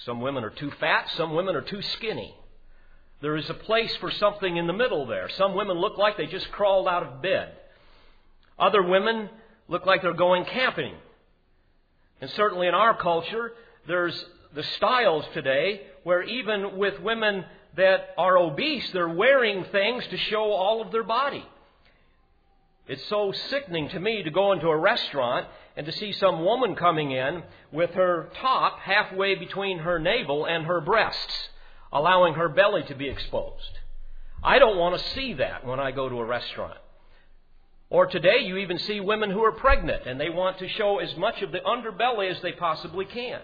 Some 0.06 0.20
women 0.20 0.44
are 0.44 0.50
too 0.50 0.72
fat, 0.80 1.10
some 1.16 1.34
women 1.34 1.56
are 1.56 1.62
too 1.62 1.82
skinny. 1.82 2.36
There 3.22 3.38
is 3.38 3.50
a 3.50 3.54
place 3.54 3.96
for 3.98 4.12
something 4.12 4.58
in 4.58 4.68
the 4.68 4.74
middle 4.74 5.06
there. 5.06 5.30
Some 5.30 5.56
women 5.56 5.78
look 5.78 5.98
like 5.98 6.18
they 6.18 6.26
just 6.26 6.52
crawled 6.52 6.88
out 6.88 7.04
of 7.04 7.22
bed. 7.22 7.54
Other 8.60 8.84
women 8.84 9.30
look 9.70 9.86
like 9.86 10.02
they're 10.02 10.14
going 10.14 10.44
camping. 10.46 10.96
And 12.22 12.30
certainly 12.32 12.68
in 12.68 12.76
our 12.76 12.96
culture, 12.96 13.54
there's 13.88 14.26
the 14.54 14.64
styles 14.64 15.26
today 15.34 15.82
where 16.04 16.22
even 16.24 16.78
with 16.78 17.00
women 17.00 17.46
that 17.76 18.10
are 18.18 18.38
obese, 18.38 18.90
they're 18.92 19.10
wearing 19.10 19.64
things 19.66 20.06
to 20.08 20.18
show 20.18 20.52
all 20.52 20.82
of 20.82 20.92
their 20.92 21.04
body. 21.04 21.46
It's 22.88 23.06
so 23.06 23.32
sickening 23.50 23.90
to 23.90 24.00
me 24.00 24.24
to 24.24 24.30
go 24.32 24.52
into 24.52 24.68
a 24.68 24.78
restaurant 24.78 25.48
and 25.78 25.86
to 25.86 25.92
see 25.92 26.12
some 26.12 26.44
woman 26.44 26.76
coming 26.76 27.12
in 27.12 27.44
with 27.72 27.92
her 27.92 28.30
top 28.42 28.80
halfway 28.80 29.36
between 29.36 29.80
her 29.80 29.98
navel 29.98 30.46
and 30.46 30.66
her 30.66 30.82
breasts, 30.82 31.50
allowing 31.94 32.34
her 32.34 32.50
belly 32.50 32.84
to 32.84 32.96
be 32.96 33.08
exposed. 33.08 33.80
I 34.44 34.60
don't 34.60 34.78
want 34.78 35.00
to 35.00 35.10
see 35.12 35.34
that 35.36 35.66
when 35.66 35.80
I 35.80 35.92
go 35.92 36.10
to 36.10 36.20
a 36.20 36.26
restaurant. 36.26 36.78
Or 37.92 38.06
today, 38.06 38.40
you 38.40 38.56
even 38.56 38.80
see 38.80 39.02
women 39.02 39.30
who 39.30 39.44
are 39.44 39.52
pregnant 39.52 40.08
and 40.08 40.18
they 40.18 40.30
want 40.30 40.60
to 40.60 40.70
show 40.70 41.00
as 41.00 41.14
much 41.18 41.42
of 41.42 41.52
the 41.52 41.60
underbelly 41.60 42.32
as 42.32 42.42
they 42.42 42.54
possibly 42.54 43.04
can. 43.04 43.42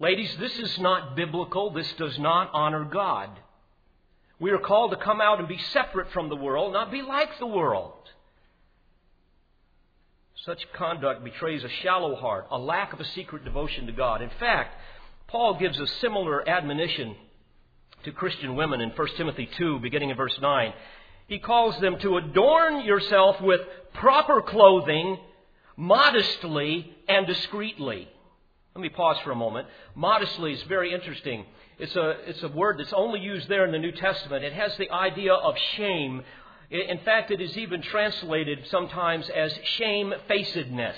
Ladies, 0.00 0.36
this 0.40 0.58
is 0.58 0.76
not 0.80 1.14
biblical. 1.14 1.70
This 1.70 1.90
does 1.92 2.18
not 2.18 2.50
honor 2.52 2.84
God. 2.84 3.30
We 4.40 4.50
are 4.50 4.58
called 4.58 4.90
to 4.90 4.96
come 4.96 5.20
out 5.20 5.38
and 5.38 5.46
be 5.46 5.60
separate 5.72 6.10
from 6.10 6.30
the 6.30 6.36
world, 6.36 6.72
not 6.72 6.90
be 6.90 7.00
like 7.00 7.38
the 7.38 7.46
world. 7.46 7.92
Such 10.44 10.66
conduct 10.72 11.22
betrays 11.22 11.62
a 11.62 11.68
shallow 11.68 12.16
heart, 12.16 12.48
a 12.50 12.58
lack 12.58 12.92
of 12.92 12.98
a 12.98 13.04
secret 13.04 13.44
devotion 13.44 13.86
to 13.86 13.92
God. 13.92 14.20
In 14.20 14.30
fact, 14.40 14.74
Paul 15.28 15.60
gives 15.60 15.78
a 15.78 15.86
similar 15.86 16.46
admonition 16.48 17.14
to 18.02 18.10
Christian 18.10 18.56
women 18.56 18.80
in 18.80 18.90
1 18.90 19.08
Timothy 19.16 19.48
2, 19.56 19.78
beginning 19.78 20.10
in 20.10 20.16
verse 20.16 20.36
9. 20.42 20.72
He 21.26 21.38
calls 21.38 21.78
them 21.80 21.98
to 22.00 22.16
adorn 22.18 22.84
yourself 22.84 23.40
with 23.40 23.60
proper 23.94 24.42
clothing, 24.42 25.18
modestly 25.76 26.94
and 27.08 27.26
discreetly. 27.26 28.08
Let 28.74 28.82
me 28.82 28.88
pause 28.88 29.18
for 29.22 29.32
a 29.32 29.36
moment. 29.36 29.68
Modestly 29.94 30.52
is 30.52 30.62
very 30.62 30.94
interesting. 30.94 31.44
It's 31.78 31.94
a, 31.96 32.10
it's 32.26 32.42
a 32.42 32.48
word 32.48 32.78
that's 32.78 32.92
only 32.92 33.20
used 33.20 33.48
there 33.48 33.64
in 33.66 33.72
the 33.72 33.78
New 33.78 33.92
Testament. 33.92 34.44
It 34.44 34.52
has 34.52 34.76
the 34.76 34.90
idea 34.90 35.34
of 35.34 35.56
shame. 35.76 36.22
In 36.70 36.98
fact, 37.04 37.30
it 37.30 37.40
is 37.40 37.56
even 37.58 37.82
translated 37.82 38.60
sometimes 38.70 39.28
as 39.28 39.52
shamefacedness. 39.76 40.96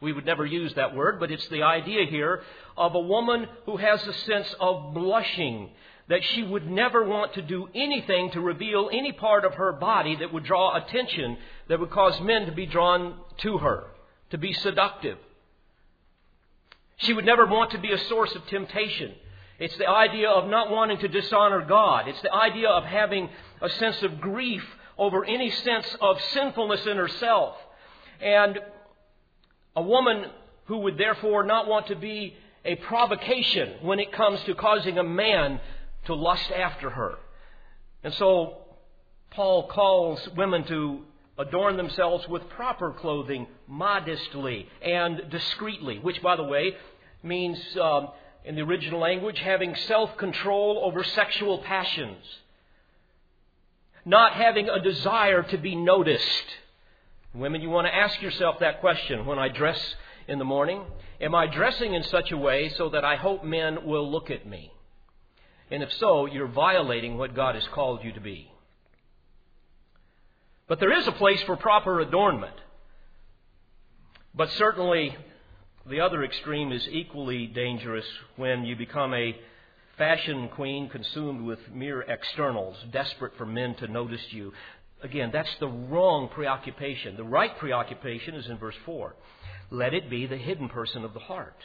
We 0.00 0.12
would 0.12 0.24
never 0.24 0.46
use 0.46 0.72
that 0.74 0.94
word, 0.94 1.18
but 1.20 1.30
it's 1.30 1.46
the 1.48 1.62
idea 1.62 2.06
here 2.06 2.42
of 2.76 2.94
a 2.94 3.00
woman 3.00 3.48
who 3.66 3.76
has 3.76 4.06
a 4.06 4.12
sense 4.12 4.54
of 4.60 4.94
blushing, 4.94 5.70
that 6.10 6.24
she 6.34 6.42
would 6.42 6.68
never 6.68 7.04
want 7.04 7.34
to 7.34 7.40
do 7.40 7.68
anything 7.72 8.32
to 8.32 8.40
reveal 8.40 8.90
any 8.92 9.12
part 9.12 9.44
of 9.44 9.54
her 9.54 9.72
body 9.72 10.16
that 10.16 10.32
would 10.32 10.42
draw 10.42 10.76
attention, 10.76 11.38
that 11.68 11.78
would 11.78 11.90
cause 11.90 12.20
men 12.20 12.46
to 12.46 12.52
be 12.52 12.66
drawn 12.66 13.14
to 13.38 13.58
her, 13.58 13.84
to 14.30 14.36
be 14.36 14.52
seductive. 14.52 15.16
She 16.96 17.12
would 17.12 17.24
never 17.24 17.46
want 17.46 17.70
to 17.70 17.78
be 17.78 17.92
a 17.92 17.98
source 18.08 18.34
of 18.34 18.44
temptation. 18.48 19.14
It's 19.60 19.76
the 19.78 19.88
idea 19.88 20.28
of 20.28 20.50
not 20.50 20.68
wanting 20.68 20.98
to 20.98 21.06
dishonor 21.06 21.64
God. 21.64 22.08
It's 22.08 22.20
the 22.22 22.34
idea 22.34 22.68
of 22.68 22.82
having 22.82 23.28
a 23.62 23.70
sense 23.70 24.02
of 24.02 24.20
grief 24.20 24.64
over 24.98 25.24
any 25.24 25.50
sense 25.50 25.86
of 26.00 26.20
sinfulness 26.32 26.86
in 26.86 26.96
herself. 26.96 27.54
And 28.20 28.58
a 29.76 29.82
woman 29.82 30.24
who 30.64 30.78
would 30.78 30.98
therefore 30.98 31.44
not 31.44 31.68
want 31.68 31.86
to 31.86 31.94
be 31.94 32.34
a 32.64 32.74
provocation 32.74 33.74
when 33.82 34.00
it 34.00 34.10
comes 34.12 34.42
to 34.42 34.56
causing 34.56 34.98
a 34.98 35.04
man 35.04 35.60
to 36.06 36.14
lust 36.14 36.50
after 36.50 36.90
her. 36.90 37.18
And 38.02 38.14
so 38.14 38.58
Paul 39.30 39.68
calls 39.68 40.26
women 40.36 40.64
to 40.64 41.02
adorn 41.38 41.76
themselves 41.76 42.28
with 42.28 42.48
proper 42.50 42.92
clothing 42.92 43.46
modestly 43.66 44.68
and 44.82 45.22
discreetly, 45.30 45.98
which, 45.98 46.22
by 46.22 46.36
the 46.36 46.42
way, 46.42 46.74
means, 47.22 47.58
um, 47.80 48.08
in 48.44 48.54
the 48.54 48.62
original 48.62 49.00
language, 49.00 49.38
having 49.38 49.74
self 49.74 50.16
control 50.16 50.82
over 50.84 51.04
sexual 51.04 51.58
passions, 51.58 52.24
not 54.04 54.32
having 54.32 54.68
a 54.68 54.80
desire 54.80 55.42
to 55.42 55.58
be 55.58 55.74
noticed. 55.74 56.46
Women, 57.34 57.60
you 57.60 57.70
want 57.70 57.86
to 57.86 57.94
ask 57.94 58.20
yourself 58.20 58.58
that 58.60 58.80
question 58.80 59.24
when 59.24 59.38
I 59.38 59.48
dress 59.48 59.94
in 60.26 60.38
the 60.38 60.44
morning. 60.44 60.82
Am 61.20 61.34
I 61.34 61.46
dressing 61.46 61.94
in 61.94 62.02
such 62.02 62.32
a 62.32 62.36
way 62.36 62.70
so 62.70 62.88
that 62.88 63.04
I 63.04 63.16
hope 63.16 63.44
men 63.44 63.84
will 63.84 64.10
look 64.10 64.30
at 64.30 64.46
me? 64.46 64.72
And 65.70 65.82
if 65.82 65.92
so, 65.94 66.26
you're 66.26 66.48
violating 66.48 67.16
what 67.16 67.34
God 67.34 67.54
has 67.54 67.66
called 67.68 68.02
you 68.02 68.12
to 68.12 68.20
be. 68.20 68.50
But 70.66 70.80
there 70.80 70.96
is 70.96 71.06
a 71.06 71.12
place 71.12 71.42
for 71.42 71.56
proper 71.56 72.00
adornment. 72.00 72.54
But 74.34 74.50
certainly, 74.52 75.16
the 75.88 76.00
other 76.00 76.22
extreme 76.22 76.72
is 76.72 76.86
equally 76.88 77.46
dangerous 77.46 78.06
when 78.36 78.64
you 78.64 78.76
become 78.76 79.12
a 79.14 79.36
fashion 79.98 80.48
queen 80.48 80.88
consumed 80.88 81.42
with 81.42 81.58
mere 81.72 82.02
externals, 82.02 82.76
desperate 82.92 83.36
for 83.36 83.46
men 83.46 83.74
to 83.76 83.88
notice 83.88 84.24
you. 84.30 84.52
Again, 85.02 85.30
that's 85.32 85.54
the 85.58 85.68
wrong 85.68 86.28
preoccupation. 86.28 87.16
The 87.16 87.24
right 87.24 87.56
preoccupation 87.58 88.34
is 88.34 88.46
in 88.48 88.58
verse 88.58 88.76
4. 88.84 89.14
Let 89.70 89.94
it 89.94 90.08
be 90.08 90.26
the 90.26 90.36
hidden 90.36 90.68
person 90.68 91.04
of 91.04 91.14
the 91.14 91.20
heart, 91.20 91.56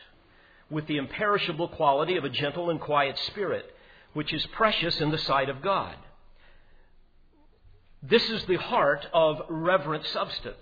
with 0.69 0.87
the 0.87 0.97
imperishable 0.97 1.67
quality 1.69 2.17
of 2.17 2.23
a 2.23 2.29
gentle 2.29 2.69
and 2.69 2.79
quiet 2.79 3.17
spirit, 3.19 3.74
which 4.15 4.34
is 4.34 4.45
precious 4.54 5.01
in 5.01 5.12
the 5.12 5.17
sight 5.17 5.49
of 5.49 5.62
God. 5.62 5.93
This 8.01 8.30
is 8.30 8.45
the 8.45 8.56
heart 8.56 9.06
of 9.13 9.41
reverent 9.49 10.06
substance. 10.06 10.56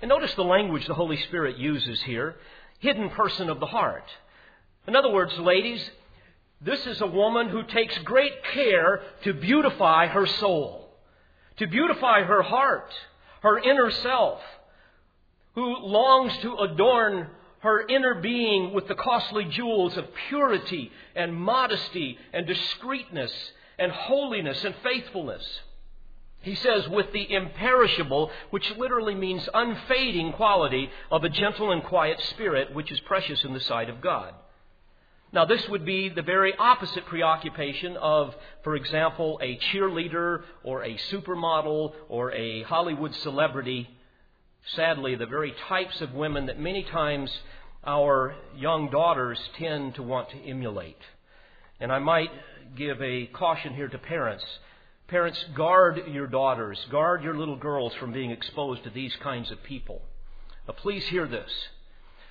And 0.00 0.08
notice 0.08 0.32
the 0.32 0.44
language 0.44 0.86
the 0.86 0.94
Holy 0.94 1.18
Spirit 1.18 1.58
uses 1.58 2.00
here 2.02 2.36
hidden 2.78 3.10
person 3.10 3.50
of 3.50 3.60
the 3.60 3.66
heart. 3.66 4.06
In 4.88 4.96
other 4.96 5.10
words, 5.10 5.38
ladies, 5.38 5.90
this 6.62 6.86
is 6.86 7.02
a 7.02 7.06
woman 7.06 7.50
who 7.50 7.64
takes 7.64 7.98
great 7.98 8.42
care 8.54 9.02
to 9.24 9.34
beautify 9.34 10.06
her 10.06 10.26
soul, 10.26 10.88
to 11.58 11.66
beautify 11.66 12.22
her 12.22 12.40
heart, 12.40 12.90
her 13.42 13.58
inner 13.58 13.90
self, 13.90 14.40
who 15.54 15.76
longs 15.80 16.34
to 16.38 16.56
adorn 16.56 17.28
her 17.60 17.86
inner 17.86 18.14
being 18.14 18.72
with 18.72 18.88
the 18.88 18.94
costly 18.94 19.44
jewels 19.44 19.96
of 19.96 20.06
purity 20.28 20.90
and 21.14 21.34
modesty 21.34 22.18
and 22.32 22.46
discreetness 22.46 23.32
and 23.78 23.92
holiness 23.92 24.64
and 24.64 24.74
faithfulness. 24.82 25.60
He 26.42 26.54
says, 26.54 26.88
with 26.88 27.12
the 27.12 27.30
imperishable, 27.30 28.30
which 28.48 28.74
literally 28.78 29.14
means 29.14 29.46
unfading 29.52 30.32
quality 30.32 30.90
of 31.10 31.22
a 31.22 31.28
gentle 31.28 31.70
and 31.70 31.84
quiet 31.84 32.18
spirit, 32.30 32.74
which 32.74 32.90
is 32.90 32.98
precious 33.00 33.44
in 33.44 33.52
the 33.52 33.60
sight 33.60 33.90
of 33.90 34.00
God. 34.00 34.34
Now, 35.32 35.44
this 35.44 35.68
would 35.68 35.84
be 35.84 36.08
the 36.08 36.22
very 36.22 36.54
opposite 36.56 37.06
preoccupation 37.06 37.96
of, 37.98 38.34
for 38.64 38.74
example, 38.74 39.38
a 39.42 39.58
cheerleader 39.58 40.42
or 40.64 40.82
a 40.82 40.96
supermodel 41.12 41.92
or 42.08 42.32
a 42.32 42.62
Hollywood 42.62 43.14
celebrity. 43.16 43.88
Sadly, 44.76 45.14
the 45.14 45.26
very 45.26 45.54
types 45.68 46.00
of 46.00 46.12
women 46.12 46.46
that 46.46 46.58
many 46.58 46.84
times 46.84 47.30
our 47.84 48.34
young 48.56 48.90
daughters 48.90 49.38
tend 49.58 49.94
to 49.96 50.02
want 50.02 50.30
to 50.30 50.44
emulate. 50.44 51.00
And 51.80 51.90
I 51.90 51.98
might 51.98 52.30
give 52.76 53.00
a 53.02 53.26
caution 53.26 53.74
here 53.74 53.88
to 53.88 53.98
parents 53.98 54.44
Parents, 55.10 55.44
guard 55.56 56.00
your 56.06 56.28
daughters, 56.28 56.78
guard 56.88 57.24
your 57.24 57.36
little 57.36 57.56
girls 57.56 57.92
from 57.98 58.12
being 58.12 58.30
exposed 58.30 58.84
to 58.84 58.90
these 58.90 59.12
kinds 59.16 59.50
of 59.50 59.60
people. 59.64 60.02
Now, 60.68 60.74
please 60.74 61.04
hear 61.08 61.26
this. 61.26 61.50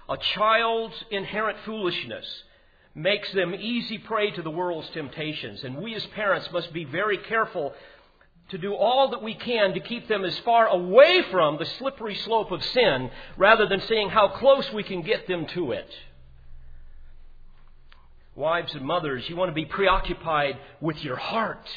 A 0.08 0.16
child's 0.16 0.96
inherent 1.12 1.58
foolishness 1.66 2.26
makes 2.96 3.30
them 3.34 3.54
easy 3.54 3.98
prey 3.98 4.32
to 4.32 4.42
the 4.42 4.50
world's 4.50 4.90
temptations, 4.92 5.66
and 5.66 5.76
we 5.76 5.94
as 5.94 6.06
parents 6.16 6.48
must 6.54 6.72
be 6.72 6.86
very 6.86 7.18
careful 7.18 7.74
to 8.50 8.58
do 8.58 8.74
all 8.74 9.10
that 9.10 9.24
we 9.24 9.34
can 9.34 9.74
to 9.74 9.80
keep 9.80 10.08
them 10.08 10.26
as 10.26 10.38
far 10.40 10.68
away 10.68 11.24
from 11.32 11.58
the 11.58 11.66
slippery 11.66 12.16
slope 12.16 12.52
of 12.52 12.64
sin 12.64 13.10
rather 13.38 13.68
than 13.68 13.82
seeing 13.82 14.10
how 14.10 14.28
close 14.28 14.72
we 14.74 14.84
can 14.84 15.02
get 15.02 15.28
them 15.28 15.46
to 15.48 15.72
it. 15.72 15.90
Wives 18.36 18.74
and 18.74 18.86
mothers, 18.86 19.28
you 19.28 19.36
want 19.36 19.50
to 19.50 19.56
be 19.56 19.66
preoccupied 19.66 20.58
with 20.82 21.04
your 21.04 21.18
heart 21.18 21.68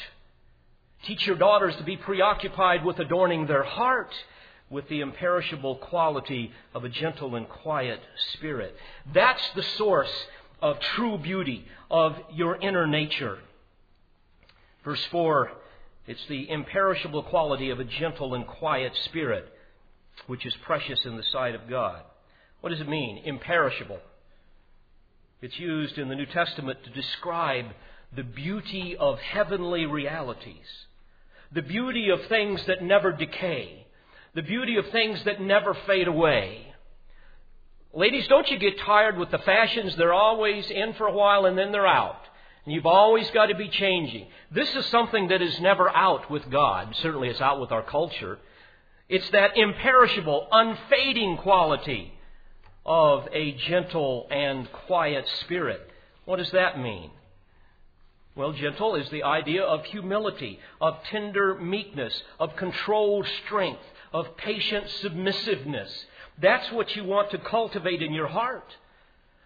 Teach 1.03 1.27
your 1.27 1.35
daughters 1.35 1.75
to 1.75 1.83
be 1.83 1.97
preoccupied 1.97 2.85
with 2.85 2.97
adorning 2.99 3.45
their 3.45 3.63
heart 3.63 4.13
with 4.69 4.87
the 4.87 5.01
imperishable 5.01 5.75
quality 5.75 6.51
of 6.73 6.85
a 6.85 6.89
gentle 6.89 7.35
and 7.35 7.47
quiet 7.47 7.99
spirit. 8.33 8.75
That's 9.13 9.49
the 9.53 9.63
source 9.77 10.11
of 10.61 10.79
true 10.79 11.17
beauty, 11.17 11.67
of 11.91 12.15
your 12.31 12.55
inner 12.55 12.87
nature. 12.87 13.39
Verse 14.85 15.03
4 15.11 15.51
it's 16.07 16.25
the 16.27 16.49
imperishable 16.49 17.23
quality 17.23 17.69
of 17.69 17.79
a 17.79 17.85
gentle 17.85 18.33
and 18.33 18.45
quiet 18.45 18.93
spirit, 19.05 19.51
which 20.27 20.45
is 20.45 20.53
precious 20.65 21.05
in 21.05 21.17
the 21.17 21.23
sight 21.31 21.55
of 21.55 21.69
God. 21.69 22.01
What 22.61 22.69
does 22.69 22.81
it 22.81 22.89
mean, 22.89 23.21
imperishable? 23.23 23.99
It's 25.41 25.59
used 25.59 25.97
in 25.97 26.09
the 26.09 26.15
New 26.15 26.25
Testament 26.25 26.79
to 26.83 26.89
describe 26.89 27.65
the 28.15 28.23
beauty 28.23 28.95
of 28.97 29.19
heavenly 29.19 29.85
realities 29.85 30.67
the 31.53 31.61
beauty 31.61 32.09
of 32.09 32.19
things 32.27 32.65
that 32.65 32.81
never 32.81 33.11
decay, 33.11 33.85
the 34.33 34.41
beauty 34.41 34.77
of 34.77 34.89
things 34.89 35.23
that 35.25 35.39
never 35.39 35.75
fade 35.85 36.07
away. 36.07 36.73
Ladies, 37.93 38.27
don't 38.27 38.49
you 38.49 38.57
get 38.57 38.79
tired 38.79 39.17
with 39.17 39.29
the 39.29 39.37
fashions? 39.37 39.95
They're 39.95 40.13
always 40.13 40.69
in 40.71 40.93
for 40.93 41.05
a 41.05 41.13
while 41.13 41.45
and 41.45 41.57
then 41.57 41.71
they're 41.71 41.85
out. 41.85 42.22
And 42.65 42.73
you've 42.73 42.85
always 42.85 43.29
got 43.31 43.47
to 43.47 43.55
be 43.55 43.67
changing. 43.67 44.27
This 44.51 44.73
is 44.75 44.85
something 44.85 45.27
that 45.27 45.41
is 45.41 45.59
never 45.59 45.89
out 45.89 46.31
with 46.31 46.49
God. 46.49 46.95
Certainly 47.01 47.29
it's 47.29 47.41
out 47.41 47.59
with 47.59 47.71
our 47.71 47.83
culture. 47.83 48.39
It's 49.09 49.29
that 49.31 49.57
imperishable, 49.57 50.47
unfading 50.51 51.37
quality 51.37 52.13
of 52.85 53.27
a 53.33 53.51
gentle 53.53 54.27
and 54.31 54.71
quiet 54.71 55.25
spirit. 55.41 55.89
What 56.25 56.37
does 56.37 56.51
that 56.51 56.79
mean? 56.79 57.11
Well, 58.35 58.53
gentle 58.53 58.95
is 58.95 59.09
the 59.09 59.23
idea 59.23 59.63
of 59.63 59.85
humility, 59.85 60.59
of 60.81 60.97
tender 61.11 61.55
meekness, 61.55 62.23
of 62.39 62.55
controlled 62.55 63.27
strength, 63.45 63.83
of 64.11 64.37
patient 64.37 64.89
submissiveness. 65.01 66.05
That's 66.41 66.71
what 66.71 66.95
you 66.95 67.03
want 67.03 67.29
to 67.31 67.37
cultivate 67.37 68.01
in 68.01 68.13
your 68.13 68.27
heart. 68.27 68.65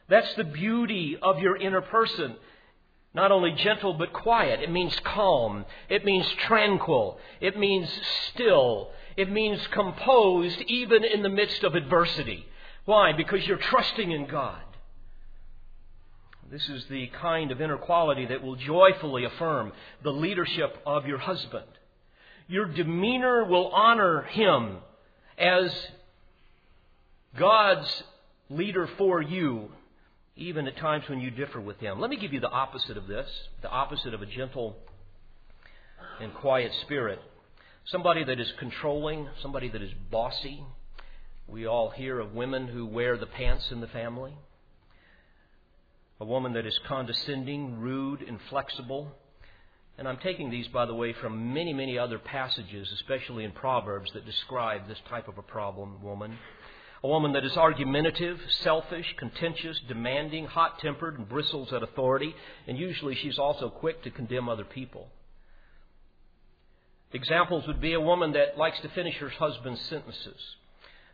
That's 0.08 0.34
the 0.36 0.46
beauty 0.46 1.18
of 1.22 1.40
your 1.40 1.58
inner 1.58 1.82
person. 1.82 2.36
Not 3.14 3.32
only 3.32 3.52
gentle, 3.52 3.94
but 3.94 4.14
quiet. 4.14 4.62
It 4.62 4.72
means 4.72 4.98
calm. 5.04 5.66
It 5.90 6.06
means 6.06 6.28
tranquil. 6.46 7.20
It 7.42 7.58
means 7.58 7.90
still. 8.30 8.92
It 9.16 9.32
means 9.32 9.66
composed 9.68 10.62
even 10.68 11.04
in 11.04 11.24
the 11.24 11.30
midst 11.30 11.64
of 11.64 11.76
adversity. 11.76 12.46
Why? 12.86 13.14
Because 13.14 13.46
you're 13.48 13.58
trusting 13.58 14.12
in 14.12 14.28
God. 14.28 14.62
This 16.50 16.70
is 16.70 16.86
the 16.90 17.08
kind 17.08 17.52
of 17.52 17.60
inner 17.60 17.78
quality 17.78 18.28
that 18.28 18.42
will 18.42 18.56
joyfully 18.56 19.26
affirm 19.26 19.74
the 20.04 20.14
leadership 20.14 20.78
of 20.86 21.06
your 21.06 21.18
husband. 21.18 21.66
Your 22.48 22.66
demeanor 22.66 23.44
will 23.44 23.68
honor 23.68 24.22
him 24.22 24.78
as 25.38 25.74
God's 27.36 28.04
leader 28.50 28.88
for 28.98 29.22
you, 29.22 29.72
even 30.38 30.68
at 30.68 30.78
times 30.78 31.04
when 31.10 31.20
you 31.20 31.32
differ 31.32 31.60
with 31.60 31.80
him. 31.80 32.00
Let 32.00 32.10
me 32.10 32.18
give 32.18 32.34
you 32.34 32.40
the 32.40 32.50
opposite 32.50 32.98
of 32.98 33.08
this 33.08 33.30
the 33.62 33.70
opposite 33.70 34.14
of 34.14 34.22
a 34.22 34.26
gentle 34.26 34.78
and 36.22 36.34
quiet 36.34 36.72
spirit. 36.84 37.20
Somebody 37.86 38.24
that 38.24 38.40
is 38.40 38.52
controlling, 38.60 39.28
somebody 39.42 39.70
that 39.70 39.82
is 39.82 39.92
bossy. 40.12 40.64
We 41.48 41.66
all 41.66 41.90
hear 41.90 42.20
of 42.20 42.34
women 42.34 42.68
who 42.68 42.86
wear 42.86 43.18
the 43.18 43.26
pants 43.26 43.72
in 43.72 43.80
the 43.80 43.88
family 43.88 44.34
a 46.20 46.26
woman 46.26 46.54
that 46.54 46.66
is 46.66 46.78
condescending, 46.88 47.80
rude, 47.80 48.22
inflexible. 48.22 49.12
And 49.98 50.08
I'm 50.08 50.18
taking 50.18 50.50
these, 50.50 50.68
by 50.68 50.86
the 50.86 50.94
way, 50.94 51.14
from 51.14 51.54
many, 51.54 51.74
many 51.74 51.98
other 51.98 52.20
passages, 52.20 52.90
especially 52.94 53.44
in 53.44 53.52
Proverbs, 53.52 54.12
that 54.14 54.26
describe 54.26 54.88
this 54.88 54.98
type 55.10 55.28
of 55.28 55.38
a 55.38 55.42
problem 55.42 56.02
woman. 56.02 56.38
A 57.04 57.08
woman 57.08 57.34
that 57.34 57.46
is 57.46 57.56
argumentative, 57.56 58.40
selfish, 58.62 59.16
contentious, 59.18 59.80
demanding, 59.88 60.46
hot 60.46 60.80
tempered, 60.80 61.20
and 61.20 61.30
bristles 61.30 61.72
at 61.72 61.84
authority. 61.84 62.36
And 62.68 62.78
usually 62.78 63.16
she's 63.16 63.38
also 63.38 63.70
quick 63.70 64.04
to 64.04 64.12
condemn 64.12 64.50
other 64.50 64.66
people. 64.66 65.10
Examples 67.14 67.66
would 67.68 67.80
be 67.80 67.94
a 67.94 68.02
woman 68.02 68.34
that 68.34 68.58
likes 68.58 68.80
to 68.82 68.90
finish 68.90 69.16
her 69.18 69.30
husband's 69.30 69.82
sentences, 69.82 70.56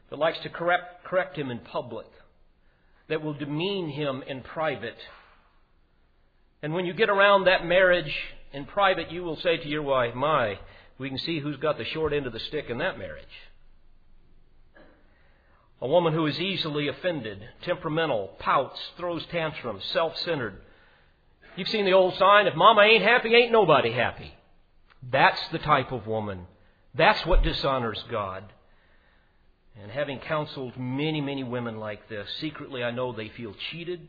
that 0.10 0.18
likes 0.18 0.40
to 0.40 0.50
correct, 0.50 1.04
correct 1.04 1.38
him 1.38 1.52
in 1.52 1.60
public, 1.60 2.08
that 3.10 3.22
will 3.22 3.34
demean 3.34 3.90
him 3.90 4.24
in 4.26 4.42
private. 4.42 4.98
And 6.64 6.74
when 6.74 6.86
you 6.86 6.94
get 6.94 7.10
around 7.10 7.44
that 7.44 7.66
marriage 7.66 8.12
in 8.54 8.66
private, 8.66 9.12
you 9.12 9.24
will 9.24 9.36
say 9.36 9.58
to 9.58 9.68
your 9.68 9.84
wife, 9.84 10.16
My, 10.16 10.58
we 10.98 11.10
can 11.10 11.20
see 11.20 11.40
who's 11.40 11.58
got 11.58 11.78
the 11.78 11.86
short 11.86 12.14
end 12.14 12.26
of 12.26 12.34
the 12.34 12.40
stick 12.40 12.66
in 12.70 12.80
that 12.80 12.98
marriage. 12.98 13.26
A 15.84 15.88
woman 15.88 16.14
who 16.14 16.26
is 16.28 16.40
easily 16.40 16.88
offended, 16.88 17.46
temperamental, 17.64 18.38
pouts, 18.40 18.80
throws 18.96 19.26
tantrums, 19.26 19.84
self 19.92 20.18
centered. 20.20 20.62
You've 21.58 21.68
seen 21.68 21.84
the 21.84 21.92
old 21.92 22.16
sign 22.16 22.48
if 22.48 22.56
mama 22.56 22.84
ain't 22.84 23.04
happy, 23.04 23.36
ain't 23.36 23.52
nobody 23.52 23.92
happy. 23.92 24.34
That's 25.12 25.46
the 25.52 25.60
type 25.60 25.92
of 25.92 26.08
woman. 26.08 26.48
That's 26.96 27.26
what 27.26 27.44
dishonors 27.44 28.02
God. 28.10 28.46
And 29.82 29.92
having 29.92 30.20
counseled 30.20 30.78
many, 30.78 31.20
many 31.20 31.44
women 31.44 31.78
like 31.78 32.08
this, 32.08 32.30
secretly 32.40 32.82
I 32.82 32.92
know 32.92 33.12
they 33.12 33.28
feel 33.28 33.54
cheated. 33.70 34.08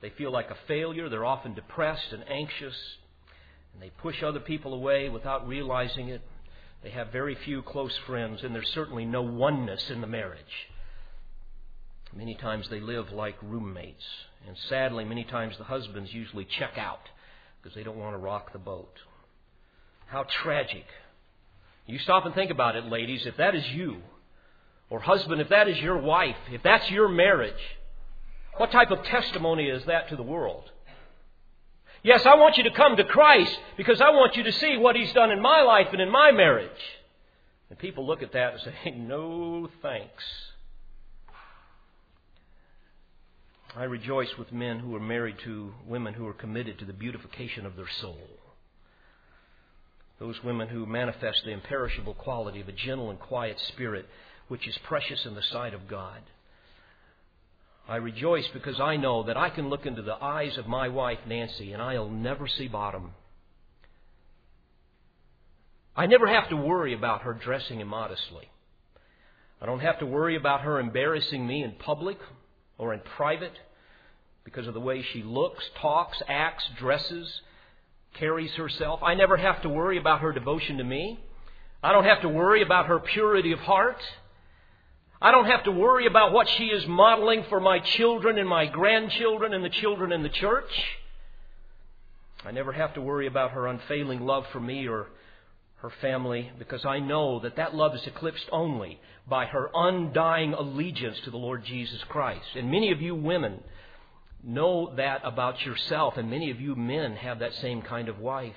They 0.00 0.10
feel 0.10 0.30
like 0.30 0.50
a 0.50 0.56
failure. 0.68 1.08
They're 1.08 1.24
often 1.24 1.54
depressed 1.54 2.12
and 2.12 2.22
anxious. 2.30 2.76
And 3.74 3.82
they 3.82 3.90
push 3.90 4.22
other 4.22 4.38
people 4.38 4.74
away 4.74 5.08
without 5.08 5.48
realizing 5.48 6.08
it. 6.08 6.22
They 6.84 6.90
have 6.90 7.10
very 7.10 7.34
few 7.34 7.62
close 7.62 7.96
friends, 8.06 8.44
and 8.44 8.54
there's 8.54 8.70
certainly 8.72 9.04
no 9.04 9.22
oneness 9.22 9.90
in 9.90 10.00
the 10.00 10.06
marriage. 10.06 10.68
Many 12.16 12.34
times 12.34 12.68
they 12.70 12.80
live 12.80 13.12
like 13.12 13.36
roommates. 13.42 14.04
And 14.46 14.56
sadly, 14.68 15.04
many 15.04 15.24
times 15.24 15.58
the 15.58 15.64
husbands 15.64 16.12
usually 16.12 16.46
check 16.46 16.78
out 16.78 17.00
because 17.62 17.74
they 17.74 17.82
don't 17.82 17.98
want 17.98 18.14
to 18.14 18.18
rock 18.18 18.52
the 18.52 18.58
boat. 18.58 18.94
How 20.06 20.24
tragic. 20.42 20.86
You 21.86 21.98
stop 21.98 22.24
and 22.24 22.34
think 22.34 22.50
about 22.50 22.74
it, 22.74 22.86
ladies. 22.86 23.26
If 23.26 23.36
that 23.36 23.54
is 23.54 23.66
you, 23.68 23.98
or 24.88 25.00
husband, 25.00 25.40
if 25.40 25.50
that 25.50 25.68
is 25.68 25.78
your 25.78 25.98
wife, 25.98 26.36
if 26.50 26.62
that's 26.62 26.88
your 26.90 27.08
marriage, 27.08 27.54
what 28.56 28.70
type 28.70 28.90
of 28.90 29.02
testimony 29.04 29.68
is 29.68 29.84
that 29.84 30.08
to 30.08 30.16
the 30.16 30.22
world? 30.22 30.70
Yes, 32.02 32.24
I 32.24 32.36
want 32.36 32.56
you 32.56 32.62
to 32.64 32.70
come 32.70 32.96
to 32.96 33.04
Christ 33.04 33.58
because 33.76 34.00
I 34.00 34.10
want 34.10 34.36
you 34.36 34.44
to 34.44 34.52
see 34.52 34.76
what 34.76 34.96
He's 34.96 35.12
done 35.12 35.30
in 35.30 35.42
my 35.42 35.62
life 35.62 35.88
and 35.92 36.00
in 36.00 36.10
my 36.10 36.30
marriage. 36.30 36.70
And 37.68 37.78
people 37.78 38.06
look 38.06 38.22
at 38.22 38.32
that 38.32 38.54
and 38.54 38.62
say, 38.62 38.90
no 38.96 39.68
thanks. 39.82 40.24
I 43.76 43.84
rejoice 43.84 44.30
with 44.38 44.52
men 44.52 44.78
who 44.78 44.96
are 44.96 45.00
married 45.00 45.36
to 45.44 45.74
women 45.86 46.14
who 46.14 46.26
are 46.26 46.32
committed 46.32 46.78
to 46.78 46.86
the 46.86 46.94
beautification 46.94 47.66
of 47.66 47.76
their 47.76 47.90
soul. 48.00 48.26
Those 50.18 50.42
women 50.42 50.68
who 50.68 50.86
manifest 50.86 51.42
the 51.44 51.50
imperishable 51.50 52.14
quality 52.14 52.62
of 52.62 52.68
a 52.68 52.72
gentle 52.72 53.10
and 53.10 53.20
quiet 53.20 53.60
spirit 53.68 54.08
which 54.48 54.66
is 54.66 54.78
precious 54.84 55.26
in 55.26 55.34
the 55.34 55.42
sight 55.42 55.74
of 55.74 55.88
God. 55.88 56.22
I 57.86 57.96
rejoice 57.96 58.48
because 58.54 58.80
I 58.80 58.96
know 58.96 59.24
that 59.24 59.36
I 59.36 59.50
can 59.50 59.68
look 59.68 59.84
into 59.84 60.00
the 60.00 60.24
eyes 60.24 60.56
of 60.56 60.66
my 60.66 60.88
wife, 60.88 61.18
Nancy, 61.26 61.72
and 61.72 61.82
I'll 61.82 62.08
never 62.08 62.48
see 62.48 62.68
bottom. 62.68 63.12
I 65.94 66.06
never 66.06 66.26
have 66.26 66.48
to 66.48 66.56
worry 66.56 66.94
about 66.94 67.22
her 67.22 67.34
dressing 67.34 67.80
immodestly. 67.80 68.48
I 69.60 69.66
don't 69.66 69.80
have 69.80 69.98
to 69.98 70.06
worry 70.06 70.36
about 70.36 70.62
her 70.62 70.80
embarrassing 70.80 71.46
me 71.46 71.62
in 71.62 71.72
public 71.72 72.18
or 72.78 72.94
in 72.94 73.00
private 73.16 73.52
because 74.46 74.68
of 74.68 74.74
the 74.74 74.80
way 74.80 75.02
she 75.12 75.24
looks, 75.24 75.62
talks, 75.82 76.22
acts, 76.28 76.64
dresses, 76.78 77.40
carries 78.14 78.52
herself. 78.52 79.00
I 79.02 79.14
never 79.14 79.36
have 79.36 79.60
to 79.62 79.68
worry 79.68 79.98
about 79.98 80.20
her 80.20 80.32
devotion 80.32 80.78
to 80.78 80.84
me. 80.84 81.18
I 81.82 81.92
don't 81.92 82.04
have 82.04 82.22
to 82.22 82.28
worry 82.28 82.62
about 82.62 82.86
her 82.86 83.00
purity 83.00 83.50
of 83.50 83.58
heart. 83.58 84.00
I 85.20 85.32
don't 85.32 85.46
have 85.46 85.64
to 85.64 85.72
worry 85.72 86.06
about 86.06 86.32
what 86.32 86.48
she 86.56 86.66
is 86.66 86.86
modeling 86.86 87.44
for 87.48 87.58
my 87.58 87.80
children 87.80 88.38
and 88.38 88.48
my 88.48 88.66
grandchildren 88.66 89.52
and 89.52 89.64
the 89.64 89.68
children 89.68 90.12
in 90.12 90.22
the 90.22 90.28
church. 90.28 90.70
I 92.44 92.52
never 92.52 92.72
have 92.72 92.94
to 92.94 93.00
worry 93.00 93.26
about 93.26 93.50
her 93.50 93.66
unfailing 93.66 94.20
love 94.20 94.44
for 94.52 94.60
me 94.60 94.86
or 94.86 95.08
her 95.78 95.90
family 96.00 96.52
because 96.56 96.84
I 96.84 97.00
know 97.00 97.40
that 97.40 97.56
that 97.56 97.74
love 97.74 97.96
is 97.96 98.06
eclipsed 98.06 98.46
only 98.52 99.00
by 99.28 99.46
her 99.46 99.70
undying 99.74 100.54
allegiance 100.54 101.18
to 101.24 101.32
the 101.32 101.36
Lord 101.36 101.64
Jesus 101.64 102.00
Christ. 102.08 102.46
And 102.54 102.70
many 102.70 102.92
of 102.92 103.02
you 103.02 103.16
women 103.16 103.60
know 104.46 104.94
that 104.96 105.20
about 105.24 105.60
yourself, 105.66 106.16
and 106.16 106.30
many 106.30 106.50
of 106.50 106.60
you 106.60 106.74
men 106.76 107.16
have 107.16 107.40
that 107.40 107.54
same 107.54 107.82
kind 107.82 108.08
of 108.08 108.20
wife. 108.20 108.54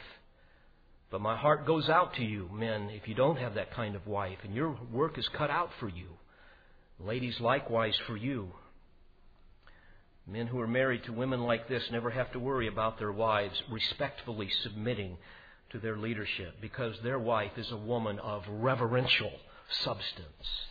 But 1.09 1.21
my 1.21 1.35
heart 1.35 1.65
goes 1.65 1.89
out 1.89 2.13
to 2.15 2.23
you, 2.23 2.49
men, 2.53 2.89
if 2.91 3.07
you 3.07 3.15
don't 3.15 3.39
have 3.39 3.55
that 3.55 3.73
kind 3.73 3.95
of 3.95 4.05
wife, 4.05 4.37
and 4.43 4.53
your 4.53 4.77
work 4.91 5.17
is 5.17 5.27
cut 5.29 5.49
out 5.49 5.71
for 5.79 5.89
you. 5.89 6.07
Ladies, 6.99 7.39
likewise 7.39 7.95
for 8.05 8.15
you. 8.15 8.51
Men 10.27 10.45
who 10.45 10.59
are 10.59 10.67
married 10.67 11.03
to 11.05 11.13
women 11.13 11.41
like 11.41 11.67
this 11.67 11.83
never 11.91 12.11
have 12.11 12.31
to 12.33 12.39
worry 12.39 12.67
about 12.67 12.99
their 12.99 13.11
wives 13.11 13.63
respectfully 13.71 14.49
submitting 14.61 15.17
to 15.71 15.79
their 15.79 15.97
leadership 15.97 16.55
because 16.61 16.95
their 17.01 17.17
wife 17.17 17.57
is 17.57 17.71
a 17.71 17.77
woman 17.77 18.19
of 18.19 18.43
reverential 18.47 19.31
substance. 19.69 20.68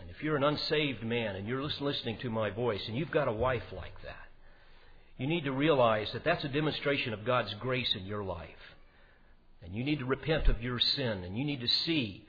And 0.00 0.10
if 0.10 0.22
you're 0.22 0.36
an 0.36 0.44
unsaved 0.44 1.02
man 1.04 1.36
and 1.36 1.46
you're 1.46 1.62
listening 1.62 2.18
to 2.18 2.30
my 2.30 2.50
voice 2.50 2.82
and 2.86 2.96
you've 2.96 3.10
got 3.10 3.28
a 3.28 3.32
wife 3.32 3.64
like 3.72 4.02
that, 4.04 4.16
you 5.16 5.26
need 5.26 5.44
to 5.44 5.52
realize 5.52 6.08
that 6.12 6.24
that's 6.24 6.44
a 6.44 6.48
demonstration 6.48 7.12
of 7.12 7.24
God's 7.24 7.52
grace 7.54 7.94
in 7.96 8.06
your 8.06 8.22
life. 8.22 8.48
And 9.62 9.74
you 9.74 9.82
need 9.82 9.98
to 9.98 10.04
repent 10.04 10.48
of 10.48 10.62
your 10.62 10.78
sin 10.78 11.24
and 11.24 11.36
you 11.36 11.44
need 11.44 11.60
to 11.60 11.68
see 11.68 12.24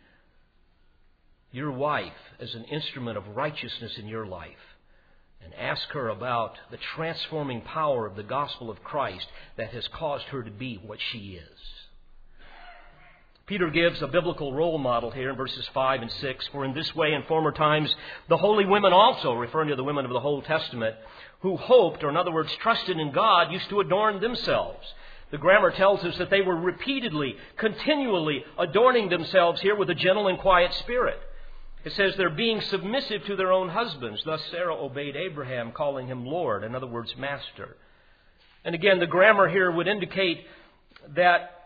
your 1.51 1.72
wife 1.72 2.13
as 2.39 2.53
an 2.55 2.63
instrument 2.65 3.17
of 3.17 3.36
righteousness 3.36 3.97
in 3.97 4.07
your 4.07 4.26
life 4.26 4.78
and 5.43 5.53
ask 5.53 5.88
her 5.89 6.09
about 6.09 6.55
the 6.70 6.78
transforming 6.95 7.61
power 7.61 8.05
of 8.05 8.15
the 8.15 8.24
gospel 8.24 8.70
of 8.70 8.84
Christ 8.84 9.28
that 9.57 9.72
has 9.72 9.88
caused 9.88 10.26
her 10.26 10.43
to 10.43 10.51
be 10.51 10.76
what 10.76 10.99
she 11.11 11.39
is. 11.39 11.59
Peter 13.50 13.72
gives 13.72 14.00
a 14.04 14.08
biblical 14.08 14.54
role 14.54 14.78
model 14.78 15.10
here 15.10 15.32
in 15.32 15.36
verses 15.36 15.68
5 15.74 16.04
and 16.04 16.12
6. 16.12 16.47
For 16.52 16.64
in 16.66 16.76
this 16.76 16.93
way, 16.95 17.14
in 17.14 17.24
former 17.24 17.52
times, 17.52 17.93
the 18.28 18.38
holy 18.38 18.64
women 18.64 18.93
also, 18.93 19.34
referring 19.34 19.70
to 19.70 19.76
the 19.76 19.84
women 19.84 20.06
of 20.06 20.12
the 20.12 20.20
Old 20.20 20.45
Testament, 20.45 20.95
who 21.39 21.58
hoped, 21.58 22.04
or 22.04 22.10
in 22.10 22.16
other 22.16 22.32
words, 22.32 22.56
trusted 22.62 23.00
in 23.00 23.12
God, 23.12 23.52
used 23.52 23.68
to 23.70 23.80
adorn 23.80 24.22
themselves 24.22 24.93
The 25.32 25.38
grammar 25.38 25.72
tells 25.72 26.04
us 26.04 26.18
that 26.18 26.30
they 26.30 26.41
were 26.41 26.56
repeatedly, 26.56 27.36
continually 27.58 28.43
adorning 28.58 29.10
themselves 29.10 29.62
here 29.62 29.76
with 29.76 29.89
a 29.89 29.95
gentle 29.95 30.28
and 30.28 30.39
quiet 30.39 30.74
spirit. 30.76 31.20
It 31.84 31.93
says 31.93 32.14
they're 32.18 32.30
being 32.30 32.62
submissive 32.62 33.26
to 33.26 33.36
their 33.36 33.52
own 33.52 33.70
husbands. 33.70 34.22
Thus, 34.26 34.41
Sarah 34.52 34.76
obeyed 34.76 35.16
Abraham, 35.16 35.72
calling 35.72 36.08
him 36.08 36.26
Lord, 36.26 36.64
in 36.64 36.76
other 36.76 36.88
words, 36.88 37.16
Master. 37.18 37.78
And 38.66 38.76
again, 38.76 39.00
the 39.00 39.08
grammar 39.08 39.47
here 39.47 39.72
would 39.72 39.88
indicate 39.88 40.45
that 41.16 41.59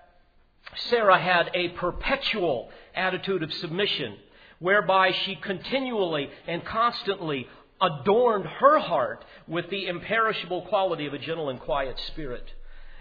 Sarah 0.90 1.20
had 1.20 1.52
a 1.54 1.70
perpetual 1.70 2.70
attitude 2.96 3.44
of 3.44 3.54
submission, 3.54 4.16
whereby 4.60 5.12
she 5.12 5.36
continually 5.36 6.30
and 6.48 6.64
constantly 6.66 7.48
adorned 7.82 8.46
her 8.46 8.80
heart 8.80 9.26
with 9.48 9.70
the 9.70 9.88
imperishable 9.88 10.64
quality 10.64 11.06
of 11.06 11.14
a 11.14 11.20
gentle 11.20 11.50
and 11.50 11.60
quiet 11.60 12.00
spirit. 12.08 12.46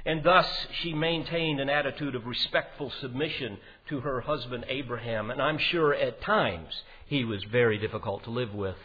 And 0.04 0.24
thus 0.24 0.46
she 0.82 0.92
maintained 0.92 1.60
an 1.60 1.68
attitude 1.68 2.16
of 2.16 2.26
respectful 2.26 2.90
submission 3.00 3.58
to 3.88 4.00
her 4.00 4.22
husband 4.22 4.64
Abraham. 4.68 5.30
And 5.30 5.40
I'm 5.40 5.58
sure 5.58 5.94
at 5.94 6.20
times 6.22 6.82
he 7.06 7.24
was 7.24 7.44
very 7.44 7.78
difficult 7.78 8.24
to 8.24 8.30
live 8.30 8.52
with. 8.52 8.76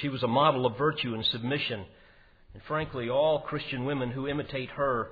She 0.00 0.10
was 0.10 0.22
a 0.22 0.28
model 0.28 0.66
of 0.66 0.76
virtue 0.76 1.14
and 1.14 1.24
submission. 1.24 1.86
And 2.52 2.62
frankly, 2.64 3.08
all 3.08 3.40
Christian 3.40 3.86
women 3.86 4.10
who 4.10 4.28
imitate 4.28 4.70
her, 4.70 5.10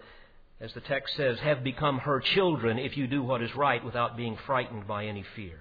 as 0.61 0.73
the 0.73 0.81
text 0.81 1.17
says, 1.17 1.39
have 1.41 1.65
become 1.65 1.99
her 1.99 2.21
children 2.21 2.79
if 2.79 2.97
you 2.97 3.07
do 3.07 3.23
what 3.23 3.43
is 3.43 3.55
right 3.55 3.85
without 3.85 4.17
being 4.17 4.37
frightened 4.47 4.87
by 4.87 5.07
any 5.07 5.25
fear. 5.35 5.59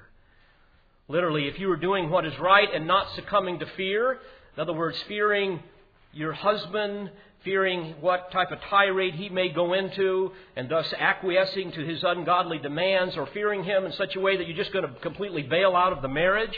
Literally, 1.08 1.48
if 1.48 1.60
you 1.60 1.70
are 1.72 1.78
doing 1.78 2.10
what 2.10 2.26
is 2.26 2.38
right 2.40 2.68
and 2.74 2.88
not 2.88 3.14
succumbing 3.16 3.60
to 3.60 3.66
fear, 3.76 4.20
in 4.56 4.62
other 4.62 4.74
words, 4.74 4.98
fearing 5.08 5.62
your 6.14 6.32
husband, 6.32 7.12
fearing 7.44 7.96
what 8.00 8.32
type 8.32 8.52
of 8.52 8.60
tirade 8.70 9.16
he 9.16 9.30
may 9.30 9.50
go 9.50 9.74
into, 9.74 10.32
and 10.56 10.70
thus 10.70 10.94
acquiescing 10.94 11.72
to 11.74 11.86
his 11.86 12.04
ungodly 12.04 12.60
demands, 12.60 13.18
or 13.18 13.26
fearing 13.28 13.64
him 13.64 13.86
in 13.86 13.92
such 13.94 14.16
a 14.16 14.20
way 14.20 14.38
that 14.38 14.48
you're 14.48 14.56
just 14.56 14.72
going 14.72 14.88
to 14.88 15.00
completely 15.02 15.42
bail 15.42 15.76
out 15.76 15.92
of 15.92 16.02
the 16.02 16.08
marriage. 16.08 16.58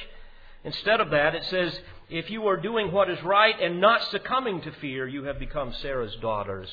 Instead 0.64 1.00
of 1.00 1.12
that, 1.12 1.34
it 1.36 1.44
says, 1.46 1.80
if 2.10 2.30
you 2.30 2.48
are 2.48 2.58
doing 2.58 2.92
what 2.92 3.10
is 3.10 3.22
right 3.24 3.60
and 3.60 3.82
not 3.82 4.04
succumbing 4.12 4.62
to 4.62 4.72
fear, 4.74 5.08
you 5.08 5.24
have 5.24 5.40
become 5.40 5.74
Sarah's 5.82 6.16
daughters. 6.22 6.70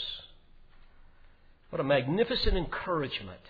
What 1.73 1.81
a 1.81 1.85
magnificent 1.85 2.55
encouragement 2.55 3.41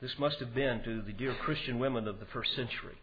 this 0.00 0.18
must 0.18 0.38
have 0.38 0.54
been 0.54 0.80
to 0.82 1.02
the 1.02 1.12
dear 1.12 1.34
Christian 1.44 1.78
women 1.78 2.08
of 2.08 2.20
the 2.20 2.26
first 2.32 2.56
century. 2.56 2.96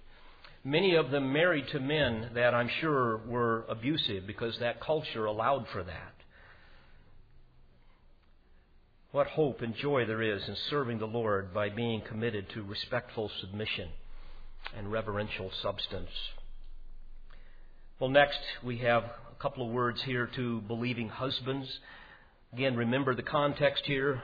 Many 0.64 0.96
of 0.96 1.12
them 1.12 1.32
married 1.32 1.68
to 1.68 1.80
men 1.80 2.32
that 2.34 2.56
I'm 2.56 2.72
sure 2.82 3.18
were 3.28 3.66
abusive 3.70 4.26
because 4.26 4.58
that 4.58 4.82
culture 4.82 5.26
allowed 5.26 5.68
for 5.72 5.84
that. 5.84 6.16
What 9.12 9.28
hope 9.28 9.62
and 9.62 9.76
joy 9.76 10.08
there 10.08 10.24
is 10.24 10.42
in 10.48 10.56
serving 10.72 10.98
the 10.98 11.06
Lord 11.06 11.54
by 11.54 11.70
being 11.70 12.02
committed 12.02 12.50
to 12.56 12.64
respectful 12.64 13.30
submission 13.42 13.90
and 14.76 14.92
reverential 14.92 15.52
substance. 15.62 16.10
Well, 18.00 18.10
next 18.10 18.40
we 18.64 18.80
have 18.80 19.04
a 19.04 19.40
couple 19.40 19.68
of 19.68 19.72
words 19.72 20.02
here 20.02 20.32
to 20.36 20.62
believing 20.62 21.10
husbands. 21.10 21.80
Again, 22.56 22.78
remember 22.78 23.14
the 23.14 23.22
context 23.22 23.84
here. 23.86 24.24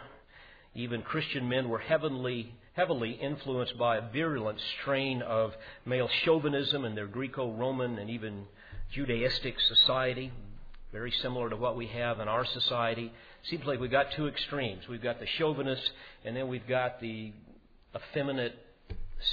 Even 0.74 1.02
Christian 1.02 1.50
men 1.50 1.68
were 1.68 1.80
heavenly 1.80 2.56
heavily 2.72 3.12
influenced 3.12 3.78
by 3.78 3.98
a 3.98 4.10
virulent 4.10 4.58
strain 4.80 5.22
of 5.22 5.52
male 5.86 6.08
chauvinism 6.24 6.86
in 6.86 6.96
their 6.96 7.08
Greco 7.08 7.52
Roman 7.52 8.00
and 8.00 8.10
even 8.10 8.46
Judaistic 8.96 9.56
society, 9.68 10.32
very 10.94 11.12
similar 11.12 11.50
to 11.50 11.58
what 11.58 11.76
we 11.76 11.88
have 11.88 12.22
in 12.22 12.30
our 12.30 12.46
society. 12.46 13.12
Seems 13.50 13.66
like 13.66 13.82
we've 13.82 13.92
got 13.92 14.14
two 14.14 14.30
extremes. 14.30 14.88
We've 14.88 15.04
got 15.04 15.20
the 15.20 15.28
chauvinists, 15.38 15.92
and 16.24 16.34
then 16.34 16.48
we've 16.48 16.68
got 16.70 17.02
the 17.02 17.34
effeminate 17.94 18.58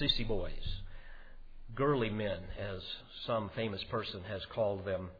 sissy 0.00 0.26
boys, 0.26 0.80
girly 1.76 2.10
men, 2.10 2.40
as 2.58 2.82
some 3.28 3.48
famous 3.54 3.84
person 3.92 4.24
has 4.24 4.42
called 4.52 4.84
them. 4.84 5.10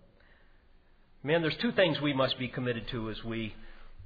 Men, 1.22 1.42
there's 1.42 1.56
two 1.62 1.70
things 1.70 2.00
we 2.00 2.12
must 2.12 2.40
be 2.40 2.48
committed 2.48 2.88
to 2.88 3.10
as 3.10 3.22
we 3.22 3.54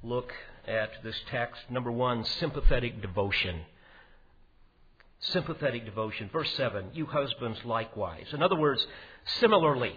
look 0.03 0.33
at 0.67 0.91
this 1.03 1.15
text. 1.31 1.61
Number 1.69 1.91
one, 1.91 2.25
sympathetic 2.25 3.01
devotion 3.01 3.61
sympathetic 5.31 5.85
devotion. 5.85 6.29
Verse 6.31 6.51
7 6.55 6.89
You 6.93 7.05
husbands 7.05 7.59
likewise. 7.65 8.27
In 8.33 8.43
other 8.43 8.55
words, 8.55 8.85
similarly, 9.39 9.95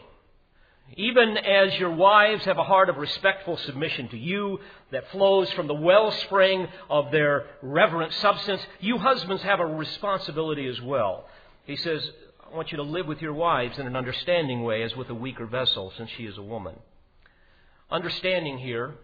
even 0.95 1.37
as 1.37 1.75
your 1.79 1.91
wives 1.91 2.45
have 2.45 2.59
a 2.59 2.65
heart 2.65 2.89
of 2.89 2.97
respectful 2.97 3.57
submission 3.57 4.09
to 4.11 4.17
you 4.17 4.61
that 4.93 5.11
flows 5.11 5.51
from 5.53 5.67
the 5.67 5.75
wellspring 5.75 6.69
of 6.89 7.11
their 7.11 7.47
reverent 7.61 8.13
substance, 8.15 8.63
you 8.81 8.99
husbands 8.99 9.43
have 9.43 9.59
a 9.59 9.67
responsibility 9.67 10.67
as 10.69 10.81
well. 10.81 11.25
He 11.65 11.77
says, 11.77 12.09
I 12.41 12.55
want 12.55 12.71
you 12.71 12.77
to 12.77 12.85
live 12.85 13.07
with 13.07 13.21
your 13.21 13.33
wives 13.33 13.79
in 13.81 13.87
an 13.89 13.97
understanding 13.97 14.63
way 14.63 14.83
as 14.83 14.95
with 14.95 15.11
a 15.11 15.15
weaker 15.15 15.47
vessel, 15.47 15.93
since 15.97 16.11
she 16.17 16.25
is 16.25 16.39
a 16.39 16.43
woman. 16.43 16.77
Understanding 17.91 18.59
here 18.59 18.95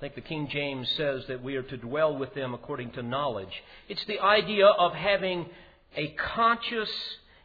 I 0.00 0.04
think 0.04 0.14
the 0.14 0.22
King 0.22 0.48
James 0.48 0.88
says 0.96 1.24
that 1.28 1.42
we 1.42 1.56
are 1.56 1.62
to 1.62 1.76
dwell 1.76 2.16
with 2.16 2.32
them 2.32 2.54
according 2.54 2.92
to 2.92 3.02
knowledge. 3.02 3.52
It's 3.86 4.02
the 4.06 4.18
idea 4.18 4.64
of 4.64 4.94
having 4.94 5.44
a 5.94 6.08
conscious, 6.34 6.88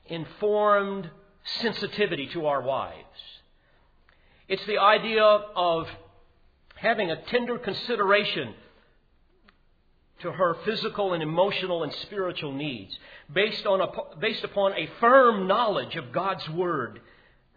informed 0.06 1.10
sensitivity 1.60 2.28
to 2.28 2.46
our 2.46 2.62
wives. 2.62 3.04
It's 4.48 4.66
the 4.68 4.78
idea 4.78 5.22
of 5.22 5.90
having 6.76 7.12
a 7.12 7.22
tender 7.24 7.58
consideration 7.58 8.54
to 10.22 10.32
her 10.32 10.56
physical 10.64 11.12
and 11.12 11.22
emotional 11.22 11.84
and 11.84 11.92
spiritual 12.04 12.54
needs 12.54 12.98
based, 13.34 13.66
on 13.66 13.82
a, 13.82 13.88
based 14.22 14.46
upon 14.46 14.72
a 14.76 14.90
firm 15.02 15.46
knowledge 15.46 15.98
of 15.98 16.14
God's 16.14 16.48
Word 16.48 17.02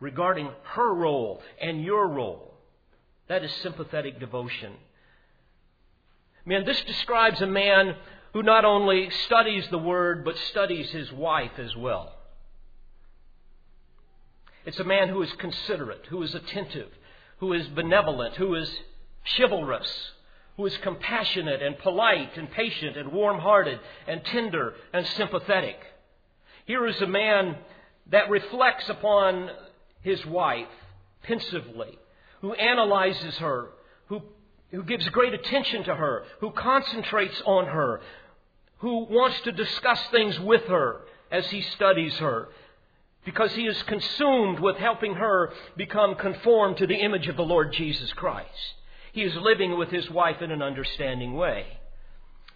regarding 0.00 0.50
her 0.74 0.92
role 0.92 1.40
and 1.62 1.84
your 1.84 2.08
role. 2.08 2.54
That 3.28 3.44
is 3.44 3.52
sympathetic 3.62 4.18
devotion. 4.18 4.72
Man, 6.44 6.64
this 6.64 6.82
describes 6.82 7.40
a 7.40 7.46
man 7.46 7.94
who 8.32 8.42
not 8.42 8.64
only 8.64 9.10
studies 9.26 9.66
the 9.70 9.78
Word, 9.78 10.24
but 10.24 10.36
studies 10.50 10.90
his 10.90 11.12
wife 11.12 11.58
as 11.58 11.74
well. 11.76 12.14
It's 14.64 14.78
a 14.78 14.84
man 14.84 15.08
who 15.08 15.22
is 15.22 15.32
considerate, 15.38 16.06
who 16.10 16.22
is 16.22 16.34
attentive, 16.34 16.90
who 17.38 17.52
is 17.52 17.66
benevolent, 17.68 18.36
who 18.36 18.54
is 18.54 18.70
chivalrous, 19.36 20.12
who 20.56 20.66
is 20.66 20.76
compassionate 20.78 21.62
and 21.62 21.78
polite 21.78 22.36
and 22.36 22.50
patient 22.50 22.96
and 22.96 23.12
warm 23.12 23.38
hearted 23.38 23.78
and 24.06 24.24
tender 24.24 24.74
and 24.92 25.06
sympathetic. 25.06 25.78
Here 26.66 26.86
is 26.86 27.00
a 27.00 27.06
man 27.06 27.56
that 28.10 28.28
reflects 28.28 28.88
upon 28.88 29.50
his 30.02 30.24
wife 30.26 30.68
pensively, 31.22 31.98
who 32.40 32.52
analyzes 32.52 33.36
her, 33.38 33.70
who 34.06 34.22
who 34.70 34.82
gives 34.82 35.08
great 35.08 35.34
attention 35.34 35.84
to 35.84 35.94
her, 35.94 36.24
who 36.40 36.50
concentrates 36.50 37.40
on 37.44 37.66
her, 37.66 38.00
who 38.78 39.04
wants 39.04 39.40
to 39.42 39.52
discuss 39.52 40.00
things 40.10 40.38
with 40.38 40.64
her 40.64 41.00
as 41.30 41.48
he 41.50 41.62
studies 41.62 42.14
her, 42.18 42.48
because 43.24 43.52
he 43.52 43.66
is 43.66 43.82
consumed 43.84 44.60
with 44.60 44.76
helping 44.76 45.14
her 45.14 45.52
become 45.76 46.14
conformed 46.14 46.76
to 46.76 46.86
the 46.86 46.96
image 46.96 47.28
of 47.28 47.36
the 47.36 47.44
Lord 47.44 47.72
Jesus 47.72 48.12
Christ. 48.12 48.74
He 49.12 49.22
is 49.22 49.34
living 49.36 49.76
with 49.76 49.90
his 49.90 50.08
wife 50.10 50.40
in 50.42 50.50
an 50.50 50.62
understanding 50.62 51.34
way. 51.34 51.66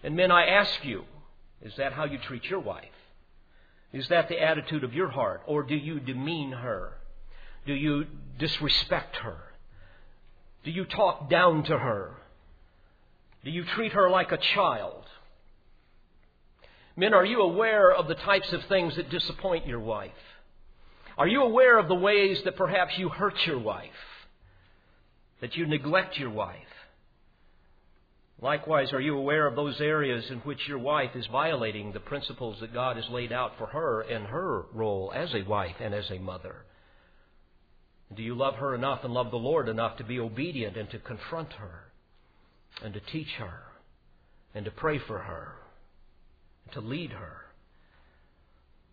And 0.03 0.15
men, 0.15 0.31
I 0.31 0.45
ask 0.47 0.83
you, 0.83 1.03
is 1.61 1.75
that 1.77 1.93
how 1.93 2.05
you 2.05 2.17
treat 2.17 2.45
your 2.45 2.59
wife? 2.59 2.85
Is 3.91 4.07
that 4.07 4.27
the 4.27 4.41
attitude 4.41 4.83
of 4.83 4.93
your 4.93 5.09
heart? 5.09 5.43
Or 5.45 5.63
do 5.63 5.75
you 5.75 5.99
demean 5.99 6.51
her? 6.51 6.93
Do 7.65 7.73
you 7.73 8.05
disrespect 8.37 9.17
her? 9.17 9.37
Do 10.63 10.71
you 10.71 10.85
talk 10.85 11.29
down 11.29 11.63
to 11.65 11.77
her? 11.77 12.11
Do 13.43 13.51
you 13.51 13.65
treat 13.75 13.93
her 13.93 14.09
like 14.09 14.31
a 14.31 14.39
child? 14.55 15.03
Men, 16.95 17.13
are 17.13 17.25
you 17.25 17.41
aware 17.41 17.91
of 17.91 18.07
the 18.07 18.15
types 18.15 18.51
of 18.53 18.61
things 18.69 18.95
that 18.95 19.09
disappoint 19.09 19.67
your 19.67 19.79
wife? 19.79 20.11
Are 21.17 21.27
you 21.27 21.41
aware 21.43 21.77
of 21.77 21.87
the 21.87 21.95
ways 21.95 22.39
that 22.45 22.55
perhaps 22.55 22.93
you 22.97 23.09
hurt 23.09 23.35
your 23.45 23.59
wife? 23.59 23.89
That 25.41 25.55
you 25.55 25.65
neglect 25.65 26.17
your 26.17 26.29
wife? 26.29 26.57
Likewise, 28.41 28.91
are 28.93 29.01
you 29.01 29.17
aware 29.17 29.47
of 29.47 29.55
those 29.55 29.79
areas 29.79 30.25
in 30.29 30.39
which 30.39 30.67
your 30.67 30.79
wife 30.79 31.15
is 31.15 31.25
violating 31.27 31.91
the 31.91 31.99
principles 31.99 32.57
that 32.59 32.73
God 32.73 32.97
has 32.97 33.07
laid 33.09 33.31
out 33.31 33.53
for 33.57 33.67
her 33.67 34.01
in 34.01 34.25
her 34.25 34.63
role 34.73 35.11
as 35.15 35.33
a 35.33 35.43
wife 35.43 35.75
and 35.79 35.93
as 35.93 36.09
a 36.09 36.19
mother? 36.19 36.65
Do 38.15 38.23
you 38.23 38.35
love 38.35 38.55
her 38.55 38.75
enough 38.75 39.03
and 39.03 39.13
love 39.13 39.31
the 39.31 39.37
Lord 39.37 39.69
enough 39.69 39.97
to 39.97 40.03
be 40.03 40.19
obedient 40.19 40.77
and 40.77 40.89
to 40.91 40.99
confront 40.99 41.53
her 41.53 41.85
and 42.83 42.93
to 42.93 42.99
teach 42.99 43.31
her 43.39 43.61
and 44.53 44.65
to 44.65 44.71
pray 44.71 44.99
for 44.99 45.19
her 45.19 45.55
and 46.65 46.73
to 46.73 46.81
lead 46.81 47.11
her? 47.11 47.37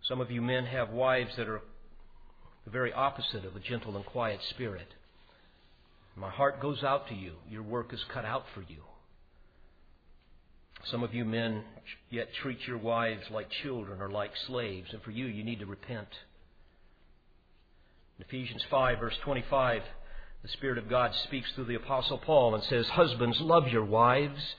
Some 0.09 0.21
of 0.21 0.31
you 0.31 0.41
men 0.41 0.65
have 0.67 0.91
wives 0.91 1.33
that 1.37 1.49
are 1.49 1.61
the 2.65 2.71
very 2.71 2.93
opposite 2.93 3.45
of 3.45 3.57
a 3.57 3.61
gentle 3.61 3.97
and 3.97 4.05
quiet 4.05 4.41
spirit. 4.51 4.89
My 6.17 6.31
heart 6.31 6.61
goes 6.61 6.83
out 6.83 7.09
to 7.09 7.15
you. 7.15 7.33
Your 7.49 7.63
work 7.63 7.93
is 7.93 8.01
cut 8.13 8.25
out 8.25 8.45
for 8.55 8.63
you. 8.63 8.83
Some 10.91 11.03
of 11.03 11.15
you 11.15 11.25
men 11.25 11.65
yet 12.09 12.29
treat 12.43 12.59
your 12.67 12.79
wives 12.79 13.23
like 13.31 13.49
children 13.63 14.01
or 14.01 14.11
like 14.11 14.33
slaves, 14.47 14.89
and 14.93 15.03
for 15.03 15.11
you, 15.11 15.27
you 15.27 15.45
need 15.45 15.61
to 15.61 15.67
repent. 15.67 16.09
Ephesians 18.21 18.65
5, 18.71 18.99
verse 18.99 19.17
25, 19.23 19.83
the 20.43 20.49
Spirit 20.49 20.79
of 20.79 20.89
God 20.89 21.15
speaks 21.15 21.51
through 21.53 21.65
the 21.65 21.75
Apostle 21.75 22.19
Paul 22.19 22.55
and 22.55 22.65
says, 22.65 22.89
Husbands, 22.89 23.41
love 23.41 23.69
your 23.69 23.85
wives, 23.85 24.55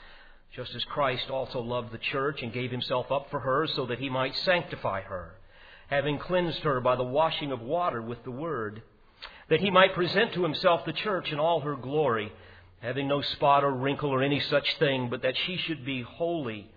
just 0.55 0.73
as 0.75 0.83
Christ 0.85 1.29
also 1.29 1.61
loved 1.61 1.91
the 1.91 1.97
church 1.97 2.41
and 2.41 2.53
gave 2.53 2.71
himself 2.71 3.11
up 3.11 3.29
for 3.29 3.39
her 3.39 3.67
so 3.67 3.85
that 3.85 3.99
he 3.99 4.09
might 4.09 4.35
sanctify 4.35 5.01
her, 5.01 5.35
having 5.87 6.17
cleansed 6.17 6.59
her 6.59 6.81
by 6.81 6.95
the 6.95 7.03
washing 7.03 7.51
of 7.51 7.61
water 7.61 8.01
with 8.01 8.23
the 8.23 8.31
word, 8.31 8.81
that 9.49 9.61
he 9.61 9.69
might 9.69 9.93
present 9.93 10.33
to 10.33 10.43
himself 10.43 10.85
the 10.85 10.93
church 10.93 11.31
in 11.31 11.39
all 11.39 11.61
her 11.61 11.75
glory 11.75 12.31
having 12.81 13.07
no 13.07 13.21
spot 13.21 13.63
or 13.63 13.71
wrinkle 13.71 14.09
or 14.09 14.23
any 14.23 14.39
such 14.39 14.77
thing, 14.77 15.07
but 15.09 15.21
that 15.21 15.35
she 15.45 15.55
should 15.55 15.85
be 15.85 16.01
holy 16.01 16.69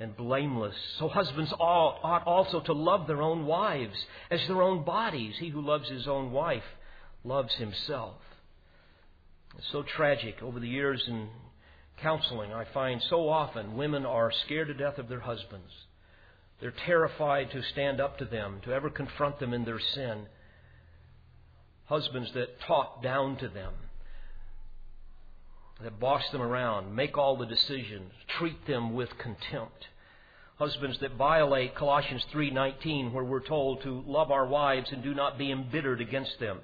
and 0.00 0.16
blameless. 0.16 0.74
So 0.98 1.08
husbands 1.08 1.52
ought 1.58 2.22
also 2.26 2.60
to 2.60 2.72
love 2.72 3.06
their 3.06 3.22
own 3.22 3.46
wives 3.46 3.96
as 4.30 4.40
their 4.46 4.62
own 4.62 4.84
bodies. 4.84 5.34
He 5.38 5.48
who 5.48 5.60
loves 5.60 5.88
his 5.88 6.08
own 6.08 6.32
wife 6.32 6.64
loves 7.24 7.54
himself. 7.54 8.16
It's 9.58 9.68
so 9.70 9.82
tragic. 9.82 10.42
Over 10.42 10.58
the 10.58 10.68
years 10.68 11.04
in 11.06 11.28
counseling, 12.00 12.52
I 12.52 12.64
find 12.72 13.02
so 13.08 13.28
often 13.28 13.76
women 13.76 14.04
are 14.04 14.32
scared 14.44 14.68
to 14.68 14.74
death 14.74 14.98
of 14.98 15.08
their 15.08 15.20
husbands. 15.20 15.70
They're 16.60 16.74
terrified 16.86 17.50
to 17.50 17.62
stand 17.62 18.00
up 18.00 18.18
to 18.18 18.24
them, 18.24 18.60
to 18.64 18.72
ever 18.72 18.88
confront 18.88 19.38
them 19.40 19.52
in 19.52 19.64
their 19.64 19.80
sin. 19.80 20.26
Husbands 21.84 22.30
that 22.34 22.60
talk 22.60 23.02
down 23.02 23.36
to 23.38 23.48
them 23.48 23.72
that 25.82 26.00
boss 26.00 26.22
them 26.30 26.42
around, 26.42 26.94
make 26.94 27.18
all 27.18 27.36
the 27.36 27.46
decisions, 27.46 28.12
treat 28.38 28.66
them 28.66 28.94
with 28.94 29.10
contempt. 29.18 29.88
Husbands 30.56 30.98
that 31.00 31.12
violate 31.12 31.74
Colossians 31.74 32.24
3:19 32.32 33.12
where 33.12 33.24
we're 33.24 33.40
told 33.40 33.82
to 33.82 34.02
love 34.06 34.30
our 34.30 34.46
wives 34.46 34.92
and 34.92 35.02
do 35.02 35.14
not 35.14 35.38
be 35.38 35.50
embittered 35.50 36.00
against 36.00 36.38
them. 36.38 36.60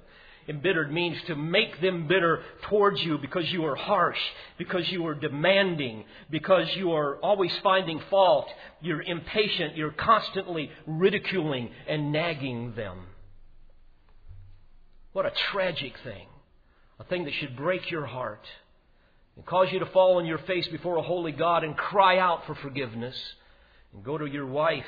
Embittered 0.47 0.91
means 0.91 1.21
to 1.23 1.35
make 1.35 1.79
them 1.79 2.07
bitter 2.07 2.43
towards 2.63 3.03
you 3.03 3.17
because 3.17 3.51
you 3.51 3.65
are 3.65 3.75
harsh, 3.75 4.19
because 4.57 4.89
you 4.89 5.05
are 5.05 5.13
demanding, 5.13 6.05
because 6.29 6.67
you 6.75 6.91
are 6.93 7.17
always 7.17 7.55
finding 7.59 7.99
fault, 8.09 8.47
you're 8.81 9.01
impatient, 9.01 9.75
you're 9.75 9.91
constantly 9.91 10.71
ridiculing 10.87 11.69
and 11.87 12.11
nagging 12.11 12.73
them. 12.73 13.07
What 15.11 15.25
a 15.25 15.31
tragic 15.51 15.97
thing. 15.99 16.27
A 16.99 17.03
thing 17.03 17.25
that 17.25 17.33
should 17.35 17.55
break 17.55 17.91
your 17.91 18.05
heart 18.05 18.45
and 19.39 19.45
cause 19.45 19.69
you 19.71 19.79
to 19.79 19.85
fall 19.85 20.17
on 20.17 20.25
your 20.25 20.39
face 20.39 20.67
before 20.67 20.97
a 20.97 21.01
holy 21.01 21.31
God 21.31 21.63
and 21.63 21.77
cry 21.77 22.19
out 22.19 22.45
for 22.45 22.55
forgiveness. 22.55 23.15
And 23.93 24.03
go 24.03 24.17
to 24.17 24.25
your 24.25 24.45
wife 24.45 24.83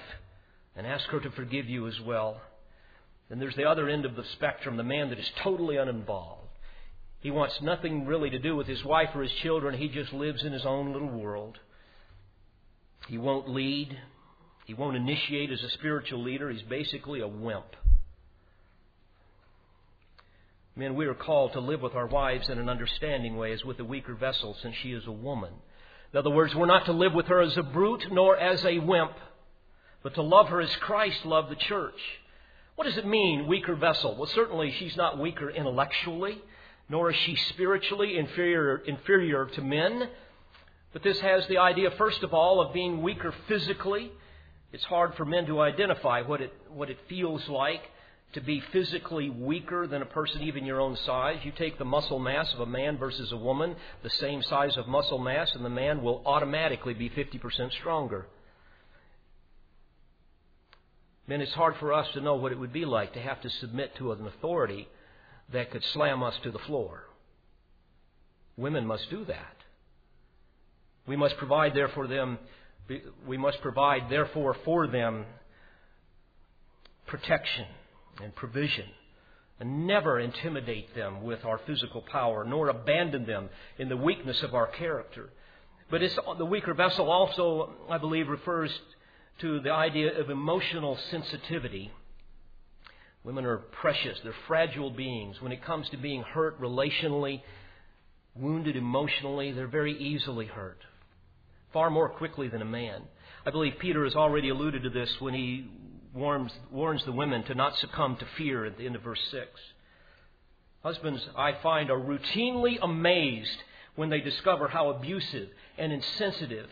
and 0.75 0.85
ask 0.85 1.05
her 1.05 1.21
to 1.21 1.31
forgive 1.31 1.69
you 1.69 1.87
as 1.87 1.97
well. 2.01 2.41
Then 3.29 3.39
there's 3.39 3.55
the 3.55 3.63
other 3.63 3.87
end 3.87 4.03
of 4.03 4.17
the 4.17 4.25
spectrum, 4.33 4.75
the 4.75 4.83
man 4.83 5.07
that 5.07 5.19
is 5.19 5.31
totally 5.41 5.77
uninvolved. 5.77 6.49
He 7.21 7.31
wants 7.31 7.61
nothing 7.61 8.05
really 8.05 8.29
to 8.29 8.39
do 8.39 8.57
with 8.57 8.67
his 8.67 8.83
wife 8.83 9.11
or 9.15 9.23
his 9.23 9.31
children. 9.41 9.77
He 9.77 9.87
just 9.87 10.11
lives 10.11 10.43
in 10.43 10.51
his 10.51 10.65
own 10.65 10.91
little 10.91 11.07
world. 11.07 11.57
He 13.07 13.17
won't 13.17 13.49
lead. 13.49 13.97
He 14.65 14.73
won't 14.73 14.97
initiate 14.97 15.49
as 15.49 15.63
a 15.63 15.69
spiritual 15.69 16.21
leader. 16.23 16.49
He's 16.49 16.61
basically 16.63 17.21
a 17.21 17.27
wimp. 17.29 17.73
Men, 20.75 20.95
we 20.95 21.05
are 21.05 21.13
called 21.13 21.51
to 21.53 21.59
live 21.59 21.81
with 21.81 21.95
our 21.95 22.07
wives 22.07 22.47
in 22.47 22.57
an 22.57 22.69
understanding 22.69 23.35
way 23.35 23.51
as 23.51 23.65
with 23.65 23.79
a 23.79 23.83
weaker 23.83 24.15
vessel, 24.15 24.55
since 24.61 24.73
she 24.77 24.93
is 24.93 25.05
a 25.05 25.11
woman. 25.11 25.51
In 26.13 26.19
other 26.19 26.29
words, 26.29 26.55
we're 26.55 26.65
not 26.65 26.85
to 26.85 26.93
live 26.93 27.13
with 27.13 27.27
her 27.27 27.41
as 27.41 27.57
a 27.57 27.63
brute 27.63 28.07
nor 28.09 28.37
as 28.37 28.63
a 28.63 28.79
wimp, 28.79 29.11
but 30.01 30.15
to 30.15 30.21
love 30.21 30.47
her 30.47 30.61
as 30.61 30.73
Christ 30.77 31.25
loved 31.25 31.51
the 31.51 31.57
church. 31.57 31.99
What 32.75 32.85
does 32.85 32.97
it 32.97 33.05
mean, 33.05 33.47
weaker 33.47 33.75
vessel? 33.75 34.15
Well, 34.15 34.27
certainly 34.33 34.71
she's 34.71 34.95
not 34.95 35.19
weaker 35.19 35.49
intellectually, 35.49 36.41
nor 36.87 37.11
is 37.11 37.17
she 37.17 37.35
spiritually 37.35 38.17
inferior, 38.17 38.77
inferior 38.77 39.47
to 39.47 39.61
men. 39.61 40.07
But 40.93 41.03
this 41.03 41.19
has 41.19 41.45
the 41.47 41.57
idea, 41.57 41.91
first 41.91 42.23
of 42.23 42.33
all, 42.33 42.61
of 42.61 42.73
being 42.73 43.01
weaker 43.01 43.33
physically. 43.49 44.11
It's 44.71 44.85
hard 44.85 45.15
for 45.15 45.25
men 45.25 45.47
to 45.47 45.59
identify 45.59 46.21
what 46.21 46.39
it, 46.39 46.53
what 46.69 46.89
it 46.89 46.97
feels 47.09 47.45
like 47.49 47.81
to 48.33 48.41
be 48.41 48.61
physically 48.71 49.29
weaker 49.29 49.87
than 49.87 50.01
a 50.01 50.05
person 50.05 50.41
even 50.41 50.65
your 50.65 50.79
own 50.79 50.95
size. 51.05 51.39
You 51.43 51.51
take 51.51 51.77
the 51.77 51.85
muscle 51.85 52.19
mass 52.19 52.53
of 52.53 52.61
a 52.61 52.65
man 52.65 52.97
versus 52.97 53.31
a 53.31 53.37
woman, 53.37 53.75
the 54.03 54.09
same 54.09 54.41
size 54.43 54.77
of 54.77 54.87
muscle 54.87 55.19
mass, 55.19 55.53
and 55.53 55.65
the 55.65 55.69
man 55.69 56.01
will 56.01 56.21
automatically 56.25 56.93
be 56.93 57.09
50% 57.09 57.71
stronger. 57.79 58.25
Men, 61.27 61.41
it's 61.41 61.53
hard 61.53 61.75
for 61.79 61.93
us 61.93 62.07
to 62.13 62.21
know 62.21 62.35
what 62.35 62.51
it 62.51 62.59
would 62.59 62.73
be 62.73 62.85
like 62.85 63.13
to 63.13 63.21
have 63.21 63.41
to 63.41 63.49
submit 63.49 63.95
to 63.97 64.11
an 64.11 64.25
authority 64.25 64.87
that 65.51 65.71
could 65.71 65.83
slam 65.93 66.23
us 66.23 66.33
to 66.43 66.51
the 66.51 66.59
floor. 66.59 67.03
Women 68.57 68.85
must 68.85 69.09
do 69.09 69.25
that. 69.25 69.55
We 71.07 71.15
must 71.15 71.37
provide 71.37 71.73
therefore 71.73 72.07
them 72.07 72.37
we 73.25 73.37
must 73.37 73.61
provide 73.61 74.09
therefore 74.09 74.55
for 74.65 74.87
them 74.87 75.25
protection 77.07 77.65
and 78.23 78.35
provision. 78.35 78.85
And 79.59 79.85
never 79.85 80.19
intimidate 80.19 80.95
them 80.95 81.23
with 81.23 81.45
our 81.45 81.59
physical 81.67 82.01
power, 82.01 82.43
nor 82.43 82.69
abandon 82.69 83.27
them 83.27 83.49
in 83.77 83.89
the 83.89 83.97
weakness 83.97 84.41
of 84.41 84.55
our 84.55 84.65
character. 84.65 85.29
But 85.91 86.01
the 86.37 86.45
weaker 86.45 86.73
vessel 86.73 87.11
also, 87.11 87.71
I 87.89 87.99
believe, 87.99 88.27
refers 88.27 88.71
to 89.41 89.59
the 89.59 89.71
idea 89.71 90.19
of 90.19 90.29
emotional 90.29 90.97
sensitivity. 91.11 91.91
Women 93.23 93.45
are 93.45 93.57
precious, 93.57 94.17
they're 94.23 94.33
fragile 94.47 94.89
beings. 94.89 95.39
When 95.41 95.51
it 95.51 95.63
comes 95.63 95.87
to 95.89 95.97
being 95.97 96.23
hurt 96.23 96.59
relationally, 96.59 97.41
wounded 98.35 98.75
emotionally, 98.75 99.51
they're 99.51 99.67
very 99.67 99.95
easily 99.95 100.47
hurt, 100.47 100.79
far 101.71 101.89
more 101.89 102.09
quickly 102.09 102.47
than 102.47 102.61
a 102.61 102.65
man. 102.65 103.03
I 103.45 103.51
believe 103.51 103.73
Peter 103.79 104.05
has 104.05 104.15
already 104.15 104.49
alluded 104.49 104.83
to 104.83 104.89
this 104.89 105.09
when 105.19 105.33
he 105.33 105.69
warns, 106.13 106.51
warns 106.71 107.03
the 107.05 107.11
women 107.11 107.43
to 107.43 107.55
not 107.55 107.77
succumb 107.77 108.17
to 108.17 108.25
fear 108.37 108.65
at 108.65 108.77
the 108.77 108.85
end 108.85 108.95
of 108.95 109.03
verse 109.03 109.21
6. 109.31 109.47
Husbands, 110.83 111.21
I 111.37 111.53
find, 111.61 111.91
are 111.91 111.99
routinely 111.99 112.77
amazed 112.81 113.63
when 113.95 114.09
they 114.09 114.21
discover 114.21 114.67
how 114.67 114.89
abusive 114.89 115.49
and 115.77 115.91
insensitive 115.91 116.69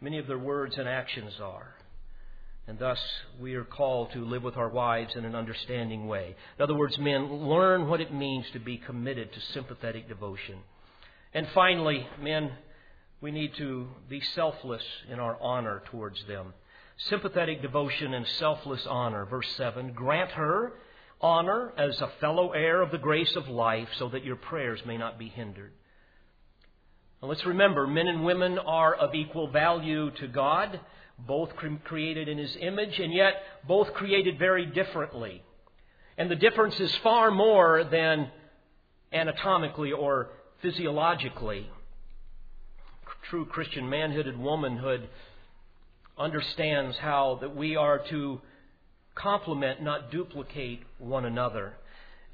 many 0.00 0.18
of 0.18 0.26
their 0.26 0.38
words 0.38 0.78
and 0.78 0.88
actions 0.88 1.34
are. 1.42 1.74
And 2.66 2.78
thus, 2.78 2.98
we 3.40 3.54
are 3.54 3.64
called 3.64 4.12
to 4.12 4.24
live 4.24 4.42
with 4.42 4.56
our 4.56 4.68
wives 4.68 5.16
in 5.16 5.24
an 5.24 5.34
understanding 5.34 6.06
way. 6.06 6.36
In 6.56 6.62
other 6.62 6.74
words, 6.74 6.96
men, 6.98 7.48
learn 7.48 7.88
what 7.88 8.00
it 8.00 8.14
means 8.14 8.46
to 8.52 8.60
be 8.60 8.78
committed 8.78 9.32
to 9.32 9.40
sympathetic 9.52 10.08
devotion. 10.08 10.60
And 11.34 11.48
finally, 11.52 12.06
men, 12.22 12.52
we 13.20 13.30
need 13.30 13.54
to 13.56 13.88
be 14.08 14.20
selfless 14.20 14.82
in 15.10 15.18
our 15.18 15.36
honor 15.40 15.82
towards 15.90 16.24
them 16.26 16.54
sympathetic 17.08 17.62
devotion 17.62 18.14
and 18.14 18.26
selfless 18.26 18.86
honor. 18.86 19.24
Verse 19.24 19.48
7 19.56 19.92
Grant 19.92 20.30
her 20.32 20.72
honor 21.20 21.72
as 21.76 22.00
a 22.00 22.10
fellow 22.20 22.52
heir 22.52 22.82
of 22.82 22.90
the 22.90 22.98
grace 22.98 23.34
of 23.36 23.48
life 23.48 23.88
so 23.98 24.08
that 24.08 24.24
your 24.24 24.36
prayers 24.36 24.80
may 24.86 24.96
not 24.96 25.18
be 25.18 25.28
hindered. 25.28 25.72
Now 27.22 27.28
let's 27.28 27.44
remember, 27.44 27.86
men 27.86 28.08
and 28.08 28.24
women 28.24 28.58
are 28.58 28.94
of 28.94 29.14
equal 29.14 29.48
value 29.48 30.10
to 30.12 30.28
God, 30.28 30.80
both 31.18 31.50
created 31.84 32.28
in 32.28 32.38
His 32.38 32.56
image, 32.60 32.98
and 32.98 33.12
yet 33.12 33.34
both 33.66 33.92
created 33.92 34.38
very 34.38 34.64
differently. 34.66 35.42
And 36.16 36.30
the 36.30 36.36
difference 36.36 36.78
is 36.80 36.94
far 36.96 37.30
more 37.30 37.84
than 37.84 38.30
anatomically 39.12 39.92
or 39.92 40.30
physiologically. 40.62 41.68
True 43.28 43.44
Christian 43.44 43.88
manhood 43.88 44.26
and 44.26 44.42
womanhood 44.42 45.08
understands 46.20 46.96
how 46.98 47.38
that 47.40 47.56
we 47.56 47.76
are 47.76 47.98
to 48.10 48.40
complement, 49.14 49.82
not 49.82 50.10
duplicate 50.10 50.82
one 50.98 51.24
another. 51.24 51.74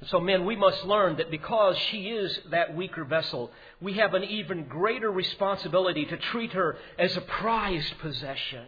So, 0.07 0.19
men, 0.19 0.45
we 0.45 0.55
must 0.55 0.83
learn 0.85 1.17
that 1.17 1.31
because 1.31 1.75
she 1.89 2.09
is 2.09 2.39
that 2.51 2.75
weaker 2.75 3.03
vessel, 3.03 3.49
we 3.81 3.93
have 3.93 4.13
an 4.13 4.23
even 4.23 4.65
greater 4.65 5.11
responsibility 5.11 6.05
to 6.05 6.17
treat 6.17 6.53
her 6.53 6.77
as 6.99 7.17
a 7.17 7.21
prized 7.21 7.97
possession, 7.99 8.65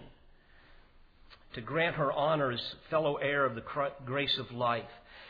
to 1.54 1.62
grant 1.62 1.98
her 1.98 2.12
honor 2.12 2.52
as 2.52 2.62
fellow 2.90 3.18
heir 3.18 3.46
of 3.46 3.54
the 3.54 3.64
grace 4.06 4.36
of 4.40 4.52
life. 4.52 4.90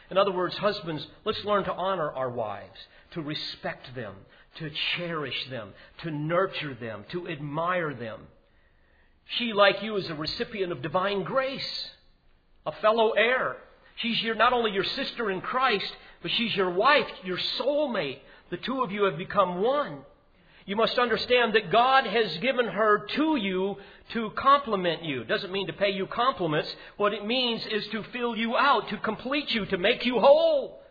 In 0.10 0.18
other 0.18 0.32
words, 0.32 0.56
husbands, 0.58 1.06
let's 1.26 1.44
learn 1.44 1.66
to 1.66 1.74
honor 1.74 2.10
our 2.12 2.30
wives, 2.30 2.80
to 3.12 3.22
respect 3.22 3.94
them, 3.94 4.16
to 4.56 4.72
cherish 4.96 5.50
them, 5.50 5.74
to 6.04 6.12
nurture 6.12 6.76
them, 6.76 7.04
to 7.12 7.28
admire 7.28 7.94
them. 7.94 8.22
She, 9.38 9.54
like 9.54 9.84
you, 9.84 9.96
is 9.98 10.10
a 10.10 10.16
recipient 10.16 10.72
of 10.72 10.82
divine 10.82 11.24
grace, 11.24 11.90
a 12.66 12.72
fellow 12.74 13.12
heir. 13.12 13.58
She's 13.98 14.22
your, 14.22 14.36
not 14.36 14.54
only 14.54 14.72
your 14.72 14.84
sister 14.84 15.30
in 15.30 15.42
Christ, 15.42 15.92
but 16.22 16.32
she's 16.32 16.56
your 16.56 16.72
wife, 16.72 17.08
your 17.24 17.38
soulmate. 17.38 18.20
The 18.50 18.58
two 18.58 18.82
of 18.82 18.92
you 18.92 19.04
have 19.04 19.18
become 19.18 19.62
one. 19.62 20.00
You 20.66 20.76
must 20.76 20.98
understand 20.98 21.54
that 21.54 21.72
God 21.72 22.06
has 22.06 22.38
given 22.38 22.68
her 22.68 23.06
to 23.16 23.36
you 23.36 23.78
to 24.14 24.30
complement 24.32 25.04
you. 25.04 25.24
Doesn't 25.24 25.52
mean 25.52 25.68
to 25.68 25.74
pay 25.74 25.92
you 25.92 26.06
compliments. 26.08 26.74
What 26.98 27.14
it 27.14 27.26
means 27.26 27.66
is 27.66 27.88
to 27.88 28.04
fill 28.12 28.36
you 28.36 28.56
out, 28.56 28.90
to 28.90 28.98
complete 28.98 29.52
you, 29.52 29.66
to 29.68 29.78
make 29.78 30.06
you 30.06 30.20
whole. 30.20 30.82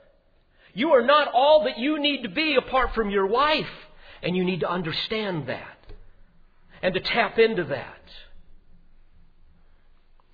You 0.75 0.91
are 0.91 1.05
not 1.05 1.29
all 1.33 1.65
that 1.65 1.79
you 1.79 2.01
need 2.01 2.23
to 2.23 2.29
be 2.29 2.57
apart 2.57 2.95
from 2.95 3.11
your 3.11 3.27
wife. 3.27 3.69
And 4.23 4.37
you 4.37 4.45
need 4.45 4.61
to 4.61 4.71
understand 4.71 5.49
that 5.49 5.79
and 6.83 6.95
to 6.95 7.01
tap 7.01 7.39
into 7.39 7.65
that. 7.65 7.98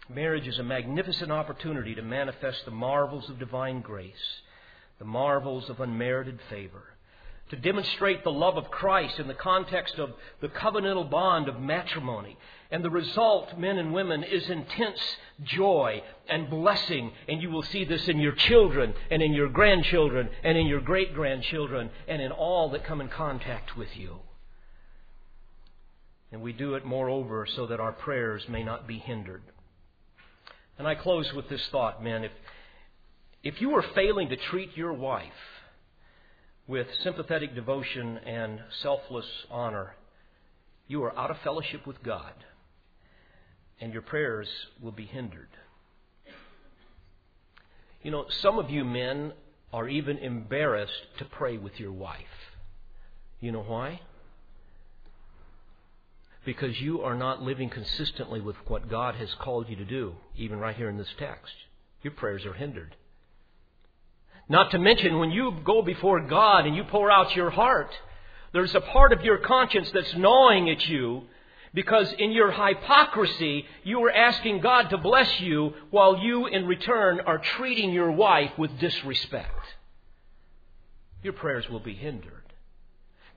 Marriage 0.09 0.47
is 0.47 0.59
a 0.59 0.63
magnificent 0.63 1.33
opportunity 1.33 1.95
to 1.95 2.03
manifest 2.03 2.65
the 2.65 2.71
marvels 2.71 3.29
of 3.31 3.39
divine 3.39 3.81
grace, 3.81 4.43
the 4.99 5.05
marvels 5.05 5.71
of 5.71 5.81
unmerited 5.81 6.41
favor 6.51 6.95
to 7.51 7.57
demonstrate 7.57 8.25
the 8.25 8.33
love 8.33 8.57
of 8.57 8.71
Christ 8.71 9.19
in 9.19 9.29
the 9.29 9.35
context 9.35 9.99
of 9.99 10.13
the 10.41 10.49
covenantal 10.49 11.11
bond 11.11 11.49
of 11.49 11.61
matrimony. 11.61 12.39
And 12.71 12.83
the 12.83 12.91
result, 12.91 13.59
men 13.59 13.79
and 13.79 13.93
women, 13.93 14.25
is 14.25 14.49
intense 14.49 15.01
joy 15.43 16.03
and 16.29 16.49
blessing. 16.49 17.13
And 17.29 17.43
you 17.43 17.51
will 17.51 17.63
see 17.63 17.85
this 17.85 18.09
in 18.09 18.19
your 18.19 18.33
children 18.33 18.95
and 19.11 19.23
in 19.23 19.33
your 19.35 19.49
grandchildren 19.49 20.31
and 20.43 20.57
in 20.57 20.67
your 20.67 20.81
great 20.81 21.15
grandchildren 21.15 21.91
and 22.09 22.23
in 22.23 22.33
all 22.33 22.71
that 22.71 22.85
come 22.85 23.01
in 23.01 23.09
contact 23.09 23.77
with 23.77 23.95
you. 23.97 24.21
And 26.33 26.41
we 26.41 26.53
do 26.53 26.75
it, 26.75 26.85
moreover, 26.85 27.47
so 27.47 27.67
that 27.67 27.79
our 27.79 27.93
prayers 27.93 28.49
may 28.49 28.65
not 28.65 28.89
be 28.89 28.99
hindered. 28.99 29.43
And 30.79 30.89
I 30.89 30.95
close 30.95 31.33
with 31.33 31.49
this 31.49 31.67
thought, 31.71 32.03
men. 32.03 32.25
If, 32.25 32.33
if 33.43 33.61
you 33.61 33.75
are 33.77 33.85
failing 33.95 34.29
to 34.31 34.37
treat 34.37 34.77
your 34.77 34.93
wife 34.93 35.33
with 36.67 36.87
sympathetic 37.03 37.55
devotion 37.55 38.19
and 38.19 38.61
selfless 38.83 39.27
honor, 39.51 39.95
you 40.89 41.03
are 41.05 41.17
out 41.17 41.31
of 41.31 41.39
fellowship 41.45 41.87
with 41.87 42.03
God, 42.03 42.33
and 43.81 43.93
your 43.93 44.03
prayers 44.03 44.49
will 44.83 44.93
be 44.93 45.07
hindered. 45.07 45.49
You 48.03 48.11
know, 48.11 48.27
some 48.43 48.59
of 48.59 48.71
you 48.71 48.85
men 48.85 49.33
are 49.73 49.89
even 49.89 50.19
embarrassed 50.19 51.07
to 51.19 51.25
pray 51.25 51.57
with 51.57 51.81
your 51.81 51.93
wife. 51.93 52.19
You 53.41 53.53
know 53.53 53.63
why? 53.63 54.01
Because 56.45 56.81
you 56.81 57.03
are 57.03 57.15
not 57.15 57.43
living 57.43 57.71
consistently 57.71 58.41
with 58.41 58.57
what 58.67 58.91
God 58.91 59.15
has 59.15 59.33
called 59.35 59.69
you 59.69 59.77
to 59.77 59.85
do, 59.85 60.15
even 60.37 60.59
right 60.59 60.77
here 60.77 60.91
in 60.91 60.99
this 60.99 61.15
text. 61.19 61.55
Your 62.03 62.13
prayers 62.13 62.45
are 62.45 62.53
hindered. 62.53 62.95
Not 64.49 64.71
to 64.73 64.79
mention, 64.79 65.19
when 65.19 65.31
you 65.31 65.57
go 65.65 65.81
before 65.81 66.21
God 66.21 66.67
and 66.67 66.77
you 66.77 66.85
pour 66.85 67.11
out 67.11 67.35
your 67.35 67.51
heart, 67.51 67.91
there's 68.53 68.75
a 68.75 68.81
part 68.81 69.13
of 69.13 69.23
your 69.23 69.39
conscience 69.39 69.91
that's 69.93 70.15
gnawing 70.17 70.69
at 70.69 70.87
you 70.87 71.23
because 71.75 72.13
in 72.19 72.31
your 72.31 72.53
hypocrisy, 72.53 73.65
you 73.83 74.05
are 74.05 74.13
asking 74.13 74.61
God 74.61 74.91
to 74.91 74.99
bless 74.99 75.41
you 75.41 75.75
while 75.91 76.19
you, 76.19 76.47
in 76.47 76.67
return, 76.67 77.21
are 77.21 77.39
treating 77.39 77.91
your 77.91 78.13
wife 78.13 78.53
with 78.57 78.79
disrespect. 78.79 79.51
Your 81.25 81.33
prayers 81.33 81.69
will 81.69 81.81
be 81.81 81.95
hindered. 81.95 82.44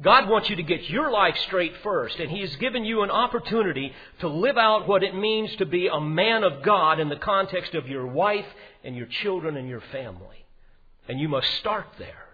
God 0.01 0.29
wants 0.29 0.49
you 0.49 0.55
to 0.57 0.63
get 0.63 0.89
your 0.89 1.11
life 1.11 1.35
straight 1.47 1.73
first, 1.81 2.19
and 2.19 2.29
He 2.29 2.41
has 2.41 2.55
given 2.57 2.85
you 2.85 3.01
an 3.01 3.09
opportunity 3.09 3.91
to 4.19 4.27
live 4.27 4.57
out 4.57 4.87
what 4.87 5.03
it 5.03 5.15
means 5.15 5.55
to 5.55 5.65
be 5.65 5.87
a 5.87 5.99
man 5.99 6.43
of 6.43 6.61
God 6.61 6.99
in 6.99 7.09
the 7.09 7.15
context 7.15 7.73
of 7.73 7.87
your 7.87 8.05
wife 8.05 8.45
and 8.83 8.95
your 8.95 9.07
children 9.07 9.57
and 9.57 9.67
your 9.67 9.81
family. 9.91 10.45
And 11.07 11.19
you 11.19 11.27
must 11.27 11.51
start 11.55 11.87
there. 11.97 12.27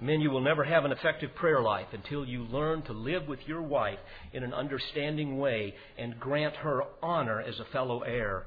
Men, 0.00 0.20
you 0.20 0.30
will 0.30 0.42
never 0.42 0.62
have 0.62 0.84
an 0.84 0.92
effective 0.92 1.34
prayer 1.34 1.60
life 1.60 1.86
until 1.92 2.24
you 2.24 2.44
learn 2.44 2.82
to 2.82 2.92
live 2.92 3.26
with 3.26 3.40
your 3.46 3.62
wife 3.62 3.98
in 4.32 4.42
an 4.44 4.52
understanding 4.52 5.38
way 5.38 5.74
and 5.96 6.20
grant 6.20 6.54
her 6.56 6.82
honor 7.02 7.40
as 7.40 7.58
a 7.58 7.64
fellow 7.64 8.00
heir 8.00 8.46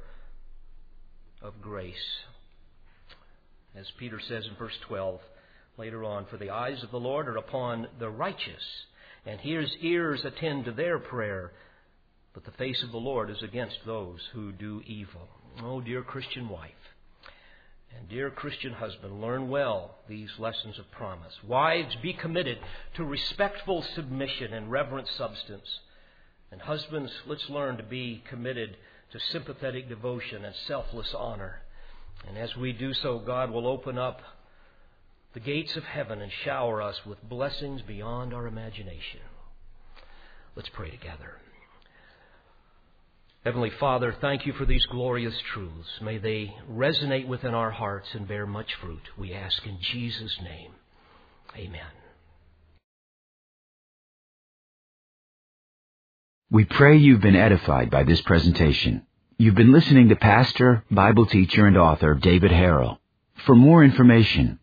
of 1.42 1.60
grace. 1.62 1.96
As 3.76 3.90
Peter 3.98 4.20
says 4.20 4.46
in 4.46 4.56
verse 4.56 4.78
12 4.88 5.20
later 5.80 6.04
on, 6.04 6.26
For 6.26 6.38
the 6.38 6.50
eyes 6.50 6.84
of 6.84 6.92
the 6.92 7.00
Lord 7.00 7.28
are 7.30 7.38
upon 7.38 7.88
the 7.98 8.10
righteous, 8.10 8.64
and 9.26 9.40
his 9.40 9.70
ears 9.82 10.26
attend 10.26 10.66
to 10.66 10.72
their 10.72 11.00
prayer, 11.00 11.54
but 12.34 12.44
the 12.44 12.52
face 12.52 12.84
of 12.84 12.92
the 12.92 12.98
Lord 12.98 13.30
is 13.30 13.42
against 13.42 13.78
those 13.86 14.20
who 14.34 14.52
do 14.52 14.84
evil. 14.86 15.28
Oh, 15.64 15.80
dear 15.82 16.04
Christian 16.04 16.50
wife. 16.50 16.72
And 17.98 18.08
dear 18.08 18.30
Christian 18.30 18.74
husband, 18.74 19.20
learn 19.20 19.50
well 19.50 19.96
these 20.08 20.30
lessons 20.38 20.78
of 20.78 20.92
promise. 20.92 21.34
Wives, 21.48 21.96
be 22.02 22.14
committed 22.14 22.60
to 22.96 23.04
respectful 23.04 23.82
submission 23.96 24.54
and 24.54 24.70
reverent 24.70 25.08
substance. 25.18 25.80
And 26.52 26.62
husbands, 26.62 27.12
let's 27.26 27.50
learn 27.50 27.78
to 27.78 27.84
be 27.84 28.24
committed 28.30 28.78
to 29.12 29.20
sympathetic 29.32 29.90
devotion 29.90 30.46
and 30.46 30.54
selfless 30.68 31.14
honor. 31.18 31.62
And 32.28 32.38
as 32.38 32.56
we 32.56 32.74
do 32.74 32.94
so, 32.94 33.20
God 33.20 33.50
will 33.50 33.66
open 33.66 33.98
up 33.98 34.22
the 35.34 35.40
gates 35.40 35.76
of 35.76 35.84
heaven 35.84 36.22
and 36.22 36.32
shower 36.44 36.82
us 36.82 37.06
with 37.06 37.28
blessings 37.28 37.82
beyond 37.84 38.34
our 38.34 38.48
imagination. 38.48 39.20
Let's 40.56 40.70
pray 40.70 40.90
together. 40.90 41.38
Heavenly 43.46 43.70
Father, 43.80 44.16
thank 44.20 44.46
you 44.46 44.54
for 44.54 44.66
these 44.66 44.86
glorious 44.88 45.36
truths. 45.54 46.02
May 46.02 46.18
they 46.18 46.54
resonate 46.70 47.28
within 47.28 47.54
our 47.54 47.72
hearts 47.72 48.10
and 48.14 48.28
bear 48.28 48.46
much 48.46 48.74
fruit. 48.82 49.04
We 49.18 49.34
ask 49.34 49.66
in 49.66 49.78
Jesus' 49.80 50.36
name. 50.44 50.72
Amen. 51.56 51.82
We 56.52 56.66
pray 56.66 56.98
you've 56.98 57.22
been 57.22 57.36
edified 57.36 57.90
by 57.92 58.04
this 58.04 58.22
presentation. 58.22 59.06
You've 59.38 59.56
been 59.56 59.72
listening 59.72 60.10
to 60.10 60.16
pastor, 60.16 60.84
Bible 60.92 61.28
teacher, 61.28 61.66
and 61.66 61.78
author 61.78 62.16
David 62.16 62.52
Harrell. 62.52 62.98
For 63.46 63.56
more 63.56 63.84
information 63.84 64.59